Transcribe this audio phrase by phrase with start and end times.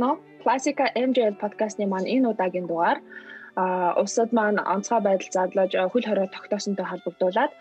[0.00, 0.16] уу?
[0.42, 2.98] Classica MJL подкастны маань энэ удаагийн дугаар
[3.62, 7.52] а усад маань онцгой байдал задлаж хөл хорой тогтоосонтой холбогдуулаад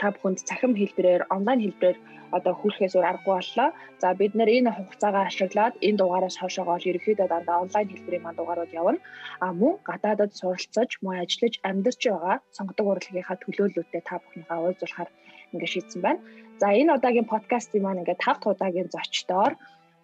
[0.00, 1.98] та бүхэнд цахим хэлбэрээр онлайн хэлбэрээр
[2.36, 3.68] одоо хүрхээс өөр аргагүй боллоо.
[4.02, 8.72] За бид нэр энэ хугацаагаа ашиглаад энэ дугаараас хойшоогоо ерөөхдөө дандаа онлайн хэлбэрийн маань дугаарууд
[8.80, 9.02] явна.
[9.44, 15.10] А мөн гадаадад суралцаж, мөн ажиллаж амьдарч байгаа сонгодог урлагийнхаа төлөөлөлтөд та бүхнийхээ уулзуулахаар
[15.52, 16.20] ингээд шийдсэн байна.
[16.62, 19.52] За энэ удаагийн подкастын маань ингээд 5 дахь удаагийн зочдоор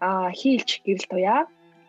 [0.06, 0.08] а
[0.40, 1.42] хийлч гэрэл туяа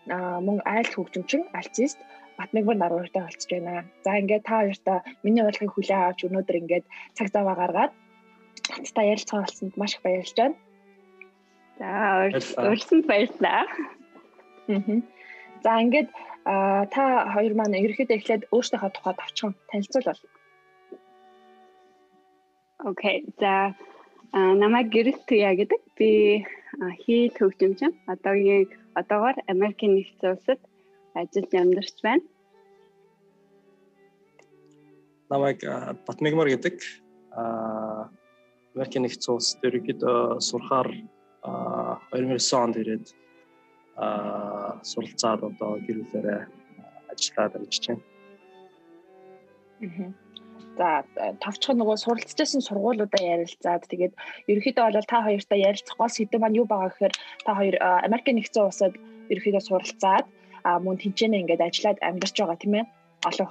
[0.07, 1.99] мөн айл хөгжимчин альцист
[2.37, 3.83] Батнагбар нарууртай болцож байна.
[4.05, 6.85] За ингээд та хоёртаа миний урилгыг хүлээн авч өнөөдөр ингээд
[7.17, 7.91] цаг зав гаргаад
[8.69, 10.55] хамтдаа ярилцгаа болсонд маш их баярлж байна.
[11.79, 11.89] За
[12.69, 13.65] урьсанд баярлалаа.
[15.65, 16.09] За ингээд
[16.93, 17.03] та
[17.33, 20.21] хоёр маань ерөөхдөө эхлээд өөрсдийнхөө тухай товчхон танилцуулбал.
[22.85, 23.25] Окей.
[23.41, 23.73] За
[24.33, 25.81] намайг Гэрэл Туя гэдэг.
[25.97, 26.45] Би
[27.01, 27.97] хий төгжимчин.
[28.05, 30.61] Одоогийн одоогоор Америкийн нэгдсэн улсад
[31.13, 32.23] ажилд амьдарч байна.
[35.29, 35.59] Намайг
[36.07, 36.77] Батмигмар гэдэг.
[37.31, 38.09] Аа
[38.73, 40.89] Америкийн нэгдсэн улс ерөнхийдөө сурахаар
[42.11, 43.05] 2009 онд ирээд
[43.97, 46.41] аа суралцаад одоо гэр бүлээрээ
[47.11, 48.03] ажиллаад амьдарч байна.
[50.77, 51.01] За
[51.43, 54.13] товчхон нөгөө суралцжсэн сургуулиудаа ярилцаад тэгээд
[54.49, 57.13] ерөнхийдөө бол та хоёртай ярилцах гол сэдэв маань юу байгаа гэхээр
[57.45, 57.75] та хоёр
[58.07, 58.93] Америкийн нэгдсэн улсад
[59.31, 60.25] ерөнхийдөө суралцаад
[60.85, 62.85] мөн тэнцэнэ ингээд ажиллаад амьдарч байгаа тийм ээ
[63.29, 63.49] олон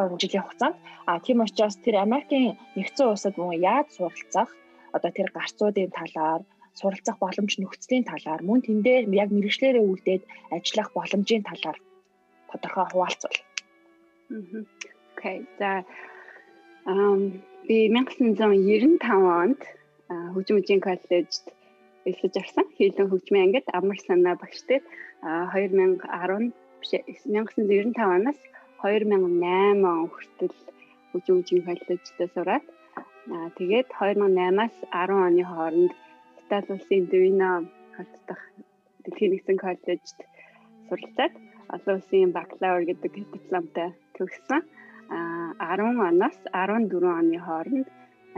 [0.00, 0.76] олон жилийн хугацаанд
[1.08, 4.50] а тийм учраас тэр Америкийн нэгдсэн улсад мөн яаж суралцах
[4.96, 6.40] одоо тэр гарцуудын талаар
[6.80, 10.22] суралцах боломж нөхцөлийн талаар мөн тэндээ яг мэрэгчлэрээ үлдээд
[10.56, 11.78] ажиллах боломжийн талаар
[12.50, 13.38] тодорхой хуваалцвал.
[15.16, 15.38] Окей.
[15.58, 15.84] За
[17.68, 18.98] би 1995
[19.42, 19.62] онд
[20.34, 21.46] хөгжмөжийн коллежид
[22.08, 22.66] элсэж авсан.
[22.76, 24.80] Хийлэн хөгжмийн ангид амар санаа багштай
[25.22, 28.40] 2010 биш 1995 оноос
[28.82, 30.56] 2008 он хүртэл
[31.14, 32.66] үжүүжийн коллежид сураад
[33.30, 35.92] аа тэгээд 2008-аас 10 оны хооронд
[36.40, 37.50] Итали улсын Дивино
[37.94, 38.42] хотдох
[39.04, 40.18] дэлхийн нэгэн коллежид
[40.88, 41.34] суралцаад
[41.74, 44.60] олон улсын бакалавр гэдэг дипломтой төгссөн.
[45.16, 47.88] Аа 10 оноос 14 оны хооронд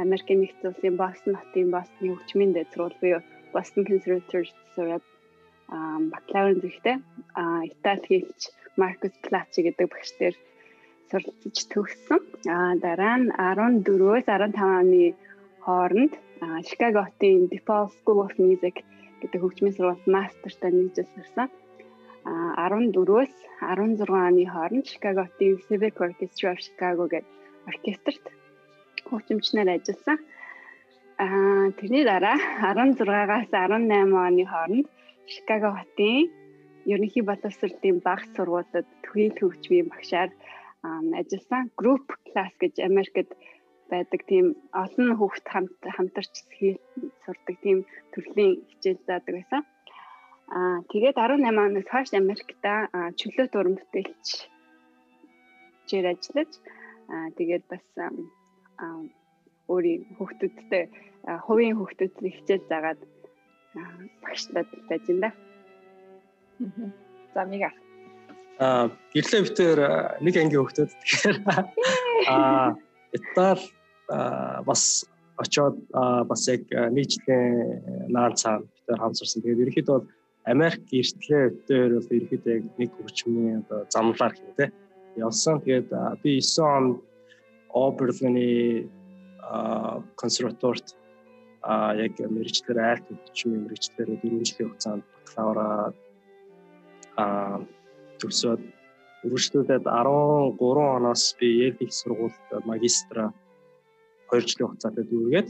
[0.02, 3.20] Америкийн нэгдсэн улсын Бостон хотын Бостны хөгжмийн дэд сургууль буюу
[3.54, 5.04] Boston Conservatory сураад
[6.12, 6.96] бакалаврын зэрэгтэй
[7.70, 8.40] Итали хэлч
[8.80, 10.34] Маркус Плачи гэдэг багштэр
[11.08, 12.20] суралцж төгссөн.
[12.54, 15.04] А дараа нь 14-өөс 15 оны
[15.64, 16.12] хооронд
[16.68, 18.76] Chicago-ийн DePaul School of Music
[19.20, 21.48] гэдэг хөгжмийн сургуульд мастертай нэгжил сурсан.
[21.48, 21.63] А
[22.24, 27.28] 14-өөс 16 оны хооронд Chicago-ийн Civic Orchestra of Chicago гэдэг
[27.68, 28.24] оркестрт
[29.08, 30.18] хөгжимчнээр ажилласан.
[31.20, 33.92] Аа тэрний дараа 16-аас 18
[34.26, 34.88] оны хооронд
[35.32, 36.28] Шикаго хотын
[36.92, 40.30] ерөнхий боловсролын багц сургуулиуд төвийн хөгжмийн багшаар
[41.20, 41.70] ажилласан.
[41.80, 43.30] Group class гэж Америкт
[43.92, 46.32] байдаг тийм олон хүүхд хамт хамтарч
[47.24, 47.78] сурдаг тийм
[48.12, 49.62] төрлийн хичээл заадаг байсан.
[50.48, 54.28] Аа тэгээд 18 оноос хойш Америкта чөлөө дуран бүтээлч
[55.88, 56.52] жир ажиллаж
[57.08, 57.84] аа тэгээд бас
[59.68, 60.84] өөрийн хүүхдүүдтэй
[61.46, 63.00] хувийн хүүхдүүдтэй хичээл заагаад
[64.22, 65.30] багшлаад байж байна.
[67.34, 67.70] За мига.
[68.60, 69.80] Аа гэрлээ битээр
[70.20, 71.36] нэг ангийн хүүхдүүд тэгэхээр
[72.28, 72.76] аа
[73.16, 73.64] Итали
[74.68, 75.06] бас
[75.38, 75.76] очоод
[76.28, 79.42] бас яг нэг жилийн наан цаана битээр хамсарсан.
[79.42, 80.08] Тэгээд ерөнхийдөө бол
[80.44, 81.44] Америк эртлээ
[81.96, 84.66] бол ерөнхийдөө яг нэг хөгжмийн одоо замлаар хин тэ
[85.16, 85.60] явсан.
[85.64, 85.88] Тэгээд
[86.22, 87.00] би 9 онд
[87.72, 88.88] Оберлины
[90.20, 90.96] консерваторт
[91.62, 95.68] а яг мэрэгчлэр айлт хөгжмийн мэрэгчлэр 4 жилийн хугацаанд бакалавра
[97.16, 97.24] а
[98.20, 98.62] төгсөөд
[99.24, 100.60] үргэлжлүүлээд 13
[100.96, 102.36] оноос би Yale их сургуульд
[102.68, 103.32] магистра
[104.28, 105.48] 2 жилийн хугацаатай дүүргээд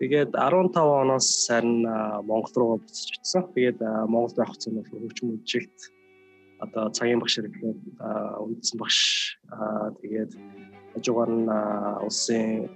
[0.00, 1.86] тэгээд 15 оноос харин
[2.28, 3.42] Монгол руу буцаж очсон.
[3.54, 3.78] Тэгээд
[4.10, 5.78] Монголд байх хугацаанд бол хөгжим үжилт
[6.64, 7.80] одоо цагийн багш хэрэглээд
[8.44, 8.98] үндсэн багш
[10.02, 10.32] тэгээд
[10.94, 11.48] хажуугаар нь
[12.06, 12.70] улсын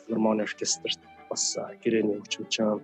[0.00, 1.00] филармони оркестрт
[1.30, 1.44] бас
[1.82, 2.80] гэрээний хөгжимчин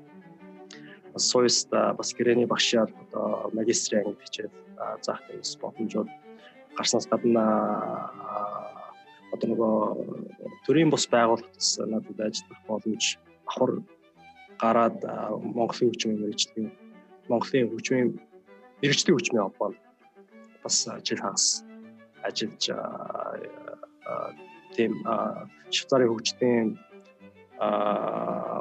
[1.12, 4.54] бас сойст бас гэрээний багшаар одоо магистрийн ангид хичээл
[5.02, 6.10] заах юмс боломжууд
[6.76, 7.44] гарснаас гадна
[9.34, 9.76] одоо нөгөө
[10.66, 13.18] төрийн бус байгууллагатс надад ажиллах боломж
[13.50, 13.82] авахар
[14.62, 14.98] гараад
[15.56, 16.68] Монголын хөгжмийн мэрэгчдийн
[17.28, 18.08] Монголын хөгжмийн
[18.82, 19.78] мэрэгчдийн хөгжмийн холбоонд
[20.62, 20.76] бас
[21.06, 21.64] жил хагас
[22.22, 22.64] ажиллаж
[24.76, 24.92] тийм
[25.74, 26.68] Швейцарын хөгжлийн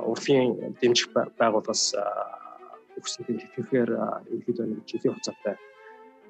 [0.10, 0.50] урлагийн
[0.82, 1.10] дэмжих
[1.40, 1.86] байгууллагаас
[3.00, 3.92] өгсөн тийм тэтгэхээр
[4.34, 5.56] ерөөдөө нэг жилийн хугацаатай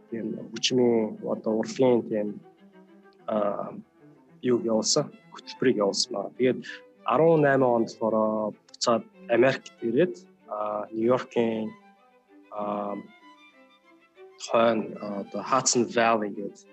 [0.10, 2.28] тийм хүчмийн одоо урлагийн тийм
[4.42, 6.34] юу явуулсан хөтөлбөрийг явуулсан.
[6.38, 6.60] Тэгээд
[7.10, 9.04] 18 онд болохоор буцаад
[9.36, 10.16] Америкт ирээд
[10.94, 11.74] Нью-Йоркийн
[14.46, 14.84] хойно
[15.22, 16.68] одоо Hudson Valley гэдэг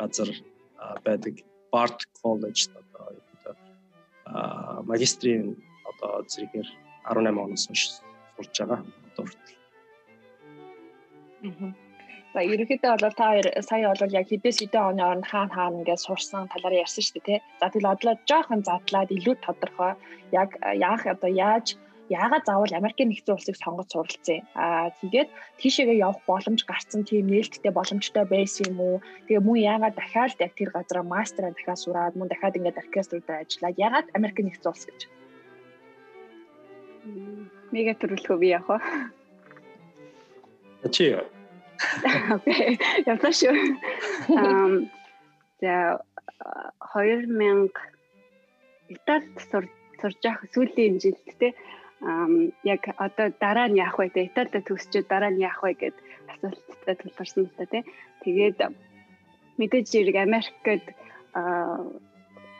[0.00, 0.30] газар
[1.04, 1.34] байдаг
[1.72, 3.06] Bard College одоо
[4.90, 5.56] магистрийн
[5.90, 6.68] одоо зэрэгээр
[7.04, 7.82] 18 оноос хойш
[8.36, 9.58] сурж байгаа одоо хүртэл.
[12.32, 16.00] За ерөнхийдөө бол та хоёр сая бол яг хэдээс хэдэн оны оронд хаана хаана ингээд
[16.00, 17.38] сурсан талаар ярьсан шүү дээ тий.
[17.60, 19.92] За тэгэл одлоо жоохон задлаад илүү тодорхой
[20.32, 20.50] яг
[20.88, 21.76] яах одоо яаж
[22.08, 24.40] яагаад заавал Америкийн нэгдсэн улсыг сонгож суралцсан.
[24.56, 25.28] Аа тэгээд
[25.60, 28.96] тийшээгээ явах боломж гарцсан тийм нээлттэй боломжтой байсан юм уу?
[29.28, 33.76] Тэгээ мөн яагаад дахиад яг тэр газараа мастераа дахиад сураад мөн дахиад ингээд оркеструудаар ажиллаад
[33.76, 35.00] яагаад Америкийн нэгдсэн улс гэж?
[37.72, 38.78] Мега төрөлхөө би яах вэ?
[42.36, 42.78] Окей.
[43.06, 43.54] Явлаа шүү.
[44.36, 44.72] Ам
[45.62, 46.02] за
[46.94, 47.70] 2000
[48.92, 49.36] Италид
[50.00, 51.54] сурж явах сүүлийн жилд те
[52.66, 55.96] яг одоо дараа нь яах вэ те Италид төгсчөөд дараа нь яах вэ гэд
[56.32, 57.86] асуулттай тулгарсан л та те
[58.26, 58.58] тэгээд
[59.58, 60.66] мэдээж зэрэг Америкт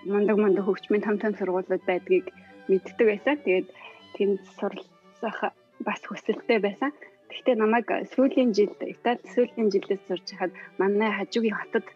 [0.07, 2.27] мундаг мундаг хөгжмийн том том сургуулиуд байдгийг
[2.69, 3.37] мэддэг байсан.
[3.45, 3.69] Тэгээд
[4.17, 5.39] тэнд сурлах
[5.87, 6.91] бас хүсэлтэй байсан.
[7.32, 11.87] Гэхдээ намайг сүүлийн жилд Итали сүүлийн жилдээс сурч хахад манай хажуугийн хотод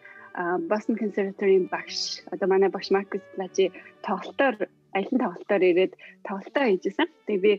[0.69, 3.69] Boston Conservatory-ийн багш одоо манай багш Маркус Плачи
[4.05, 4.55] тоглолтоор
[4.97, 5.93] аялын тоглолтоор ирээд
[6.25, 7.09] тоглолтоо хийжсэн.
[7.25, 7.53] Тэгээ би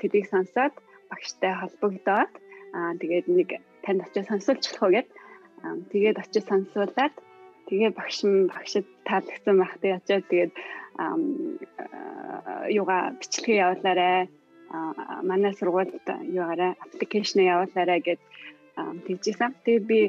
[0.00, 0.74] тэдийг сонсоод
[1.12, 2.32] багштай холбогдоод
[3.00, 3.48] тэгээд нэг
[3.84, 5.08] танд очиж сонсуулчих уу гэд
[5.92, 7.14] тэгээд очиж сонсуулаад
[7.68, 8.16] тэгээ багш
[8.52, 9.74] багшд таалагдсан байх.
[9.80, 10.52] Тэгээ очиод тэгээд
[12.76, 14.28] юугаа бичлэгээ явуулаарай.
[15.22, 16.06] Манай сургуульд
[16.38, 18.20] юугаараа аппликейшн явуулаарай гэд
[19.06, 19.52] тэгжсэн.
[19.64, 20.00] Тэгээ би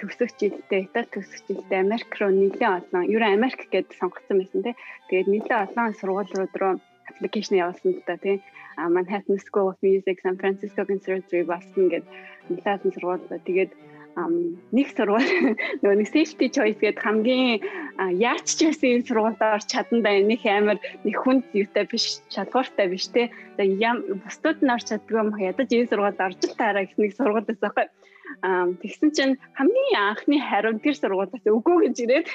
[0.00, 4.62] төгсөх жилдээ Итали төгсөх жилдээ Америк руу нэлээд олон ер нь Америк гэдээ сонгогдсон байсан
[4.64, 4.74] тий.
[5.08, 6.74] Тэгээд нэлээд олон сургуулиуд руу
[7.10, 8.36] аппликейшн явуулсан л да тий.
[8.96, 12.08] Manhattan School of Music, San Francisco Conservatory, Boston гэдэг
[12.48, 13.44] нэлээд олон сургуулиуд.
[13.44, 13.70] Тэгээд
[14.16, 17.64] нэг сургууль нөгөө нэг safety choice гэдэг хамгийн
[18.20, 22.92] яач ч байсан энэ сургуульд орч чадна да нэг амар нэг хүнд юутай биш шалгууртай
[22.92, 23.32] биш те.
[23.56, 27.12] Тэгээ ям бусдууд нь орч чаддгүй юм ядаж энэ сургуульд орж л таараа гэх нэг
[27.16, 27.86] сургууль байсан байхгүй.
[28.84, 32.28] Тэгсэн чинь хамгийн анхны хариу тэр сургуулиас үгүй гэж ирээд.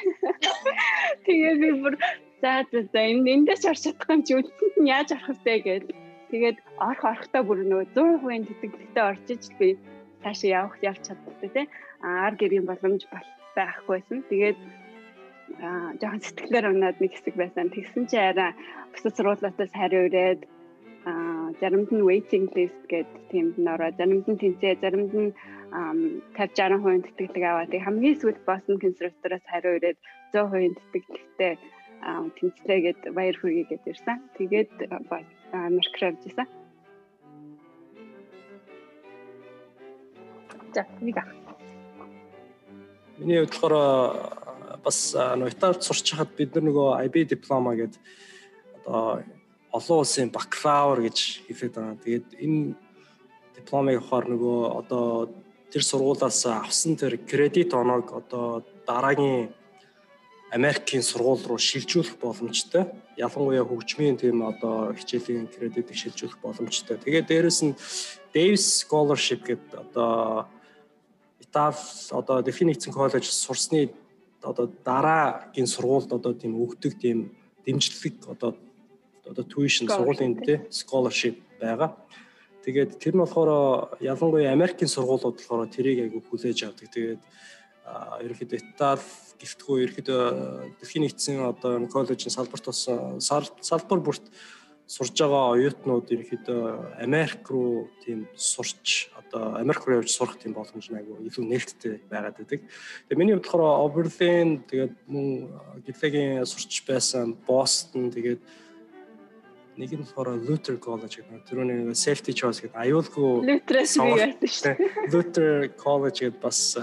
[1.25, 1.95] Тэгээд би бүр
[2.41, 5.89] за за энэ эндээс орч чадах юм чи үлдэнд нь яаж орох вэ гэвэл
[6.33, 9.69] тэгээд орох орохдоо бүр нөгөө 100% тэтгэлэгтэй орж иж би
[10.23, 11.65] цаашаа явах явж чаддагтай тий.
[12.01, 13.01] Ар гэрийн боломж
[13.55, 14.19] байхгүйсэн.
[14.29, 14.59] Тэгээд
[15.63, 17.73] аа жоохон сэтгэлээр унаад нэг хэсэг байсан.
[17.73, 18.51] Тэгсэн чи арай
[18.91, 20.41] бусад сургуулиудаас хариу ирээд
[21.09, 25.31] аа заримд нь waiting list гэдэг тиймд н ороо, заримд нь тэнцээ, заримд нь
[25.71, 29.97] 50 60% тэтгэлэг аваад хамгийн сүүлд Boston Conservatory-аас хариу ирээд
[30.35, 31.53] 100% тэтгэлэгтэй
[32.37, 34.17] тэнцлээгээд баяр хүргийгээд ирсэн.
[34.37, 34.71] Тэгээд
[35.51, 36.47] Америк руу явжсэн.
[40.77, 41.33] За, нэг ах.
[43.17, 47.97] Миний хувьд болохоор бас нөгөө Италид сурч хахад бид нар нөгөө IB диплома гэдэг
[48.85, 49.25] одоо
[49.73, 51.97] олон улсын бакалавр гэж хэлээд байгаа.
[52.05, 52.77] Тэгээд энэ
[53.57, 55.33] дипломыг авахаар нөгөө одоо
[55.73, 59.49] тэр сургуулаас авсан тэр кредит оноог одоо дараагийн
[60.53, 62.85] Америкийн сургууль руу шилжүүлэх боломжтой.
[63.17, 67.01] Ялангуяа хөгжмийн тийм одоо хичээлийн кредитийг шилжүүлэх боломжтой.
[67.01, 67.73] Тэгээд дээрэс нь
[68.29, 70.45] Davis scholarship гэдэг одоо
[71.57, 71.75] Итали
[72.11, 73.89] одоо Дэлхийн нэгдсэн коллеж сурсны
[74.45, 77.33] одоо дараагийн сургуульд одоо тийм өгдөг тийм
[77.65, 78.53] дэмжлэг одоо
[79.25, 81.97] одоо tuition сургуулийн тий scholarship байгаа.
[82.61, 86.93] Тэгээд тэр нь болохоор ялангуяа Америкийн сургуулиуд болохоор тэрийг айгүй хүлээж авдаг.
[86.93, 87.21] Тэгээд
[88.21, 89.01] ерөнхийдөө Итали
[89.41, 90.21] гэлтгүү ерөнхийдөө
[90.77, 92.85] дэлхийн нэгдсэн одоо коллежийн салбарт бас
[93.65, 94.29] салбар бүрт
[94.87, 96.63] сурж байгаа оюутнууд ерөнхийдөө
[97.03, 102.39] Америк руу тийм сурч одоо Америк руу явж сурах тийм боломж айгүй илүү нээлттэй байгаад
[102.39, 102.63] байдаг.
[103.11, 105.27] Тэгээ миний хувьд болохоор Oberlin тэгээд мөн
[105.83, 108.39] Гэлэгийн сурч байсан Бостон тэгээд
[109.75, 114.63] нэг нь болохоор Luther College гэдэг түрүүний safety choice гэдэг аюулгүй Luther-ээс би ярьсан шүү
[114.71, 114.77] дээ.
[115.11, 116.79] Luther College гэдэг бас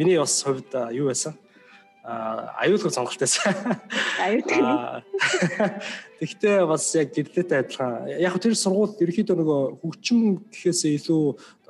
[0.00, 1.36] миний бас хувьд юу байсан?
[2.04, 3.54] Аюулгүй сонголт байсан.
[4.20, 4.60] Аюулгүй.
[6.20, 8.08] Тэгвэл бас яг гэрлээтэй адилхан.
[8.20, 10.20] Яг тэр сургууль ерөөхдөө нөгөө хөгжим
[10.52, 11.22] гэхээсээ илүү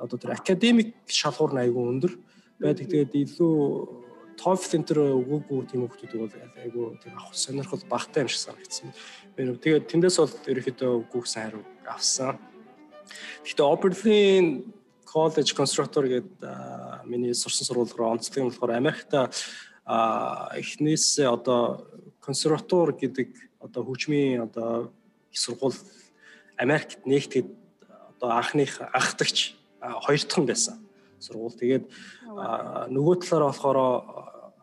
[0.03, 2.13] одоо тэр академик шалгуур нь аюулгүй өндөр
[2.59, 2.83] байдаг.
[2.91, 3.55] Тэгээд илүү
[4.35, 8.91] TOEFL төр өгөөгүй тийм хүмүүсүүд бол айгүй тийм авах сонирхол багтай юм шиг санагдсан.
[9.39, 12.35] Тэгээд тэндээс бол ерөөхдөө үгүйсэн хариу авсан.
[13.47, 14.67] Гэхдээ Oberlin
[15.07, 19.31] College Constructor гэдэг миний сурсан сургууль руу онцлог юм болохоор Америкта
[19.85, 21.85] эхнээсээ одоо
[22.19, 23.29] консерватор гэдэг
[23.61, 24.91] одоо хөгжмийн одоо
[25.31, 25.77] их сургууль
[26.57, 27.45] Америкт нэгтгэд
[28.17, 30.75] одоо анхных анхдагч хоёр дахь байсан
[31.19, 31.53] сургууль.
[31.53, 31.85] Тэгээд
[32.89, 33.79] нөгөө талаараа болохоор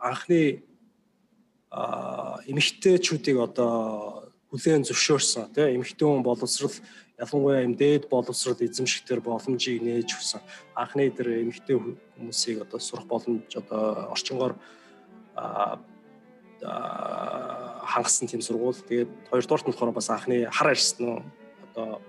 [0.03, 0.67] анхны
[2.51, 6.75] эмэгтэйчүүдийг одоо хүлээн зөвшөөрсөн тийм эмэгтэй хүн боловсрал
[7.17, 10.41] ялангуяа юм дээд боловсрал эзэмшигтэр боломжийг нээж өгсөн.
[10.75, 14.59] Анхны дээр эмэгтэй хүмүүсийг одоо сурах боломж одоо орчингоор
[17.93, 18.77] хангасан тийм сургууль.
[18.77, 21.25] Тэгээд хоёрдугаарт нь болохоор бас анхны хар арьсан
[21.71, 22.01] одоо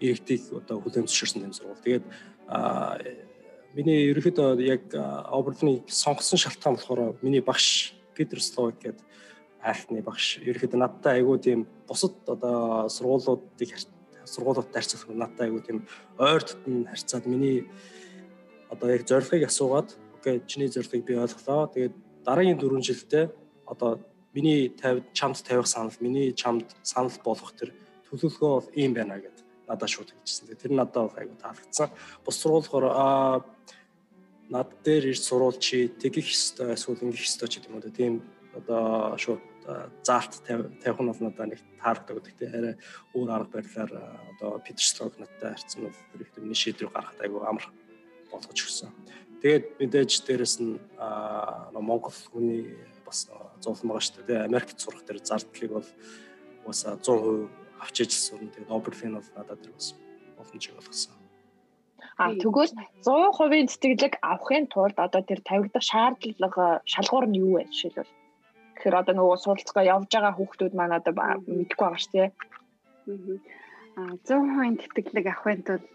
[0.00, 1.84] иргэдийг одоо хүлээн зөвшөөрсөн тийм сургууль.
[1.84, 2.04] Тэгээд
[3.74, 9.04] миний ерөөхдөө яг Оберлны сонгосон шалтгаан болохоор миний багш Питер Словак гэдэг
[9.60, 13.74] айхны багш ерөөхдөө надтай айгүй тийм бусад одоо сургуулиудыг
[14.24, 15.78] сургуулиудтай харьцах надтай айгүй тийм
[16.18, 17.66] ойр дотн харьцаад миний
[18.70, 19.96] одоо яг зорилгыг асуугаад
[20.26, 21.70] окей чиний зорилгыг би ойлголоо.
[21.70, 23.30] Тэгээд дараагийн 4 жилдээ
[23.66, 24.00] одоо
[24.34, 27.70] миний 50 чамд тавих санал, миний чамд санал болгох тэр
[28.10, 30.58] төлөвлөгөө бол ийм байна гэд надад шууд хэлчихсэн.
[30.58, 31.90] Тэр нь надад айгүй таалагдсан.
[32.24, 33.44] Бус сургуулиугаар аа
[34.50, 38.14] над дээр ирж суруул чи тэгэх ёстой эсвэл ингэх ёстой ч гэдэг юм уу тийм
[38.58, 39.42] одоо шууд
[40.02, 42.18] заалт тавих нь бол надад нэг таардаг.
[42.18, 42.74] Гэхдээ арай
[43.14, 43.92] өөр арга барилаар
[44.34, 47.66] одоо Питерслог надтай харьцсан бол тэр их миний шийдвэр гаргахад айгүй амар
[48.30, 48.90] болгож өгсөн.
[49.42, 50.80] Тэгээд мэдээж дээрэс нь
[51.76, 52.72] Монгол хүний
[53.04, 53.28] бас
[53.60, 54.48] зовлон байгаа шүү дээ.
[54.48, 55.88] Америкт сурах дээр зардлыг бол
[56.66, 57.48] уусаа 100%
[57.80, 58.50] авч иж сурна.
[58.50, 59.94] Тэгээд Оберфин бол надад тэр бас
[60.36, 61.14] боломжийг болгосон.
[62.16, 62.72] А тэгвэл
[63.04, 68.12] 100% сэтгэлэг авахын тулд одоо тэр тавигдах шаардлага шалгуур нь юу вэ жишээлбэл?
[68.80, 71.12] Тэгэхээр одоо нөгөө суралцгаа явж байгаа хүүхдүүд маань одоо
[71.44, 72.26] мэдэхгүй байгаа ш тий.
[74.00, 75.94] Аа 100% тэтгэлэг авахын тулд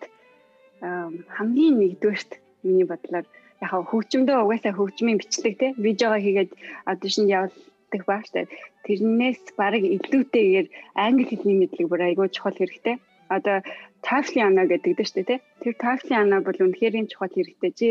[0.81, 2.31] хамгийн нэгдүгээрт
[2.63, 3.25] миний бодлоор
[3.63, 6.51] яг хөгжмөдөө угаасаа хөгжмийн бичлэг тий видеого хийгээд
[6.89, 8.49] аудишнд явуулдаг баа штэ.
[8.85, 10.67] Тэрнээс баг илүүтэйгээр
[11.05, 12.95] англи хэлний мэдлэг бүр айгүй чухал хэрэгтэй.
[13.35, 13.57] Одоо
[14.05, 15.39] TOEFL ана гэдэг дээ штэ тий.
[15.61, 17.71] Тэр TOEFL ана бол үнэхээр чухал хэрэгтэй.
[17.79, 17.87] Чи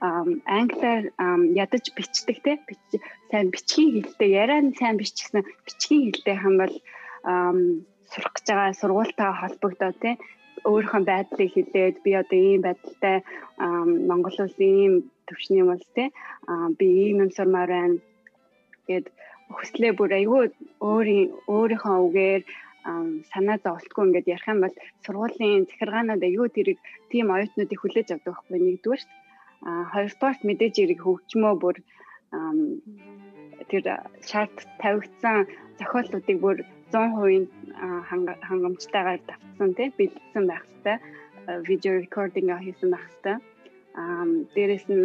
[0.00, 1.08] англиар
[1.56, 2.52] ядаж бичдэг те
[3.30, 6.74] сайн бичгийн хэлтэй яриа нь сайн бичсэн бичгийн хэлтэй хам бол
[8.12, 10.20] сурах гэж байгаа сургуультаа холбогдоо те
[10.70, 13.16] өөрийнхөө байдлыг хэлээд би одоо ийм байдалтай
[14.08, 14.94] Монгол улсын ийм
[15.28, 16.04] төвчний юм бол те
[16.78, 17.98] би ийм юм сурмаар байна.
[18.88, 19.06] Гэд
[19.56, 20.42] хүслээ бүр айгүй
[20.90, 22.42] өөрийн өөрийнхөө үгээр
[23.32, 26.78] санаа зовлтгүй ингээд ярих юм бол сургуулийн захиргаанууд айгүй тэрийг
[27.10, 29.02] тийм оюутнуудыг хүлээж авдаг байхгүй нэгдүгээр
[29.64, 31.76] А хоёрдугаарт мэдээж эрэг хөгжмөө бүр
[33.70, 33.84] тэр
[34.28, 35.38] шаард тавигдсан
[35.78, 36.58] зохиолуудыг бүр
[36.92, 37.48] 100%
[38.48, 40.96] хангамжтайгаар давтсан тий бэлдсэн байх хэрэгтэй
[41.68, 43.06] видео рекординг хийсэн байх
[44.00, 45.04] аа дээрэс нь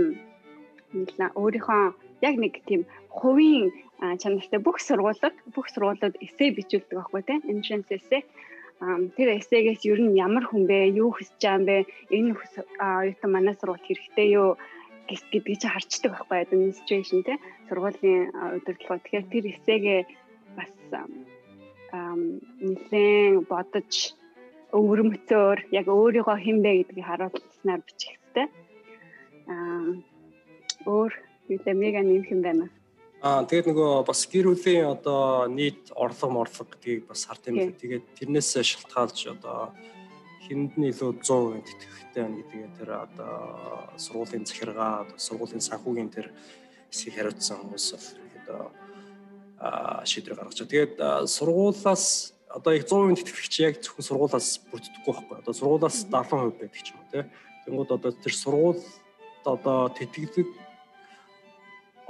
[1.42, 1.84] өөрийнхөө
[2.28, 2.82] яг нэг тийм
[3.18, 3.72] хувийн
[4.22, 8.22] чанартай бүх сургуулиуд бүх сургуулиуд эссе бичүүлдэг байхгүй тий entrance essay
[9.16, 11.78] тэр эссегээс ер нь ямар хүн бэ, юу хүсэж байгаа юм бэ,
[12.18, 12.32] энэ
[12.82, 14.58] оюутан манай сургууль хэрэгтэй юу
[15.12, 17.36] гэдгийг чи харцдаг байхгүй administration те
[17.68, 19.04] сургуулийн удирдлага.
[19.04, 20.02] Тэгэхээр тэр эсэгээ
[20.58, 20.72] бас
[21.92, 23.94] нэлээд бодож
[24.72, 28.48] өвөрмөцөөр яг өөрийгөө хинбэ гэдгийг харуулснаар бичих хэрэгтэй.
[29.52, 29.84] Аа
[30.88, 31.12] өөр
[31.52, 32.66] юу мега нэмэх юм байна.
[33.22, 37.76] Аа тэгээд нөгөө бас гэр бүлийн одоо нийт орлого морлого гэдгийг бас юм байна.
[37.76, 39.76] Тэгээд тэрнээс шалтгаалж одоо
[40.52, 43.32] хэрэнд нь илүү 100% тэтгэхтэй байна гэдгээ тэр одоо
[43.96, 46.28] сургуулийн захиргаа, сургуулийн санхүүгийн тэр
[46.92, 47.88] хэсгийг хариуцсан хүмүүс
[48.44, 48.76] одоо
[50.04, 50.68] шийдвэр гаргаж байгаа.
[50.68, 50.96] Тэгээд
[51.32, 55.38] сургуулаас одоо их 100% тэтгэх чи яг зөвхөн сургуулаас бүрддэггүй байхгүй.
[55.40, 57.24] Одоо сургуулаас 70% байдаг ч юм уу тий.
[57.64, 58.84] Тэнгүүд одоо тэр сургууль
[59.48, 60.52] одоо тэтгэлэг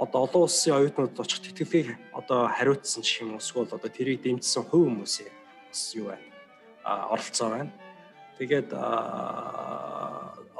[0.02, 4.90] одоо олон улсын оюутнууд очих тэтгэлгийг одоо хариуцсан гэх юм эсвэл одоо тэрийг дэмжсэн хувь
[4.90, 5.30] хүмүүсийн
[5.70, 6.26] бас юу байна
[6.82, 7.70] а оролцоо байна.
[8.42, 8.74] Тэгээд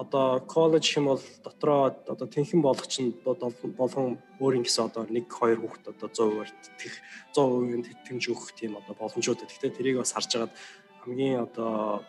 [0.02, 5.58] одоо коллеж хэм бол дотроо одоо тэнхэн болгоч нь болгон өөр ингэсэн одоо 1 2
[5.58, 6.94] хүүхэд одоо 100%-аар тэтгэх
[7.34, 9.42] 100% тэтгэмж өгөх тийм одоо боломжууд.
[9.42, 10.54] Гэхдээ тэрийг бас харж агаад
[11.02, 12.06] хамгийн одоо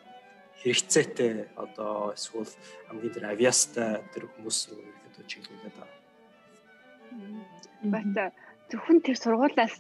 [0.62, 2.54] хэрэгцээтэй одоо эсвэл
[2.94, 4.78] хамгийн тэр авиастай тэр хүмүүс рүү
[5.10, 5.98] ихэд чиглүүлээд байгаа.
[7.90, 8.14] Бат
[8.74, 9.76] зөвхөн тэр сургуулаас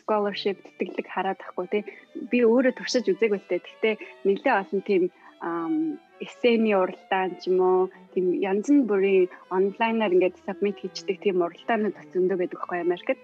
[0.00, 1.82] scholarship тэтгэлэг хараад ахгүй тий.
[2.32, 3.60] Би өөрөө туршиж үзег байлтай.
[3.60, 5.04] Гэхдээ нэлээ олон тийм
[6.24, 7.80] эссений уралдаан ч юм уу
[8.16, 13.20] тийм янз бүрийн онлайнаар ингээд сабмит хийждэг тийм уралдаанууд бас зөндөө байдаг байхгүй Америкт.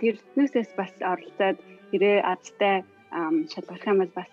[0.00, 1.58] Тэрнээсээс бас оролцоод
[1.92, 2.82] хэрэг азтай
[3.52, 4.32] шалгарх юм бол бас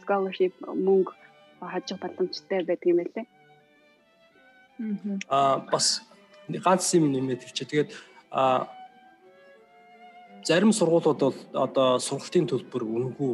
[0.00, 1.12] scholarship мөнгө
[1.60, 3.26] хажих боломжтой байдаг юм байлээ.
[5.28, 6.06] Аа бас
[6.48, 7.70] ганц юм нэмээд хэлчихэ.
[7.70, 7.90] Тэгээд
[8.30, 8.77] аа
[10.44, 13.32] зарим сургуулиуд бол одоо сургалтын төлбөр үнэгүй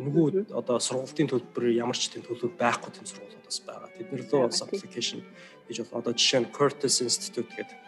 [0.00, 3.88] үнэгүй одоо сургалтын төлбөр ямар ч тийм төлөв байхгүй тийм сургуулиуд бас байгаа.
[3.96, 5.20] Тэднэр лөө бас application
[5.68, 7.78] гэж бол одоо жишээ нь Curtis Institute гэдэг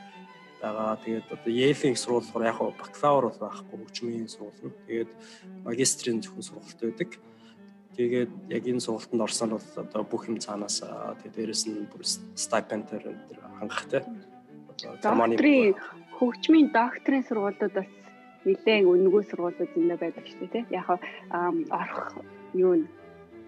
[0.60, 1.00] байгаа.
[1.00, 4.76] Тэгээд одоо Yale-ийн сургуулиуд яг бакалавр бол байхгүй хөгжмийн сургууль.
[4.84, 5.10] Тэгээд
[5.64, 7.10] магистрийн зөвхөн сургалт байдаг.
[7.96, 12.04] Тэгээд яг энэ сургалтанд орсон бол одоо бүх юм цаанаас тэгээд дээрэс нь бүр
[12.36, 13.04] стипендээр
[13.64, 14.04] хангах те.
[15.00, 15.78] Докторийн
[16.18, 18.03] хөгжмийн докторийн сургуулиуд бас
[18.44, 20.64] нэлээд үнэгүй сургуулиуд зөндөө байдаг шүү дээ.
[20.80, 20.88] Яг
[21.80, 22.20] орох
[22.54, 22.82] юу н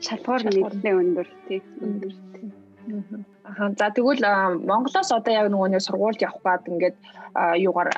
[0.01, 1.61] шалгуур нэлээд өндөр тий.
[1.85, 2.49] Өндөр тий.
[2.87, 4.23] За тэгвэл
[4.63, 6.97] Монголоос одоо яг нөгөө нэг сургуульд явах гад ингээд
[7.59, 7.91] юугаар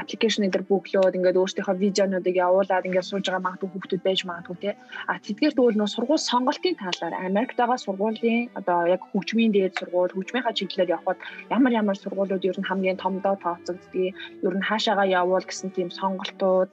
[0.00, 4.74] аппликейшн дээр бүглөөд ингээд өөрсдийнхөө видеонуудыг явуулаад ингээд сууж байгаа магадгүй хүүхдүүд байж магадгүй тий.
[5.10, 10.14] А тэдгээр тэгвэл нөгөө сургууль сонголтын талаар Америкт байгаа сургуулийн одоо яг хөгжмийн дээд сургууль
[10.14, 11.18] хөгжмийнхаа чиглэлээр явхад
[11.50, 14.14] ямар ямар сургуулиуд ер нь хамгийн томдоо тооцогддгийг
[14.46, 16.70] ер нь хаашаагаа явуул гэсэн тийм сонголтууд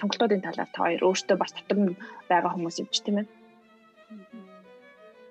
[0.00, 1.96] сонголтуудын талаар та хоёр өөртөө бас дотор нь
[2.30, 3.26] байгаа хүмүүс юм чи тийм ээ.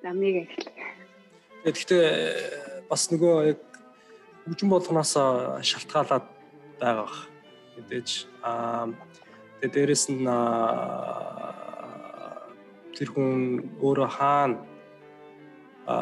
[0.04, 0.68] Намыг эхэл.
[1.64, 3.60] Тэгэхдээ бас нөгөө яг
[4.44, 5.16] хөгжим болгоноос
[5.64, 6.28] шалтгаалаад
[6.76, 7.24] байгаа.
[7.80, 8.92] Мэдээж аа
[9.64, 10.28] тэгээ дээрэс нь
[13.00, 14.60] тэр хүн өөрөө хаана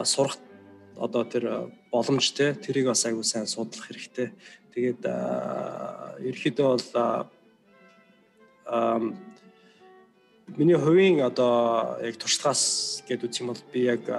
[0.02, 0.42] сурах
[0.98, 4.34] одоо тэр боломж те тэрийг бас аягүй сайн судлах хэрэгтэй.
[4.74, 5.06] Тэгээд
[6.26, 6.90] ерөөхдөө бол
[10.58, 14.10] миний хувийн одоо яг туршлагаас гээд үсэх юм бол би яг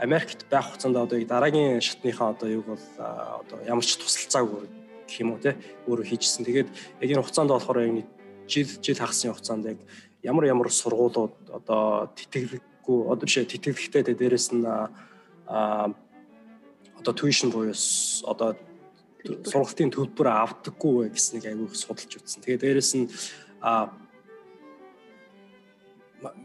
[0.00, 4.70] Америкт байх хугацаанд одоо дараагийн шатныхаа одоо юг бол одоо ямар ч тусалцаагүй
[5.08, 5.58] гэх юм уу те
[5.90, 6.46] өөрөө хийжсэн.
[6.46, 6.68] Тэгээд
[7.02, 8.06] яг энэ хугацаанд болохоор яг
[8.46, 9.78] жил жил хагасны хугацаанд яг
[10.22, 15.90] ямар ямар сургуулиуд одоо тэтгэлэггүй одоо биш тэтгэлэгтэй тэ дээрэс нь а
[17.00, 17.74] одоо tuition буюу
[18.22, 18.54] одоо
[19.24, 22.42] сургалтын төлбөр авдаггүй гэснийг айгүй судалж үзсэн.
[22.46, 23.10] Тэгээд дээрэс нь
[23.60, 23.90] а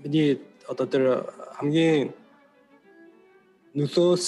[0.02, 2.14] миний одоо тэр хамгийн
[3.74, 4.26] нөлөөс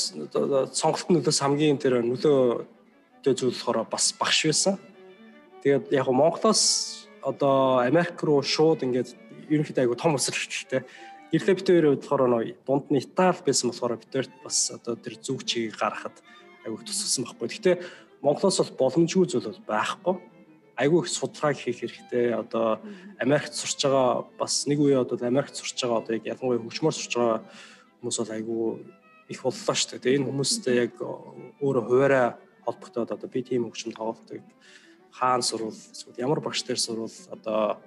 [0.74, 4.76] сонголтын нөлөөс хамгийн тэр нөлөөтэй зүйл болохоор бас багш байсан.
[5.62, 9.14] Тэгээд яг Монголоос одоо Америк руу шууд ингээд
[9.50, 10.82] ерөнхийдөө айгу том өсөлттэй.
[11.30, 15.18] Гэрлээ бид хоёр болохоор нөө дунд нь Итали байсан болохоор бид хоёрт бас одоо тэр
[15.22, 16.26] зүг чигийг гаргахад
[16.66, 17.50] айгу тусалсан байхгүй.
[17.50, 17.76] Гэхдээ
[18.26, 20.16] Монголоос бол боломжгүй зүйл бол байхгүй.
[20.74, 22.34] Айгу их судалгаа хийх хэрэгтэй.
[22.34, 22.82] Одоо
[23.22, 27.14] Америкт сурч байгаа бас нэг үе одоо Америкт сурч байгаа одоо яг ялангуяа хөгжмөр сурч
[27.14, 27.46] байгаа
[28.02, 28.58] хүмүүс бол айгу
[29.30, 30.18] их боллоо шүү дээ.
[30.22, 32.28] Энэ хүмүүстэй яг өөрөө хуваараа
[32.66, 34.44] холбогдоод одоо би тийм хөгжим тоглолтыг
[35.12, 37.82] хаана сурвал эсвэл ямар багш дээр сурвал одоо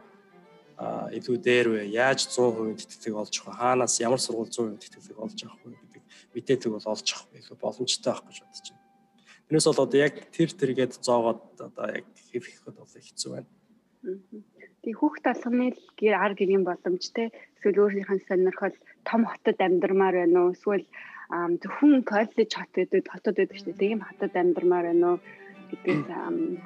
[0.78, 1.80] илүү дээр вэ?
[1.90, 3.58] Яаж 100% тэтгэлэг олж авах вэ?
[3.58, 6.02] Хаанаас ямар сургууль 100% тэтгэлэг олж авах вэ гэдэг
[6.34, 8.86] мэдээлэл бол олж авах илүү боломжтой байх гэж бодож байна.
[9.46, 13.50] Тэрнээс бол одоо яг тэр тэргээд зоогоод одоо яг хийхэд бол хэцүү байна.
[14.86, 20.54] Тэг хүүхд алханы гэр ар гэрийн боломжтой эсвэл өөрийнхөө сонирхол том хотод амьдармаар байна уу?
[20.54, 20.86] Эсвэл
[21.28, 23.80] зөвхөн коллеж хот гэдэг хотод байдаг шүү дээ.
[23.92, 25.18] Тийм хотод амьдармаар байна уу
[25.68, 26.04] гэдгээс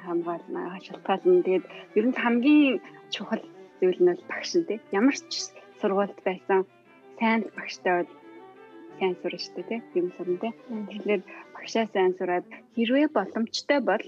[0.07, 1.43] хамгаална, шалтгаална.
[1.43, 1.65] Тэгээд
[1.99, 2.79] ер нь хамгийн
[3.11, 3.43] чухал
[3.79, 4.79] зүйл нь бол багш нь тийм.
[4.95, 6.63] Ямар ч сургуульд байсан
[7.19, 8.11] сайн багштай бол
[8.99, 9.83] сайн сурна шүү дээ тийм.
[9.99, 10.55] Юм сурна тийм.
[10.87, 11.21] Тэгэхээр
[11.55, 12.45] багшаа сайн сураад
[12.75, 14.05] хэрвээ боломжтой бол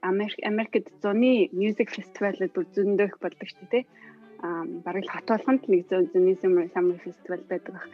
[0.00, 4.80] Америк Америкт зуны мьюзик фестивалууд бүр зөндөх болдог шүү дээ тийм.
[4.86, 7.88] Бараг хот болгонд нэг зуны summer festival байдаг бах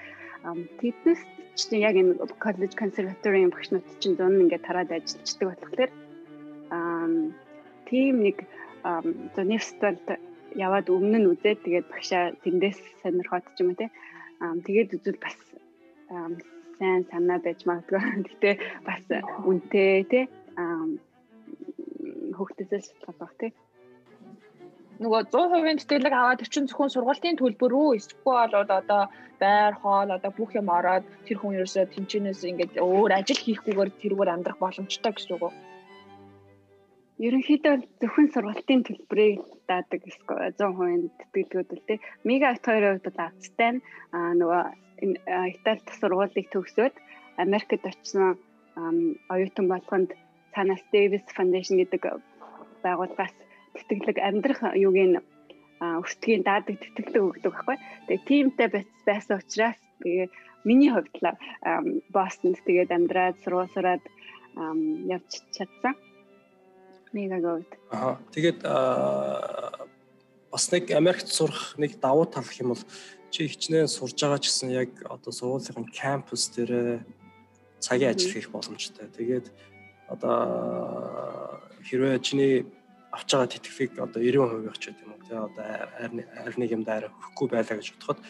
[0.81, 1.23] тэднээс
[1.59, 5.91] ч яг энэ коллеж консерваторийн багшнууд чинь зүүн ингээд тараад ажиллаждаг болохоор
[7.89, 8.37] тийм нэг
[9.37, 10.01] университет
[10.57, 13.87] яваад өмнө нь үзээд тэгээд багшаа тэндээс сонирхоод ч юм уу те
[14.67, 15.39] тэгээд үзвэл бас
[16.83, 18.01] сайн санаа байж магадгүй.
[18.27, 18.51] Гэтэ
[18.89, 19.03] бас
[19.47, 20.21] үнэтэй те
[22.37, 23.55] хөгтөсөл баг те
[25.03, 29.03] нөгөө 100% тэтгэлэг аваад чинь зөвхөн сургалтын төлбөр үү эсвэл бол одоо
[29.43, 34.33] байр хоол одоо бүх юм ороод тэр хүн ерөөсөө тэнчэнээс ингээд өөр ажил хийхгүйгээр тэрүүгээр
[34.33, 35.53] амьдрах боломжтой гэсэн үг үү?
[37.27, 41.99] Ерөнхийдөө зөвхөн сургалтын төлбөрийг даадаг 100% тэтгэлгүүд л тий.
[42.27, 43.83] Мега акт хоёрын хувьд бол азтай нь
[44.41, 44.63] нөгөө
[45.55, 46.95] Италид сургуулийг төгсөөд
[47.45, 48.39] Америкт очсон
[49.35, 50.11] оюутан болгонд
[50.55, 52.01] цаанаас Davis Foundation гэдэг
[52.85, 53.35] байгууллагаас
[53.75, 55.25] тэтгэлэг амьдрах юугийн
[55.83, 57.77] өртгийн даадаг тэтгэлэг өгдөг байхгүй.
[58.07, 58.69] Тэгээ тиймтэй
[59.07, 60.29] байсан учраас тэгээ
[60.65, 61.35] миний хувьд л
[62.15, 64.05] Бостонд тэгээд амьдраад сургуулсараад
[65.11, 65.99] явж чадсан.
[67.13, 67.71] Мега гоод.
[67.91, 68.63] Аа тэгээд
[70.53, 72.85] бас нэг Америкт сурах нэг давуу тал гэх юм бол
[73.33, 77.03] чи хичнээн сурж байгаа ч гэсэн яг одоо сургуулийн кампус дээр
[77.81, 79.09] цагийн ажил хийх боломжтой.
[79.09, 79.49] Тэгээд
[80.13, 81.59] одоо
[81.89, 82.69] хэрвээ чиний
[83.13, 85.23] авч байгаа тэтгэвийг одоо 90% ч гэдэг юм уу.
[85.23, 85.67] Тэгээ одоо
[86.43, 88.21] аль нэг юм даараа хөрөхгүй байлаа гэж бодоход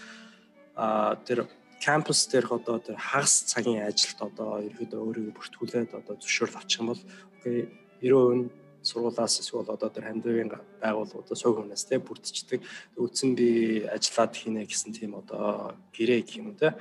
[0.75, 1.47] а тэр
[1.79, 6.90] кампус дээрх одоо тэр хагас цагийн ажилд одоо ерөөдөө өөрийгөө бүртгүүлээд одоо зөвшөөрөл авчих юм
[6.90, 7.03] бол
[7.38, 7.71] окей
[8.03, 10.51] 90% сургуулаас эсвэл одоо тэр хамдгийн
[10.83, 12.61] байгууллагуудаас сог хүнээс те бүрдчихдэг.
[12.99, 16.75] Үтсэн би ажиллаад хийнэ гэсэн тийм одоо гэрээ гэх юм те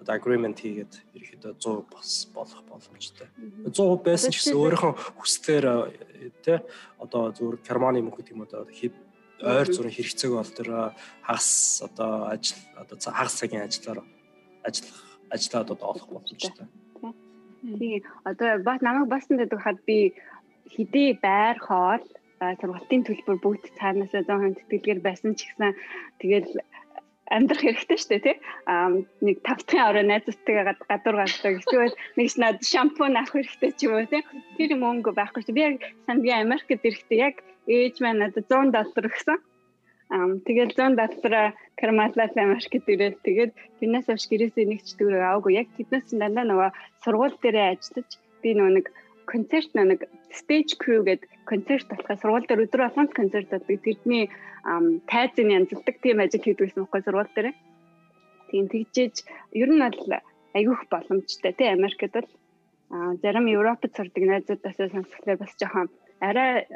[0.00, 3.28] одоо agreement хийгээд ерөөхдөө 100 бос болох боломжтой.
[3.68, 5.66] 100% байсан ч гэсэн өөрийнхөө хүслээр
[6.44, 6.64] те
[6.96, 8.64] одоо зүгээр Германы мөнгө гэдэг юм одоо
[9.40, 10.68] ойр зүрийн хэрэгцээг бол тэр
[11.24, 11.48] хагас
[11.84, 14.00] одоо ажил одоо хагас цагийн ажиллаар
[14.64, 14.98] ажиллах
[15.32, 16.66] ажиллаад одоо олох боломжтой.
[17.60, 20.12] Тийм одоо бас намайг басан гэдэг хад би
[20.68, 22.04] хідээ байр хоол
[22.40, 25.76] сургалтын төлбөр бүгд цаанаас 100% тэтгэлгээр байсан ч гэсэн
[26.20, 26.48] тэгэл
[27.30, 28.36] амьдрах хэрэгтэй шүү дээ тий.
[28.66, 28.90] Аа
[29.22, 31.54] нэг тавтахын орой найзтайгаа гадуур гардаг.
[31.62, 34.22] Эсвэл нэг над шампунь авах хэрэгтэй ч юм уу тий.
[34.58, 35.54] Тэр мөнгө байхгүй шүү.
[35.54, 35.76] Би яг
[36.10, 37.36] сангийн Америкт ирэхдээ яг
[37.70, 39.38] ээж маань надад 100 доллар өгсөн.
[40.10, 45.54] Аа тэгэл 100 доллараа Кармалаас Америкт ирээд тэгээд тэрнээс хойш гэрээсээ нэг ч төгрөг аваагүй.
[45.62, 46.70] Яг тэднээс дандаа нөгөө
[47.06, 48.10] сургууль дээрээ ажиллаж
[48.42, 48.86] би нөгөө нэг
[49.30, 53.80] концерт нэг stage crew гэдэг концерт болохоо сургууль дээр өдөр болгонд концерт болдог.
[53.82, 54.30] Тэрний
[55.10, 57.48] тайзын янзлдаг тийм ажил хийдгүйсэн байхгүй сургууль дээр.
[58.50, 59.16] Тийм тэгжээж
[59.54, 60.22] ер нь бол
[60.54, 62.28] айгүйх боломжтой тий Америкт бол
[63.22, 65.88] зарим Европод сурдаг найзуудаас сонсохлоор бас жоохон
[66.20, 66.66] арай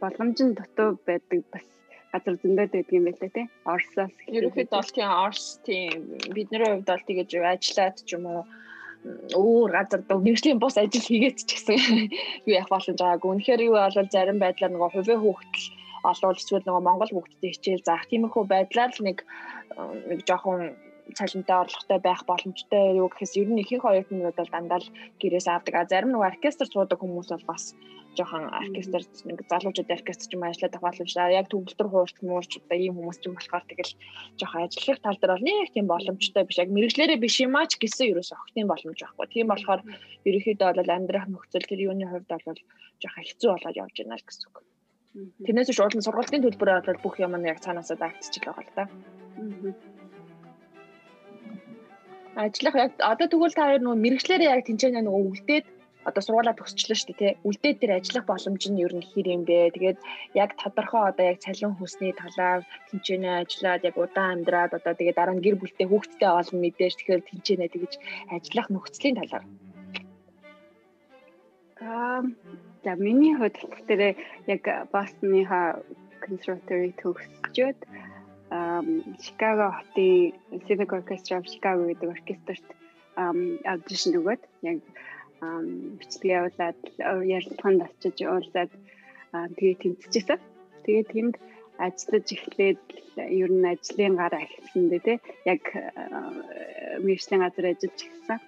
[0.00, 1.66] боломж нь дутуу байдаг бас
[2.12, 5.92] газар зөндөө байдаг юм байна тий Оросоос ерөөхдөө бол тийм Орос тийм
[6.36, 8.42] бидний хувьд бол тэгэж ажиллаад ч юм уу
[9.34, 11.78] өөр газар мэрэгжлийн бус ажил хийгээд ч гэсэн
[12.46, 13.30] юу явах боломж байгаагүй.
[13.30, 15.66] Үнэхээр юу бол зарим байдлаар нөгөө хувийн хүүхдэл
[16.10, 19.18] олвол эсвэл нөгөө Монгол хүүхдэд хичээл заах тиймэрхүү байдлаар л нэг
[20.10, 20.74] нэг жоохон
[21.18, 25.74] цалинтай орлоготой байх боломжтой юу гэхээс ер нь ихэнх оюутнууд бол дандаа л гэрээс авдаг.
[25.74, 27.74] А зарим нэг оркестр суудаг хүмүүс бол бас
[28.16, 31.36] жоохон оркестр нэг залуучууд оркестр ч юм ажилладаг боломжтой.
[31.36, 33.92] Яг төгөлдөр хуурч муурч одоо ийм хүмүүс ч юм болохоор тэгэл
[34.38, 36.58] жоохон ажиллах тал дээр бол нэг тийм боломжтой биш.
[36.60, 39.26] Яг мэрэгчлэрээ биш юм аач гэсэн ерөөс огтын боломж байхгүй.
[39.32, 39.80] Тийм болохоор
[40.28, 42.60] ерөнхийдөө бол амьдрах нөхцөл тэр юуны хувьд бол
[43.00, 44.56] жоохон хэцүү болоод явж байна л гэсэн үг.
[45.44, 48.78] Тэрнээс биш уулын сургалтын төлбөрөөр бол бүх юм нь яг цаанаасаа даагдчих байгаа л.
[48.80, 48.88] Аа
[52.36, 55.66] ажиллах яг одоо тэгвэл та хоёр нөгөө мэрэгчлэрээ яг тэнцэнэ нөгөө үлдээд
[56.08, 57.32] одоо сургуулаа төгсчлөө шүү дээ тий.
[57.46, 59.74] Үлдээд тэр ажиллах боломж нь ер нь хэр юм бэ?
[59.74, 59.98] Тэгээд
[60.34, 62.60] яг тодорхой одоо яг цалин хүсний талаар
[62.90, 67.22] тэнцэнэ ажиллаад яг удаан амьдраад одоо тэгээд дараа нь гэр бүлтэй хүүхэдтэй олон мэдээж тэгэхээр
[67.28, 67.92] тэнцэнэ тэгэж
[68.34, 69.44] ажиллах нөхцөлийн талаар.
[71.82, 72.20] Аа
[72.84, 74.00] за миний хувьд тэр
[74.46, 74.62] яг
[74.92, 75.82] Бостонныхаа
[76.24, 77.78] консерватори төгсчөөд
[79.24, 80.34] Chicago хотын
[80.66, 82.66] Civic Orchestra of Chicago гэдэг оркестрт
[83.16, 84.78] аудишн өгөөд яг
[85.98, 86.78] бичлэгээ явуулаад
[87.36, 88.72] ярилцлаганд очиж уулзаад
[89.58, 90.40] тэгээ тэмцэжсэн.
[90.84, 91.34] Тэгээ тэнд
[91.86, 92.82] ажиллаж эхлээд
[93.16, 95.18] ер нь ажлын гар ахилсан дээ тий
[95.52, 95.62] яг
[97.06, 98.40] мэржлийн газар ажиллаж эхэлсэн.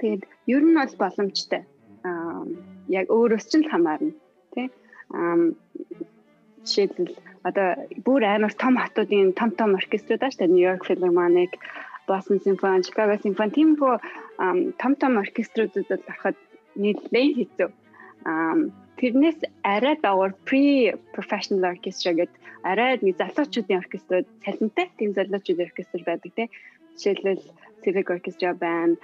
[0.00, 0.22] Тэгээд
[0.54, 1.62] ер нь бол боломжтой.
[2.08, 2.42] Аа
[2.88, 4.14] яг өөрөөс ч л хамаарна
[4.54, 4.66] тий.
[5.14, 5.36] Аа
[6.64, 7.14] жишээлбэл
[7.48, 7.68] одоо
[8.06, 10.54] бүр амар том хотуудын том том оркеструуд аа шүү дээ.
[10.54, 11.52] Нью-Йорк Philharmonic,
[12.10, 13.90] Boston Symphony, Chicago Symphony тийм бо
[14.82, 16.36] том том оркеструудад ороход
[16.74, 17.68] нэлээд хэцүү.
[19.00, 26.00] Тэрнээс арай давар pre professional orchestra гэдэг арай нэг залуучуудын оркеструуд цалинтай тийм залуучуудын оркестр
[26.04, 26.48] байдаг тийм.
[26.98, 27.44] Жишээлбэл
[27.82, 28.96] Civic Orchestra байна,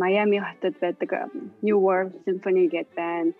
[0.00, 1.30] Miami хотод байдаг
[1.62, 3.32] New World Symphony гэдэг байна.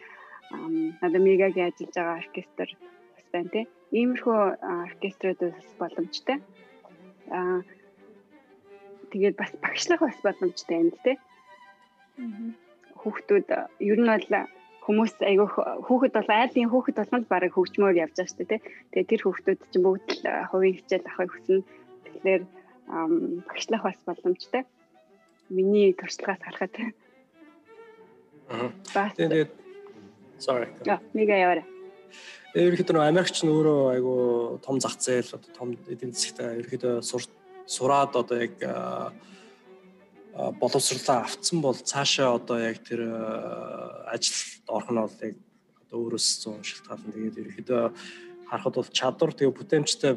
[1.00, 2.68] Одоо мегагийн ажиллаж байгаа оркестр
[3.16, 3.66] бас байна тийм
[3.98, 4.38] иймэрхүү
[4.87, 6.38] оркеструудаас боломжтой.
[7.31, 7.64] Аа
[9.16, 11.16] тэгээд бас багшлах бас боломжтой юм л те.
[13.00, 13.48] Хүүхдүүд
[13.81, 14.29] ер нь бол
[14.85, 15.48] хүмүүс айгүй
[15.88, 18.61] хүүхэд бол айлын хүүхэд болгонд баг хөгжмөөр явж байгаа шүү дээ.
[18.92, 21.64] Тэгээ тэр хүүхдүүд чинь бүгд л хувийн хичээл авахыг хүснэ.
[22.05, 22.42] Тэгэхээр
[23.48, 24.62] багшлах бас боломжтой.
[25.48, 26.76] Миний туршлагаас харахад.
[28.52, 29.09] Аа.
[29.16, 29.50] Тэгээд
[30.37, 30.68] sorry.
[30.85, 31.66] Яа, нэг яваарай.
[32.52, 34.14] Ерөнхийдөө Америкч нь өөрөө айгу
[34.61, 37.00] том зах зээл одоо том эдийн засгтай ерөнхийдөө
[37.66, 38.55] сураад одоо яг
[40.61, 43.00] боловсрлаа авцсан бол цаашаа одоо яг тэр
[44.07, 45.37] ажилд орох нь бол яг
[45.87, 47.12] одоо өөрөөс зүүн шалтгаална.
[47.14, 47.83] Тэгээд ерөнхийдөө
[48.50, 50.14] харахад бол чадвар тэгээ бүтээмжтэй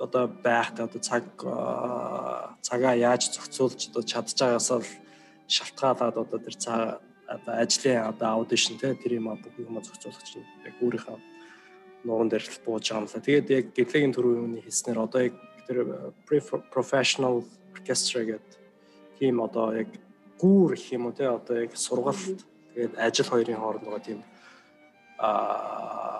[0.00, 1.24] одоо байх одоо цаг
[2.66, 4.88] цагаа яаж зохицуулж одоо чадж байгаас л
[5.48, 10.44] шалтгаалаад одоо тэр цаа одоо ажлын одоо аудишн те тэр юм бүх юм зохицуулах чинь
[10.66, 11.18] яг өөрийнхөө
[12.04, 13.22] нуган дээр л бууж байгаа юм лаа.
[13.22, 15.34] Тэгээд яг гэтлэгийн төрөний хэлснээр одоо яг
[15.66, 15.76] тэр
[16.74, 18.52] professional orchestra гэдэг
[19.18, 19.88] тийм одоо яг
[20.40, 24.20] гүүр гэх юм уу те одоо яг сургалт тэгээд ажил хоёрын хооронд байгаа тийм
[25.18, 26.14] аа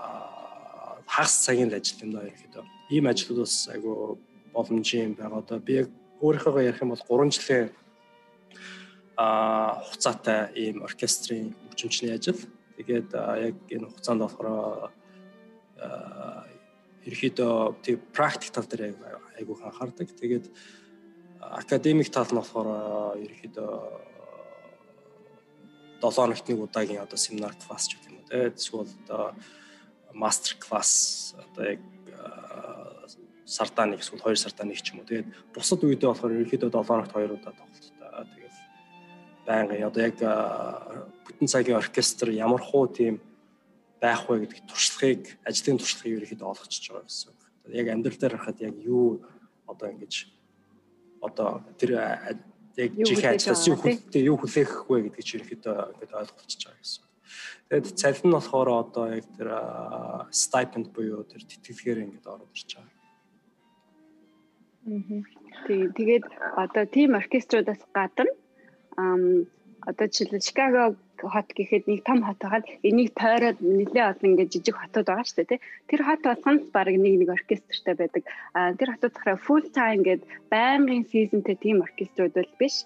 [1.15, 2.65] хагас цагийн ажил юм даа ерөөхдөө.
[2.91, 4.19] Ийм ажлууд бас айгу
[4.55, 5.43] боломжийн байгаа.
[5.43, 5.89] Одоо би яг
[6.21, 7.71] өөрийнхөө ярих юм бол 3 жилийн
[9.17, 12.41] а хугацаатай ийм оркестрийн хөгжимчний ажил.
[12.77, 14.91] Тэгээд яг энэ хугацаанд болохоор
[17.05, 18.97] ерөөхдөө тийм практик тал дээр
[19.39, 20.09] айгуу анхаардаг.
[20.09, 20.49] Тэгээд
[21.41, 23.73] академик тал нь болохоор ерөөхдөө
[26.01, 29.33] 7 хоногт нэг удаагийн одоо семинар класс гэх юм уу те эсвэл одоо
[30.13, 31.81] мастер класс одоо яг
[33.45, 35.09] сартаа нэг эсвэл 2 сартаа нэг ч юм уу.
[35.09, 37.93] Тэгээд бусад үедээ болохоор ерөөхдөө 7 хоногт 2 удаа тоглолттой.
[38.33, 38.57] Тэгээд
[39.47, 40.17] байнгын одоо яг
[41.25, 43.21] бүтэн цагийн оркестр ямар хуу тийм
[44.05, 47.41] байх вэ гэдэг туршлагыг ажлын туршлагыг ерөөхдөө олгочихж байгаа гэсэн үг.
[47.73, 49.25] Яг амьдрал дээр харахад яг юу
[49.65, 50.15] одоо ингэж
[51.25, 51.91] одоо тэр
[52.77, 57.05] яг чихээ ажиллаас юу хүлээ юу хүлээх вэ гэдгийг ерөөхдөө ингээд ойлголцож байгаа гэсэн.
[57.65, 59.49] Тэгээд цалин нь болохоор одоо яг тэр
[60.29, 62.93] stipend буюу тэр тэтгэлгээр ингээд ороод ирж байгаа.
[64.85, 65.25] Аа.
[65.65, 66.25] Тэгээд
[66.61, 68.29] одоо team оркеструудаас гадна
[69.87, 70.83] одоо жишээлбэл Чикаго
[71.21, 75.37] хот гэхэд нэг том хот хагаад энийг тойроод нэлээ олон ингээд жижиг хотууд байгаа шүү
[75.41, 75.61] дээ тий.
[75.89, 78.23] Тэр хот болгоно баг нэг нэг оркестртэй байдаг.
[78.57, 82.85] А тэр хотууд дахраа full time гээд байнгын seasonтэй team оркеструуд бол биш.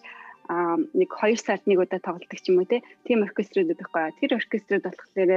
[0.48, 2.82] А нэг 2 сард нэг удаа тоглолдог ч юм уу тий.
[3.06, 4.18] Team оркеструуд байхгүй.
[4.20, 5.30] Тэр оркеструуд болохоор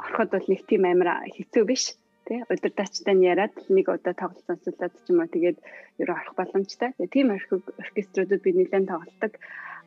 [0.00, 1.99] ороход бол нэг тийм амар хэцүү биш
[2.30, 5.58] тий удирдаачтай нь яриад нэг удаа тоглолт сонсуулаад ч юм уу тэгээд
[5.98, 6.94] ерөө орох боломжтой.
[6.94, 9.32] Тэгээ тийм оркеструудад би нэлээд тоглолдог.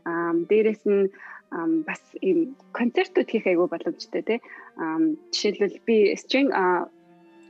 [0.03, 1.07] Аа дээрэс нь
[1.87, 4.39] бас ийм концертууд хийх айгүй боломжтой тий.
[4.75, 4.99] Аа
[5.31, 6.51] жишээлбэл би string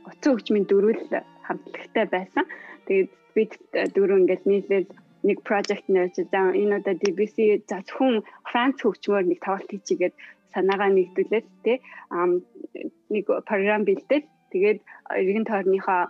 [0.06, 1.02] утсан хөгжмийн дөрвөл
[1.42, 2.44] хамтлагтай байсан.
[2.86, 3.52] Тэгээд бид
[3.98, 4.88] дөрөв ингээд нийлээд
[5.26, 10.14] нэг project нэрч за энэ удаа DBC за зөвхөн Франц хөгжмөөр нэг тоглолт хийчихгээд
[10.52, 11.76] санаагаа нэгдүүлээд тий
[13.10, 14.80] нэг програм бэлдээд Тэгээд
[15.18, 16.02] эргэн тойрныхоо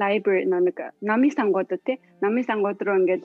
[0.00, 3.24] library нэг номын сангуудад тий номын сангууд руу ингээд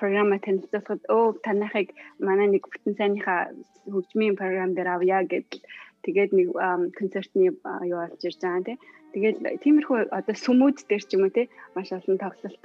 [0.00, 1.88] програма танилцуулахад өө танахыг
[2.26, 3.40] манай нэг бүтэн сайныхаа
[3.92, 5.62] хөгжмийн програм дээр авъя гэдэл
[6.04, 6.48] тэгээд нэг
[6.98, 7.56] концертны юу
[8.00, 8.76] болж ирж байгаа тий
[9.16, 12.64] Тэгээд тиймэрхүү одоо сүмүүд дээр ч юм уу тий маш олон тоглолт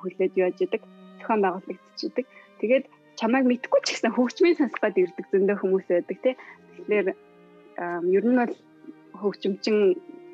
[0.00, 0.82] хүлээж яаж идэг
[1.16, 2.26] зохион байгуулагдчихдаг.
[2.60, 2.84] Тэгээд
[3.16, 6.34] чамайг мэдгүй ч гэсэн хөгжмийн сонсох гээд ирдэг зөндөө хүмүүс байдаг тий.
[6.76, 7.08] Тэгэхээр
[8.16, 8.52] ер нь бол
[9.22, 9.78] хөгжимчин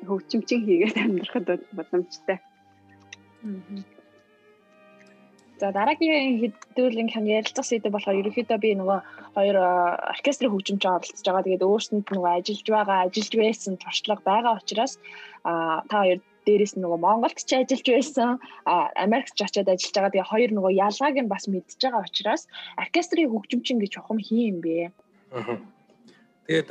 [0.07, 2.37] хөгжимчин хийгээд амьдрахад боломжтой.
[5.59, 8.99] За дараагийн хэдүүлэн хэн ярилцах сэдв болохоор ерөнхийдөө би нөгөө
[9.37, 9.57] хоёр
[10.13, 11.47] оркестрийн хөгжимч оролцож байгаа.
[11.47, 14.93] Тэгээд өөрсөнд нөгөө ажиллаж байгаа, ажиллаж байсан туршлага байгаа учраас
[15.47, 18.29] а та хоёр дээрээс нөгөө Монголд ч ажиллаж байсан,
[19.05, 20.13] Америкт ч очиод ажиллаж байгаа.
[20.13, 22.43] Тэгээ хоёр нөгөө ялгааг нь бас мэдж байгаа учраас
[22.83, 24.91] оркестрийн хөгжимчин гэж ухам хин юм бэ.
[25.31, 25.74] Аа
[26.45, 26.69] Тэгээд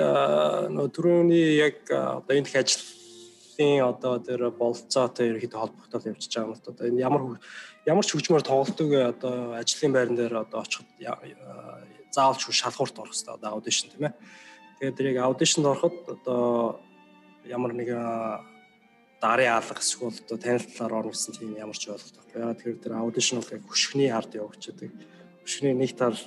[0.70, 6.54] нөгөө түрүүний яг одоо энэ их ажлын одоо тэр болцоотой ерөөхдөө холбогдол явчихж байгаа юм
[6.54, 7.22] л одоо энэ ямар
[7.82, 10.86] ямар ч хөгжмөр тоглолтог одоо ажлын байран дээр одоо очиход
[12.14, 14.14] заавалч шалгуурт орох хэрэгтэй одоо аудишн тийм ээ.
[14.78, 16.78] Тэгээд яг аудишнд ороход одоо
[17.44, 17.90] ямар нэг
[19.18, 22.38] дарын алга эсвэл одоо танилцлаар орно гэсэн тийм ямар ч ойлголт байхгүй.
[22.40, 24.90] Ягаад тэгэхээр тэр аудишн бол яг хөшгөний ард явагддаг.
[25.42, 26.22] Хөшгөний нэг талд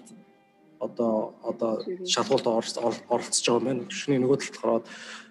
[0.79, 1.71] одоо одоо
[2.05, 3.83] шалгуулт оролцож байгаа юм байна.
[3.89, 4.83] Шүний нөгөө талд болохоор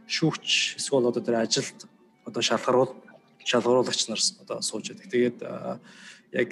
[0.07, 1.79] шүүгч эсвэл одоо тэр ажилд
[2.27, 2.93] одоо шалгаруул
[3.45, 5.07] шалгаруулагч нар одоо сууж байдаг.
[5.11, 5.39] Тэгээд
[6.35, 6.51] яг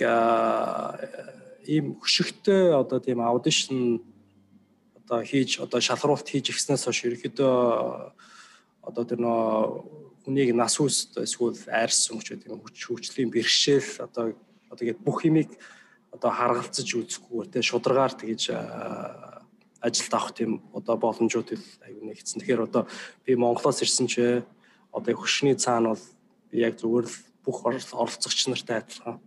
[1.66, 4.02] ийм хөшигтэй одоо тийм аудишн
[5.04, 7.54] одоо хийж одоо шалгаруулт хийж ирснээс хойш ерөөхдөө
[8.84, 14.32] одоо тэр нөө хүнийг нас үст эсвэл айрс өнгөч гэдэг хүч хөгжлийн бэрхшээл одоо
[14.72, 15.52] одоо гээд бүх юмыг
[16.14, 18.54] одоо харгалцаж үзэхгүйгээр те шударгаар тэгж
[19.84, 21.50] ажилд авах тийм одоо боломжууд
[21.84, 22.40] аюу нэгцэн.
[22.40, 22.86] Тэгэхээр одоо
[23.26, 24.46] би Монголоос ирсэн ч
[24.94, 26.04] одоо хөшний цаана бол
[26.54, 29.18] яг зүгээр л бүх оролцогч нартай адилхан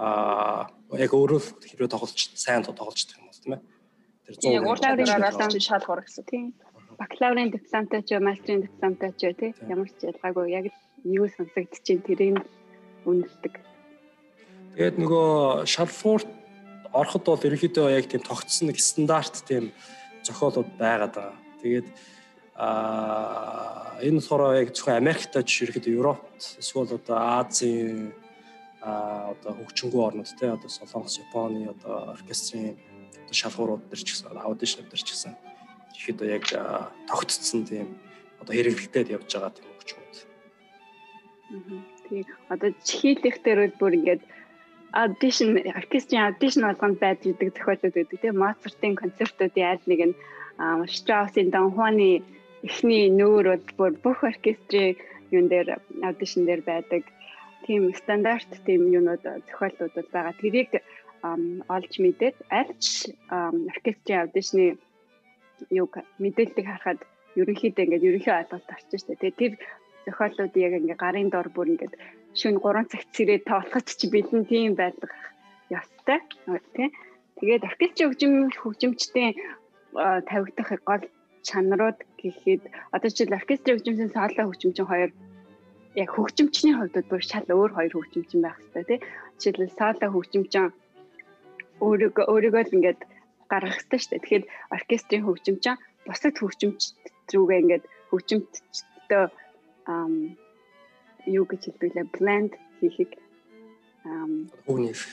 [0.00, 3.62] аа яг өөрөө л хэрвээ тоглож сайн тоглож байгаа юм бол тийм ээ.
[4.24, 6.44] Тэр 100 яг уурлаараа шалгуур гэсэн тийм.
[6.98, 10.66] Бакалаврын дипломтой ч мастрын дипломтой ч тийм ямар ч ялгаагүй яг
[11.04, 12.36] юу сонсогдчихээн тэрийг
[13.06, 13.54] үнэлдэг.
[14.74, 16.28] Тэгээд нөгөө шалфуурт
[16.92, 19.72] ороход бол ерөнхийдөө яг тийм тогтсон нэг стандарт тийм
[20.24, 21.36] зохиолууд байгаад байгаа.
[21.62, 21.88] Тэгээд
[22.58, 28.12] аа энэ болохоор яг зөвхөн Америкт ч ерөнхийдөө Европт эсвэл одоо Азийн
[28.80, 32.78] а одоо хөгжингүү орнууд те одоо Солонгос, Японы одоо оркестрийн
[33.26, 35.34] одоо шалгуурууд төр ч гэсэн аудишн төр ч гэсэн
[35.98, 36.46] ихэд яг
[37.10, 37.98] тогтцсон тийм
[38.38, 40.14] одоо хэрэглэгдээд явж байгаа тийм хөгжмүүд.
[41.52, 41.98] Аа.
[42.08, 42.24] Тийм.
[42.48, 44.22] Одоо чихийлэх дээр бол бүр ингээд
[44.92, 50.14] audition оркестрийн audition болгонд байж идэг зохиолууд байдаг тийм Моцартын концертуудын аль нэг нь
[50.94, 52.22] Strauss-ийн Don Juan-ы
[52.62, 54.96] эхний нүүр бол бүх оркестрийн
[55.30, 57.02] юун дээр аудишн дээр байдаг
[57.66, 60.34] тийм стандарт тийм юунууд зохиолууд бол байгаа.
[60.40, 60.70] Тэрийг
[61.68, 63.12] олж мэдээд альч
[63.74, 64.66] оркестрийн аудишны
[65.70, 67.00] юг мэдээллийг харахад
[67.36, 69.20] ерөнхийдөө ингээд ерөнхий ойлголт орчих штэ.
[69.20, 69.52] Тэгээ тэр
[70.06, 71.94] зохиолууд яг ингээд гарын дор бүр ингээд
[72.34, 75.10] шөнө 3 цагт сэрээ тоолохч чи бэлэн тийм байдаг
[75.70, 76.20] ёстой.
[76.74, 76.88] Тий.
[77.38, 79.32] Тэгээд оркестрийн хөгжим хөгжимчдийн
[80.28, 81.04] тавигдах гол
[81.46, 82.62] чанарууд гэхэд
[82.94, 85.10] одоо жишээл оркестрийн хөгжимчин соло хөгжимчин хоёр
[86.02, 88.98] яг хөгжимчний хувьд бүр шал өөр хоёр хөгжимчин байх хэрэгтэй тий.
[89.38, 90.66] Жишээлбэл соло хөгжимчин
[91.86, 93.00] өөрийгөө өөрийгөө л ингээд
[93.50, 94.22] гаргах хэрэгтэй шүү дээ.
[94.22, 94.44] Тэгэхээр
[94.76, 96.80] оркестрийн хөгжимчин бусад хөгжимч
[97.32, 99.24] рүүгээ ингээд хөгжимчтэй
[99.86, 100.12] ам
[101.28, 103.12] юу гэж хэлдэг лээ blend хийхийг
[104.66, 105.12] хөг нийлэх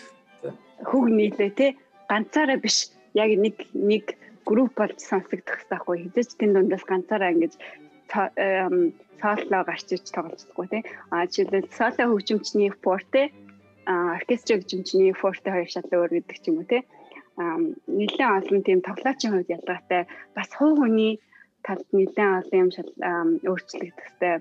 [0.89, 1.71] хөг нийлээ тий
[2.10, 2.91] ганцаараа биш.
[3.15, 7.54] Яг нэг нэг групп болж сонсогдох байхгүй хэзээ ч тэн дундаас ганцаараа ингэж
[8.12, 13.32] соло гарч иж тоглохгүй тий а жишээлбэл соло хөгжимчний форте
[13.88, 16.84] оркестрийн хөгжимчний форте хоёр шал өөр гэдэг ч юм уу тий
[17.36, 20.08] нэлээд олон тийм тоглоочийн хувьд ялгаатай.
[20.36, 21.19] Бас хуу хүний
[21.65, 22.91] талд нэлээд олон юм шал
[23.49, 24.36] өөрчлөгдөхтэй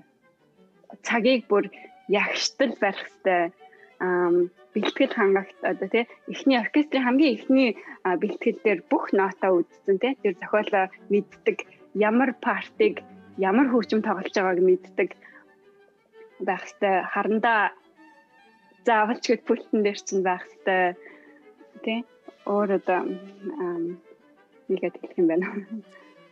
[1.03, 1.71] цагийг бүр
[2.07, 3.51] ягштал барих хэрэгтэй.
[4.75, 7.69] Бэлтгэл хангагт одоо тий эхний оркестрийн хамгийн эхний
[8.03, 10.13] бэлтгэл дээр бүх нота үзсэн тий.
[10.21, 11.63] Тэр зохиолоо мэддэг.
[11.95, 13.01] Ямар партиг
[13.37, 15.09] ямар хөгжим тоглож байгааг мэддэг.
[16.43, 17.71] Байх хэвээр харандаа
[18.85, 20.95] заавалч гэд пультэн дээр чинь байх хэвээр
[21.83, 21.99] тий.
[22.45, 22.99] Өөр одоо
[24.69, 25.47] нэгэд хэлэх юм байна.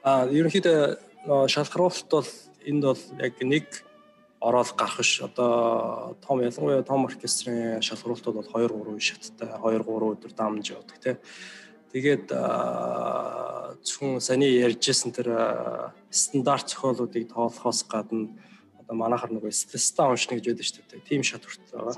[0.03, 2.31] Аа ерөнхийдөө шалгаруулалт бол
[2.67, 3.67] энд бол яг нэг
[4.43, 10.11] ороод гарах ш одоо том ялангуяа том оркестрийн шалгаруултууд бол 2 3 шаттай 2 3
[10.13, 11.15] өдөр дамж явдаг тий.
[11.95, 12.27] Тэгээд
[13.87, 15.29] зөвхөн саний ярьжсэн тэр
[16.11, 18.33] стандарт зохиолуудыг тоолохоос гадна
[18.81, 21.07] одоо манайхаар нөгөө стеста уншна гэж байдаг шүү дээ.
[21.07, 21.95] Тим шат хүртэл байгаа.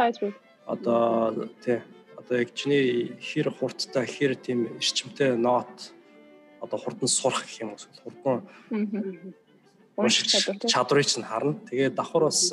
[0.65, 1.81] Одоо тий
[2.25, 5.93] одоо яг чиний хэр хурдтай хэр тийм эрчимтэй нот
[6.61, 8.37] одоо хурдан сурах гэх юм уу хурдан
[9.97, 10.27] унших
[10.67, 11.59] чадварыг чинь харна.
[11.69, 12.51] Тэгээд давхар бас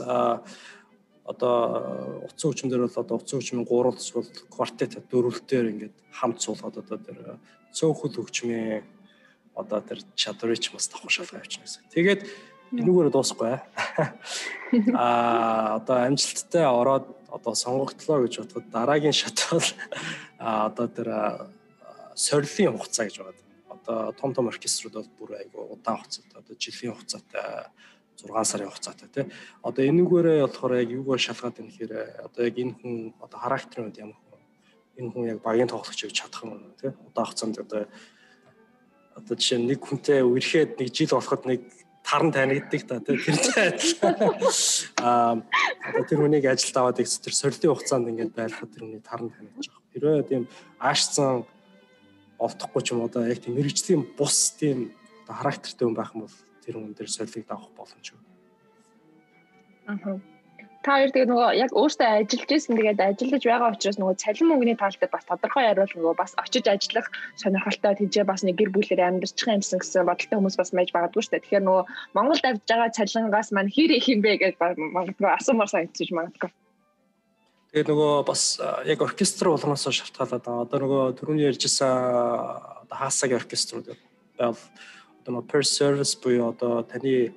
[1.25, 6.99] одоо утсан хүчмээр бол одоо утсан хүчмийн гурвалж бол квартет дөрвөлтээр ингээд хамт суулгаад одоо
[6.99, 7.19] тэр
[7.75, 8.83] цөөхөл хөгжмийн
[9.55, 11.83] одоо тэр чадварыг ч бас давхар шалгаа явуулчихна гэсэн.
[11.95, 12.21] Тэгээд
[12.79, 13.59] энүүгээр дуусахгүй
[14.97, 19.69] аа одоо амжилттай ороод одоо сонгогдлоо гэж бодоход дараагийн шат бол
[20.39, 21.09] одоо тэр
[22.15, 23.52] сорилын хугацаа гэж байна
[23.83, 27.67] одоо том том оркеструуд бол бүр айгу удаан хугацаатай одоо жилийн хугацаатай
[28.23, 29.25] 6 сарын хугацаатай тий.
[29.63, 31.93] Одоо энүүгээрээ болохоор яг юугаар шалгаад байна гэхээр
[32.27, 34.41] одоо яг энэ хүн одоо характерын үед ямар хүн
[34.99, 36.93] энэ хүн яг багийн тоглогч гэж чадах юм уу тий.
[36.95, 37.83] Удаан хугацаанд одоо
[39.19, 41.61] одоо жишээ нь нэг хүнтэй үерхэд нэг жил болоход нэг
[42.07, 43.19] таран танигддаг та тий.
[43.19, 43.75] Тэр
[45.03, 45.43] аа
[45.83, 49.83] одоо тэр хүнийг ажилд аваад их тэр сорилтын хугацаанд ингээд байлгахад тэр хүний таран байгаа.
[49.93, 50.43] Хэрвээ тийм
[50.79, 51.45] аашсан
[52.47, 54.91] олдохгүй ч юм одоо яг тийм мэрэгжлийн бус тийм
[55.25, 58.21] одоо характертай хүн байх юм бол тэр хүн дээр солилыг давах боломжгүй.
[59.89, 60.19] Аа.
[60.83, 64.75] Та хоёр тэгээ нөгөө яг өөртөө ажиллаж исэн тэгээд ажиллаж байгаа учраас нөгөө цалин мөнгөний
[64.75, 67.07] тал дээр бас тодорхой яривал нөгөө бас очиж ажиллах
[67.39, 71.33] сонирхолтой тийжээ бас нэг гэр бүлээр амьдарчих юмсан гэсэн бодолтой хүмүүс бас байж магадгүй шүү
[71.39, 71.43] дээ.
[71.47, 71.85] Тэгэхээр нөгөө
[72.19, 76.51] Монголд авж байгаа цалингаас маань хэр их юм бэ гэж магадгүй асуумаар санагдчих магадгүй.
[77.73, 80.65] Тэгээд нөгөө бас яг оркестр болгоноос шалтгаалаад байгаа.
[80.69, 81.89] Одоо нөгөө түрүүний ярьжсэн
[82.85, 83.87] одоо хаасагийн оркеструуд
[84.37, 84.61] байв.
[85.25, 87.33] Одоо нөгөө per service буюу одоо таны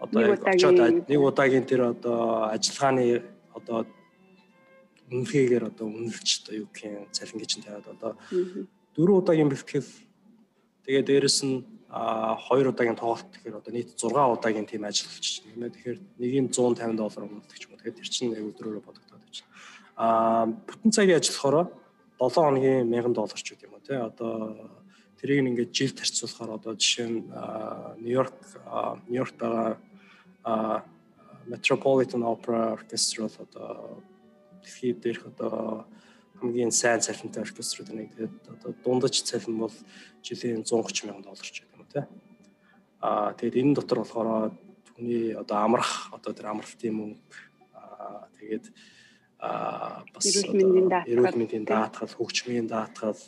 [0.00, 0.80] одоо очоод
[1.12, 3.20] нэг удаагийн тэр одоо ажиллагааны
[3.52, 3.84] одоо
[5.12, 8.16] үнэлгээгээр одоо үнэлж одоо юу гэх юм цалин гэж тавиад одоо
[8.96, 9.92] дөрөв удаагийн бэлтгэл
[10.88, 15.44] тэгээ дээрэс нь а 2 удаагийн тоглолт гэхээр одоо нийт 6 удаагийн тийм ажил болчих
[15.48, 15.72] юм байна.
[15.72, 17.76] Тэгэхээр нэг нь 150 доллар өмнөдөг ч юм.
[17.80, 19.44] Тэгэхээр тэр чинь өдрөөрөө бодогдоод байж.
[19.96, 21.66] А бүтэн цагийн ажиллахаараа
[22.20, 23.96] 7 хоногийн 1000 доллар ч гэдэг юм уу тий.
[23.96, 24.32] Одоо
[25.16, 27.20] тэрийг ингээд жил тарцуулахаар одоо жишээ нь
[28.04, 28.36] Нью-Йорк
[29.08, 30.84] Нью-Йоркт байгаа
[31.48, 34.02] Metropolitan Opera Orchestra бол одоо
[34.60, 35.86] дэлхийд дээрх одоо
[36.40, 39.74] хамгийн сайн цалинтай оркеструуд нэг тэгээд одоо дундаж цалин бол
[40.20, 42.04] жилийн 130 сая доллар ч тий.
[43.00, 44.52] Аа тэгээд энэ дотор болохоор
[44.90, 47.20] түүний одоо амрах одоо тэр амралтын мөнгө
[47.76, 48.66] аа тэгээд
[49.40, 53.18] аа бас эрүүл мэндийн даатгал, хөгжмийн даатгал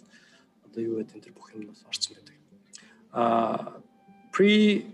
[0.64, 2.36] одоо юу гэдэг тэр бүх юм бол орсон байдаг.
[3.12, 3.82] Аа
[4.32, 4.84] pre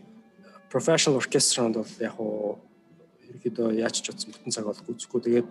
[0.71, 2.59] professional orchestra-нд бол яг уу
[3.31, 5.49] ерөөдөө яаж ч утсан бүтэн цаг бол гүцэхгүй тэгээд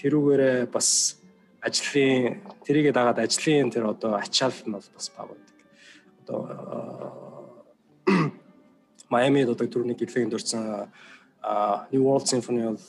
[0.00, 1.20] тэрүүгээрээ бас
[1.60, 5.56] ажлын тэрийгэ дагаад ажлын тэр одоо ачаал нь бол бас баг байдаг.
[6.24, 6.40] Одоо
[9.12, 10.90] Майамид одоо түрүүний гэрлэгийн дурдсан
[11.92, 12.80] New World Symphony бол